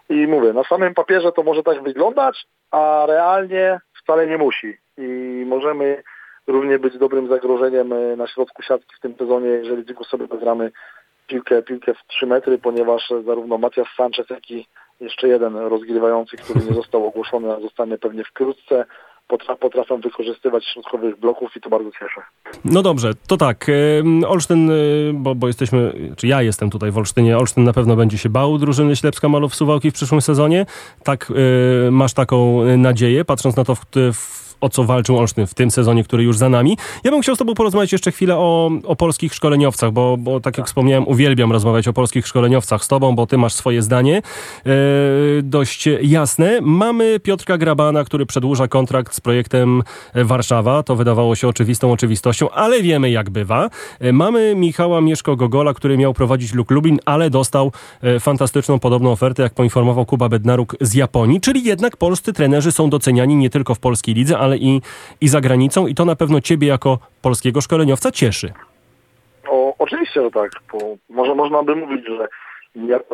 I 0.08 0.26
mówię, 0.26 0.52
na 0.52 0.64
samym 0.64 0.94
papierze 0.94 1.32
to 1.32 1.42
może 1.42 1.62
tak 1.62 1.82
wyglądać, 1.82 2.46
a 2.70 3.04
realnie 3.08 3.80
wcale 4.02 4.26
nie 4.26 4.38
musi. 4.38 4.76
I 4.98 5.44
możemy 5.46 6.02
równie 6.46 6.78
być 6.78 6.98
dobrym 6.98 7.28
zagrożeniem 7.28 7.92
e, 7.92 8.16
na 8.16 8.26
środku 8.26 8.62
siatki 8.62 8.96
w 8.96 9.00
tym 9.00 9.14
sezonie, 9.18 9.48
jeżeli 9.48 9.84
tylko 9.84 10.04
sobie 10.04 10.26
zagramy 10.26 10.70
piłkę, 11.30 11.62
piłkę 11.62 11.94
w 11.94 12.06
3 12.06 12.26
metry, 12.26 12.58
ponieważ 12.58 13.12
zarówno 13.26 13.58
Matias 13.58 13.86
Sanchez, 13.96 14.30
jak 14.30 14.50
i 14.50 14.66
jeszcze 15.00 15.28
jeden 15.28 15.56
rozgrywający, 15.56 16.36
który 16.36 16.60
nie 16.64 16.74
został 16.74 17.06
ogłoszony, 17.06 17.52
a 17.52 17.60
zostanie 17.60 17.98
pewnie 17.98 18.24
wkrótce, 18.24 18.84
potra- 19.28 19.56
potrafią 19.56 20.00
wykorzystywać 20.00 20.64
środkowych 20.64 21.20
bloków 21.20 21.56
i 21.56 21.60
to 21.60 21.70
bardzo 21.70 21.90
cieszę. 21.90 22.20
No 22.64 22.82
dobrze, 22.82 23.12
to 23.26 23.36
tak. 23.36 23.66
Olsztyn, 24.26 24.70
y, 24.70 25.12
bo, 25.14 25.34
bo 25.34 25.46
jesteśmy, 25.46 25.92
czy 26.16 26.26
ja 26.26 26.42
jestem 26.42 26.70
tutaj 26.70 26.90
w 26.90 26.98
Olsztynie, 26.98 27.38
Olsztyn 27.38 27.64
na 27.64 27.72
pewno 27.72 27.96
będzie 27.96 28.18
się 28.18 28.28
bał 28.28 28.58
drużyny 28.58 28.96
Ślepska 28.96 29.28
Malów 29.28 29.54
Suwałki 29.54 29.90
w 29.90 29.94
przyszłym 29.94 30.20
sezonie. 30.20 30.66
Tak, 31.04 31.32
y, 31.86 31.90
masz 31.90 32.14
taką 32.14 32.64
nadzieję, 32.76 33.24
patrząc 33.24 33.56
na 33.56 33.64
to, 33.64 33.74
w, 33.74 33.80
w, 34.12 34.49
o 34.61 34.68
co 34.68 34.84
walczył 34.84 35.18
Olsztyn 35.18 35.46
w 35.46 35.54
tym 35.54 35.70
sezonie, 35.70 36.04
który 36.04 36.22
już 36.22 36.38
za 36.38 36.48
nami. 36.48 36.76
Ja 37.04 37.11
bym 37.11 37.22
chciał 37.22 37.34
z 37.34 37.38
tobą 37.38 37.54
porozmawiać 37.54 37.92
jeszcze 37.92 38.12
chwilę 38.12 38.36
o, 38.36 38.70
o 38.84 38.96
polskich 38.96 39.34
szkoleniowcach, 39.34 39.92
bo, 39.92 40.16
bo 40.16 40.40
tak 40.40 40.58
jak 40.58 40.66
wspomniałem, 40.66 41.08
uwielbiam 41.08 41.52
rozmawiać 41.52 41.88
o 41.88 41.92
polskich 41.92 42.26
szkoleniowcach 42.26 42.84
z 42.84 42.88
tobą, 42.88 43.14
bo 43.16 43.26
ty 43.26 43.38
masz 43.38 43.52
swoje 43.52 43.82
zdanie 43.82 44.22
e, 44.66 44.70
dość 45.42 45.88
jasne. 46.02 46.58
Mamy 46.62 47.20
Piotrka 47.20 47.58
Grabana, 47.58 48.04
który 48.04 48.26
przedłuża 48.26 48.68
kontrakt 48.68 49.14
z 49.14 49.20
projektem 49.20 49.82
Warszawa. 50.14 50.82
To 50.82 50.96
wydawało 50.96 51.36
się 51.36 51.48
oczywistą 51.48 51.92
oczywistością, 51.92 52.50
ale 52.50 52.82
wiemy 52.82 53.11
jak 53.11 53.30
bywa. 53.30 53.70
E, 54.00 54.12
Mamy 54.12 54.54
Michała 54.54 55.00
Mieszko-Gogola, 55.00 55.74
który 55.74 55.98
miał 55.98 56.14
prowadzić 56.14 56.54
Luk 56.54 56.70
Lublin, 56.70 56.98
ale 57.04 57.30
dostał 57.30 57.72
e, 58.02 58.20
fantastyczną 58.20 58.78
podobną 58.78 59.12
ofertę, 59.12 59.42
jak 59.42 59.54
poinformował 59.54 60.06
Kuba 60.06 60.28
Bednaruk 60.28 60.76
z 60.80 60.94
Japonii. 60.94 61.40
Czyli 61.40 61.64
jednak 61.64 61.96
polscy 61.96 62.32
trenerzy 62.32 62.72
są 62.72 62.90
doceniani 62.90 63.36
nie 63.36 63.50
tylko 63.50 63.74
w 63.74 63.78
polskiej 63.78 64.14
lidze, 64.14 64.38
ale 64.38 64.49
i, 64.57 64.82
i 65.20 65.28
za 65.28 65.40
granicą 65.40 65.86
i 65.86 65.94
to 65.94 66.05
na 66.05 66.16
pewno 66.16 66.40
ciebie 66.40 66.68
jako 66.68 66.98
polskiego 67.22 67.61
szkoleniowca 67.61 68.11
cieszy. 68.11 68.53
O, 69.48 69.74
oczywiście, 69.78 70.22
że 70.22 70.30
tak, 70.30 70.51
bo 70.72 70.78
może 71.09 71.34
można 71.34 71.62
by 71.62 71.76
mówić, 71.76 72.07
że 72.07 72.28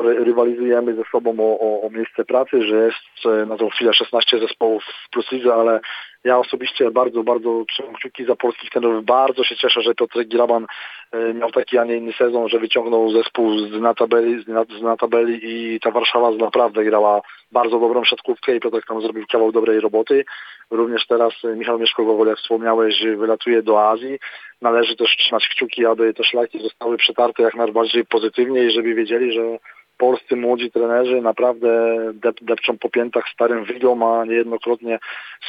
rywalizujemy 0.04 0.94
ze 0.94 1.02
sobą 1.12 1.36
o, 1.38 1.60
o, 1.60 1.86
o 1.86 1.90
miejsce 1.90 2.24
pracy, 2.24 2.62
że 2.62 2.76
jest 2.76 3.46
na 3.46 3.56
tą 3.56 3.70
chwilę 3.70 3.94
16 3.94 4.38
zespołów 4.38 4.84
w 4.84 5.10
Plus 5.10 5.32
Lidze, 5.32 5.54
ale 5.54 5.80
ja 6.24 6.38
osobiście 6.38 6.90
bardzo, 6.90 7.22
bardzo 7.22 7.64
trzymam 7.68 7.94
kciuki 7.94 8.24
za 8.24 8.36
polskich 8.36 8.70
trenerów. 8.70 9.04
Bardzo 9.04 9.44
się 9.44 9.56
cieszę, 9.56 9.80
że 9.80 9.94
Piotr 9.94 10.24
Graban 10.24 10.66
e, 11.12 11.34
miał 11.34 11.50
taki, 11.50 11.78
a 11.78 11.84
nie 11.84 11.96
inny 11.96 12.12
sezon, 12.12 12.48
że 12.48 12.58
wyciągnął 12.58 13.10
zespół 13.10 13.58
z 13.58 13.70
dna 13.70 13.94
tabeli, 13.94 14.44
z 14.44 14.98
tabeli 15.00 15.40
i 15.42 15.80
ta 15.80 15.90
Warszawa 15.90 16.30
naprawdę 16.30 16.84
grała 16.84 17.20
bardzo 17.52 17.80
dobrą 17.80 18.04
siatkówkę 18.04 18.56
i 18.56 18.60
Piotr 18.60 18.80
tam 18.88 19.02
zrobił 19.02 19.24
kawał 19.32 19.52
dobrej 19.52 19.80
roboty. 19.80 20.24
Również 20.70 21.06
teraz 21.06 21.32
e, 21.44 21.56
Michał 21.56 21.78
Mieszko-Gogol, 21.78 22.28
jak 22.28 22.38
wspomniałeś, 22.38 23.02
wylatuje 23.16 23.62
do 23.62 23.88
Azji. 23.88 24.18
Należy 24.62 24.96
też 24.96 25.16
trzymać 25.16 25.48
kciuki, 25.48 25.86
aby 25.86 26.14
te 26.14 26.24
szlaki 26.24 26.62
zostały 26.62 26.96
przetarte 26.96 27.42
jak 27.42 27.54
najbardziej 27.54 28.04
pozytywnie 28.04 28.64
i 28.64 28.70
żeby 28.70 28.94
wiedzieli, 28.94 29.32
że 29.32 29.58
polscy 29.98 30.36
młodzi 30.36 30.70
trenerzy 30.70 31.20
naprawdę 31.22 31.96
dep, 32.14 32.36
depczą 32.42 32.78
po 32.78 32.88
piętach 32.88 33.24
starym 33.32 33.64
wigom, 33.64 34.02
a 34.02 34.24
niejednokrotnie 34.24 34.98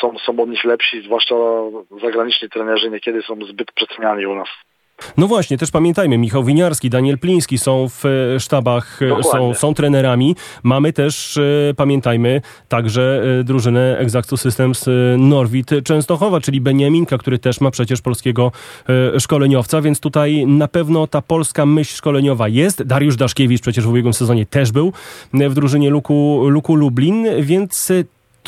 są, 0.01 0.17
są 0.19 0.39
od 0.39 0.49
nich 0.49 0.63
lepsi, 0.63 1.01
zwłaszcza 1.01 1.35
zagraniczni 2.01 2.49
trenerzy 2.49 2.89
niekiedy 2.89 3.21
są 3.21 3.35
zbyt 3.45 3.71
przeceniani 3.71 4.25
u 4.25 4.35
nas. 4.35 4.49
No 5.17 5.27
właśnie, 5.27 5.57
też 5.57 5.71
pamiętajmy, 5.71 6.17
Michał 6.17 6.43
Winiarski, 6.43 6.89
Daniel 6.89 7.17
Pliński 7.17 7.57
są 7.57 7.89
w 7.89 8.05
e, 8.05 8.39
sztabach, 8.39 8.99
e, 9.19 9.23
są, 9.23 9.53
są 9.53 9.73
trenerami. 9.73 10.35
Mamy 10.63 10.93
też, 10.93 11.37
e, 11.37 11.73
pamiętajmy, 11.73 12.41
także 12.67 13.23
drużynę 13.43 13.97
Exactu 13.97 14.37
Systems 14.37 14.85
Norwid 15.17 15.69
Częstochowa, 15.83 16.41
czyli 16.41 16.61
Beniaminka, 16.61 17.17
który 17.17 17.39
też 17.39 17.61
ma 17.61 17.71
przecież 17.71 18.01
polskiego 18.01 18.51
szkoleniowca, 19.19 19.81
więc 19.81 19.99
tutaj 19.99 20.45
na 20.47 20.67
pewno 20.67 21.07
ta 21.07 21.21
polska 21.21 21.65
myśl 21.65 21.95
szkoleniowa 21.95 22.47
jest. 22.47 22.83
Dariusz 22.83 23.15
Daszkiewicz 23.15 23.61
przecież 23.61 23.85
w 23.85 23.89
ubiegłym 23.89 24.13
sezonie 24.13 24.45
też 24.45 24.71
był 24.71 24.93
w 25.33 25.53
drużynie 25.53 25.89
Luku, 25.89 26.49
Luku 26.49 26.75
Lublin, 26.75 27.27
więc 27.39 27.91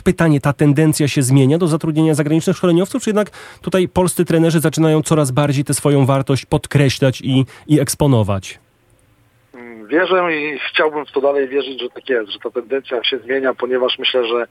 pytanie, 0.01 0.41
ta 0.41 0.53
tendencja 0.53 1.07
się 1.07 1.21
zmienia 1.21 1.57
do 1.57 1.67
zatrudnienia 1.67 2.13
zagranicznych 2.13 2.57
szkoleniowców, 2.57 3.03
czy 3.03 3.09
jednak 3.09 3.29
tutaj 3.61 3.87
polscy 3.87 4.25
trenerzy 4.25 4.59
zaczynają 4.59 5.01
coraz 5.01 5.31
bardziej 5.31 5.63
tę 5.63 5.73
swoją 5.73 6.05
wartość 6.05 6.45
podkreślać 6.45 7.21
i, 7.21 7.45
i 7.67 7.79
eksponować? 7.79 8.59
Wierzę 9.87 10.35
i 10.35 10.59
chciałbym 10.69 11.05
w 11.05 11.11
to 11.11 11.21
dalej 11.21 11.47
wierzyć, 11.47 11.81
że 11.81 11.89
tak 11.89 12.09
jest, 12.09 12.31
że 12.31 12.39
ta 12.39 12.49
tendencja 12.49 13.03
się 13.03 13.19
zmienia, 13.19 13.53
ponieważ 13.53 13.99
myślę, 13.99 14.27
że 14.27 14.47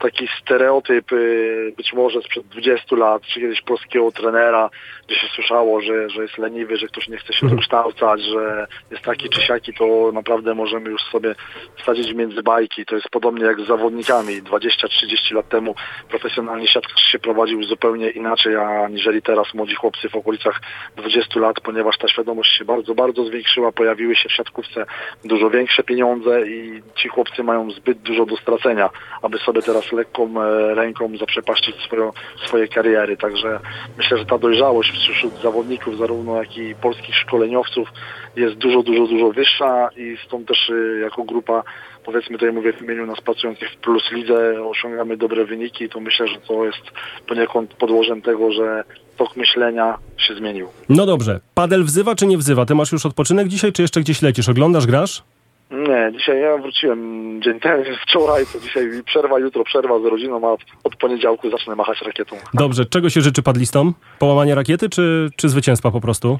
taki 0.00 0.28
stereotyp 0.42 1.12
y, 1.12 1.72
być 1.76 1.92
może 1.92 2.22
sprzed 2.22 2.46
20 2.46 2.96
lat, 2.96 3.22
czy 3.22 3.40
kiedyś 3.40 3.62
polskiego 3.62 4.12
trenera, 4.12 4.70
gdzie 5.06 5.16
się 5.16 5.26
słyszało, 5.34 5.80
że, 5.80 6.10
że 6.10 6.22
jest 6.22 6.38
leniwy, 6.38 6.76
że 6.76 6.86
ktoś 6.86 7.08
nie 7.08 7.16
chce 7.16 7.32
się 7.32 7.48
dokształcać, 7.48 8.20
że 8.22 8.66
jest 8.90 9.02
taki 9.02 9.28
czy 9.28 9.40
siaki, 9.40 9.74
to 9.74 10.10
naprawdę 10.12 10.54
możemy 10.54 10.90
już 10.90 11.02
sobie 11.02 11.34
wsadzić 11.82 12.14
między 12.14 12.42
bajki. 12.42 12.86
To 12.86 12.94
jest 12.94 13.08
podobnie 13.08 13.44
jak 13.44 13.60
z 13.60 13.66
zawodnikami. 13.66 14.42
20-30 14.42 15.34
lat 15.34 15.48
temu 15.48 15.74
profesjonalnie 16.08 16.68
siatkarz 16.68 17.02
się 17.02 17.18
prowadził 17.18 17.62
zupełnie 17.62 18.10
inaczej, 18.10 18.56
aniżeli 18.56 19.22
teraz 19.22 19.54
młodzi 19.54 19.74
chłopcy 19.74 20.08
w 20.08 20.16
okolicach 20.16 20.60
20 20.96 21.40
lat, 21.40 21.60
ponieważ 21.60 21.98
ta 21.98 22.08
świadomość 22.08 22.58
się 22.58 22.64
bardzo, 22.64 22.94
bardzo 22.94 23.24
zwiększyła. 23.24 23.72
Pojawiły 23.72 24.16
się 24.16 24.28
w 24.28 24.32
siatkówce 24.32 24.86
dużo 25.24 25.50
większe 25.50 25.82
pieniądze 25.82 26.48
i 26.48 26.82
ci 26.94 27.08
chłopcy 27.08 27.42
mają 27.42 27.70
zbyt 27.70 27.98
dużo 27.98 28.26
do 28.26 28.36
stracenia, 28.36 28.90
aby 29.22 29.38
sobie 29.38 29.62
teraz 29.62 29.89
lekką 29.92 30.42
e, 30.42 30.74
ręką 30.74 31.16
zaprzepaścić 31.18 31.76
swoją, 31.76 32.12
swoje 32.46 32.68
kariery. 32.68 33.16
Także 33.16 33.60
myślę, 33.98 34.18
że 34.18 34.26
ta 34.26 34.38
dojrzałość 34.38 34.90
wśród 34.90 35.42
zawodników, 35.42 35.98
zarówno 35.98 36.36
jak 36.36 36.56
i 36.56 36.74
polskich 36.74 37.14
szkoleniowców 37.14 37.88
jest 38.36 38.54
dużo, 38.54 38.82
dużo, 38.82 39.06
dużo 39.06 39.32
wyższa 39.32 39.88
i 39.96 40.16
stąd 40.26 40.48
też 40.48 40.70
e, 40.70 41.00
jako 41.00 41.22
grupa, 41.22 41.62
powiedzmy 42.04 42.38
tutaj 42.38 42.52
mówię 42.52 42.72
w 42.72 42.82
imieniu 42.82 43.06
nas 43.06 43.20
pracujących 43.20 43.70
w 43.70 43.76
Plus 43.76 44.02
Lidze, 44.12 44.64
osiągamy 44.64 45.16
dobre 45.16 45.44
wyniki, 45.44 45.88
to 45.88 46.00
myślę, 46.00 46.28
że 46.28 46.36
to 46.36 46.64
jest 46.64 46.82
poniekąd 47.26 47.74
podłożem 47.74 48.22
tego, 48.22 48.52
że 48.52 48.84
tok 49.16 49.36
myślenia 49.36 49.98
się 50.16 50.34
zmienił. 50.34 50.68
No 50.88 51.06
dobrze, 51.06 51.40
padel 51.54 51.84
wzywa 51.84 52.14
czy 52.14 52.26
nie 52.26 52.38
wzywa? 52.38 52.66
Ty 52.66 52.74
masz 52.74 52.92
już 52.92 53.06
odpoczynek 53.06 53.48
dzisiaj, 53.48 53.72
czy 53.72 53.82
jeszcze 53.82 54.00
gdzieś 54.00 54.22
lecisz? 54.22 54.48
Oglądasz, 54.48 54.86
grasz? 54.86 55.22
Nie, 55.70 56.12
dzisiaj 56.18 56.40
ja 56.40 56.58
wróciłem 56.58 57.00
dzień 57.42 57.60
temu, 57.60 57.84
wczoraj, 58.06 58.44
to 58.52 58.60
dzisiaj 58.60 59.02
przerwa, 59.06 59.38
jutro 59.38 59.64
przerwa 59.64 60.00
z 60.00 60.04
rodziną, 60.04 60.48
a 60.48 60.56
od, 60.84 60.96
poniedziałku 60.96 61.50
zacznę 61.50 61.76
machać 61.76 62.02
rakietą. 62.02 62.36
Dobrze, 62.54 62.86
czego 62.86 63.10
się 63.10 63.20
życzy 63.20 63.42
padlistom? 63.42 63.94
Połamania 64.18 64.54
rakiety, 64.54 64.88
czy, 64.88 65.30
czy 65.36 65.48
zwycięstwa 65.48 65.90
po 65.90 66.00
prostu? 66.00 66.38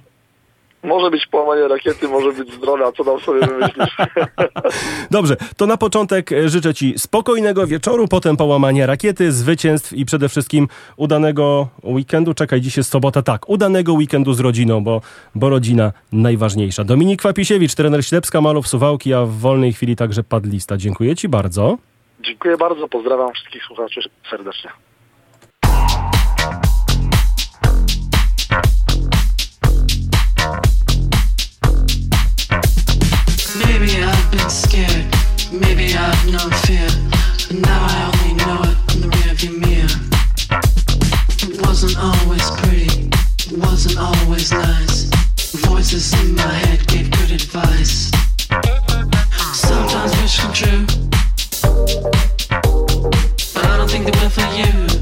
Może 0.82 1.10
być 1.10 1.26
połamanie 1.26 1.68
rakiety, 1.68 2.08
może 2.08 2.32
być 2.32 2.54
zdrowia, 2.54 2.92
co 2.92 3.04
tam 3.04 3.20
sobie 3.20 3.40
wymyślisz. 3.46 3.96
Dobrze, 5.10 5.36
to 5.56 5.66
na 5.66 5.76
początek 5.76 6.32
e, 6.32 6.48
życzę 6.48 6.74
Ci 6.74 6.94
spokojnego 6.98 7.66
wieczoru, 7.66 8.08
potem 8.08 8.36
połamania 8.36 8.86
rakiety, 8.86 9.32
zwycięstw 9.32 9.92
i 9.92 10.04
przede 10.04 10.28
wszystkim 10.28 10.68
udanego 10.96 11.68
weekendu. 11.84 12.34
Czekaj, 12.34 12.60
dziś 12.60 12.76
jest 12.76 12.90
sobota, 12.90 13.22
tak, 13.22 13.48
udanego 13.48 13.92
weekendu 13.92 14.32
z 14.32 14.40
rodziną, 14.40 14.84
bo, 14.84 15.00
bo 15.34 15.48
rodzina 15.48 15.92
najważniejsza. 16.12 16.84
Dominik 16.84 17.20
Kwapisiewicz, 17.20 17.74
trener 17.74 18.04
Ślepska, 18.04 18.40
Malów, 18.40 18.68
Suwałki, 18.68 19.14
a 19.14 19.22
w 19.22 19.30
wolnej 19.30 19.72
chwili 19.72 19.96
także 19.96 20.22
padlista. 20.24 20.76
Dziękuję 20.76 21.16
Ci 21.16 21.28
bardzo. 21.28 21.78
Dziękuję 22.20 22.56
bardzo, 22.56 22.88
pozdrawiam 22.88 23.32
wszystkich 23.32 23.64
słuchaczy 23.64 24.00
serdecznie. 24.30 24.70
Sometimes 49.52 50.12
wish 50.22 50.38
come 50.38 50.52
true, 50.52 50.86
but 53.54 53.64
I 53.64 53.76
don't 53.76 53.90
think 53.90 54.04
they 54.04 54.20
will 54.20 54.30
for 54.30 54.46
you. 54.54 54.99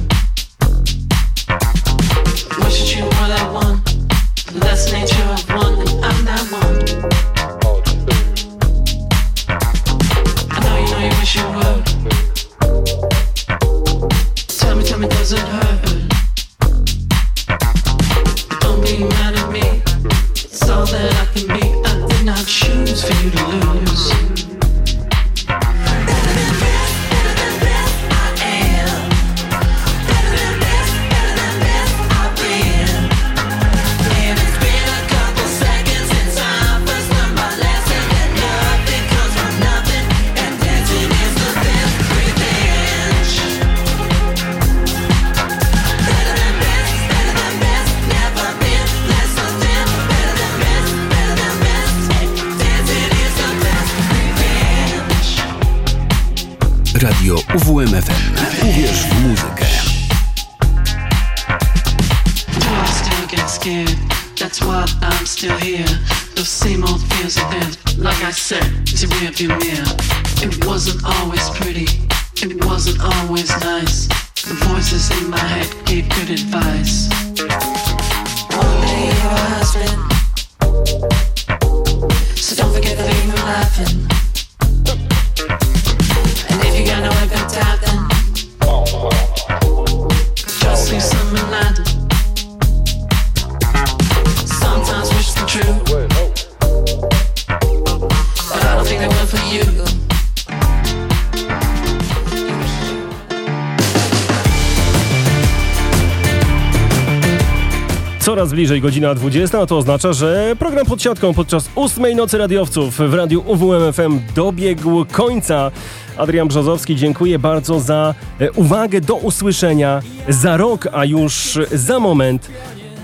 Coraz 108.39 108.53
bliżej 108.53 108.81
godzina 108.81 109.15
20, 109.15 109.61
a 109.61 109.67
to 109.67 109.77
oznacza, 109.77 110.13
że 110.13 110.57
program 110.59 110.87
pod 110.87 111.03
siatką 111.03 111.35
podczas 111.35 111.69
ósmej 111.75 112.17
nocy 112.17 112.39
radiowców 112.39 112.99
w 112.99 113.15
radiu 113.15 113.43
UWMFM 113.47 114.21
dobiegł 114.35 115.05
końca. 115.13 115.71
Adrian 116.17 116.49
Brzozowski, 116.49 116.97
dziękuję 116.97 117.39
bardzo 117.39 117.81
za 117.81 118.15
e, 118.41 118.53
uwagę 118.53 119.01
do 119.01 119.15
usłyszenia 119.15 120.03
za 120.29 120.57
rok, 120.57 120.89
a 120.93 121.05
już 121.05 121.59
za 121.73 121.99
moment 121.99 122.51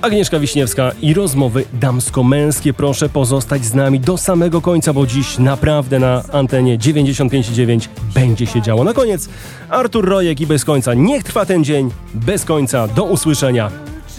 Agnieszka 0.03 0.39
Wiśniewska 0.39 0.93
i 1.03 1.15
rozmowy 1.15 1.65
damsko-męskie. 1.73 2.73
Proszę 2.73 3.09
pozostać 3.09 3.65
z 3.65 3.75
nami 3.75 4.01
do 4.01 4.17
samego 4.17 4.61
końca, 4.61 4.93
bo 4.93 5.07
dziś 5.07 5.39
naprawdę 5.39 5.99
na 5.99 6.23
antenie 6.33 6.79
95,9 6.79 7.89
będzie 8.15 8.47
się 8.47 8.63
działo. 8.63 8.85
Na 8.85 8.93
koniec 8.93 9.29
Artur 9.69 10.09
Rojek 10.09 10.41
i 10.41 10.47
bez 10.47 10.65
końca. 10.65 10.95
Niech 10.95 11.25
trwa 11.25 11.47
ten 11.47 11.65
dzień 11.65 11.91
bez 12.15 12.45
końca. 12.45 12.89
Do 12.89 13.05
usłyszenia. 13.05 13.71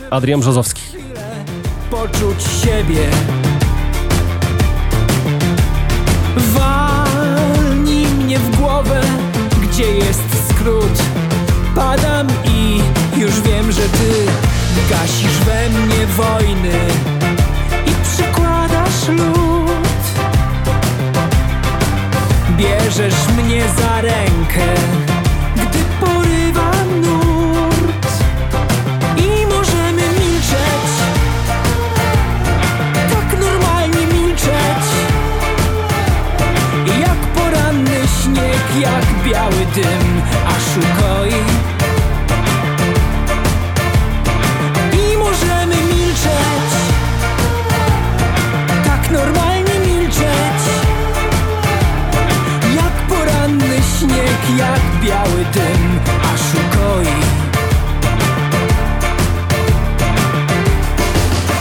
Adrian 0.09 0.39
Brzozowski. 0.39 1.04
Poczuć 1.95 2.43
siebie. 2.63 3.09
Mnie 8.23 8.39
w 8.39 8.57
głowę, 8.57 9.01
gdzie 9.61 9.95
jest 9.95 10.49
skrót. 10.49 11.03
Padam 11.75 12.27
i 12.45 12.81
już 13.17 13.41
wiem, 13.41 13.71
że 13.71 13.81
ty 13.81 14.25
gasisz 14.89 15.37
we 15.45 15.69
mnie 15.69 16.07
wojny 16.07 16.79
i 17.85 17.91
przykładasz 18.03 19.07
lód. 19.07 20.03
Bierzesz 22.57 23.27
mnie 23.37 23.63
za 23.77 24.01
rękę, 24.01 24.65
dym 39.75 40.21
Aż 40.47 40.77
ukoi 40.77 41.33
I 44.93 45.17
możemy 45.17 45.75
milczeć 45.75 46.69
Tak 48.83 49.11
normalnie 49.11 49.79
milczeć 49.87 50.61
Jak 52.75 53.07
poranny 53.09 53.79
śnieg, 53.99 54.57
jak 54.57 55.03
biały 55.03 55.45
dym 55.53 55.99
Aż 56.33 56.41
ukoi 56.53 57.15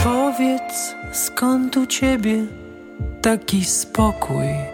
Powiedz, 0.04 0.94
skąd 1.12 1.76
u 1.76 1.86
ciebie 1.86 2.36
taki 3.22 3.64
spokój? 3.64 4.73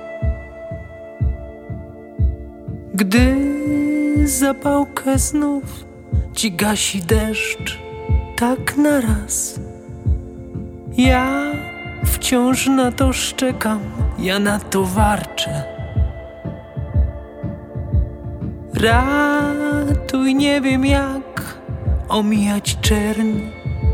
Gdy 3.01 3.37
zapałkę 4.25 5.19
znów 5.19 5.63
ci 6.33 6.53
gasi 6.53 7.03
deszcz, 7.03 7.79
tak 8.37 8.77
naraz. 8.77 9.61
Ja 10.97 11.53
wciąż 12.05 12.67
na 12.67 12.93
to 12.93 13.13
szczekam, 13.13 13.81
ja 14.19 14.39
na 14.39 14.59
to 14.59 14.85
warczę. 14.85 15.65
Ratuj, 18.75 20.35
nie 20.35 20.61
wiem 20.61 20.87
jak 20.87 21.59
omijać 22.09 22.79
czerń, 22.81 23.41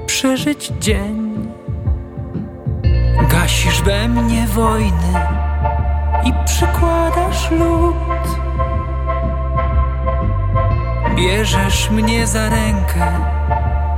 przeżyć 0.07 0.73
dzień. 0.81 1.49
Gasisz 3.31 3.83
we 3.83 4.09
mnie 4.09 4.47
wojny 4.47 5.15
i 6.25 6.33
przykładasz 6.45 7.51
lód. 7.51 8.06
Bierzesz 11.27 11.91
mnie 11.91 12.27
za 12.27 12.49
rękę, 12.49 13.13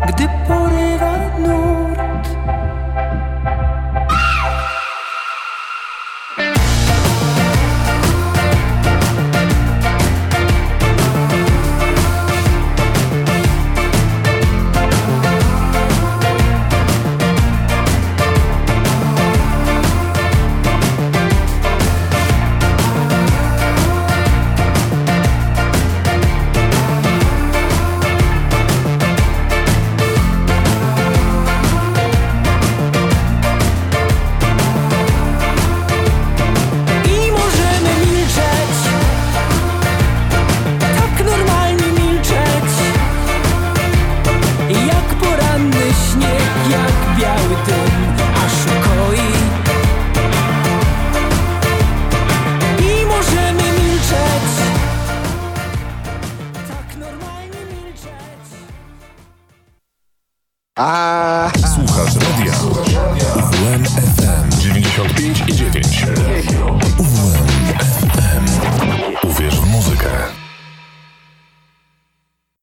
gdy 0.09 0.29
porywa 0.49 1.13
nurt. 1.39 2.29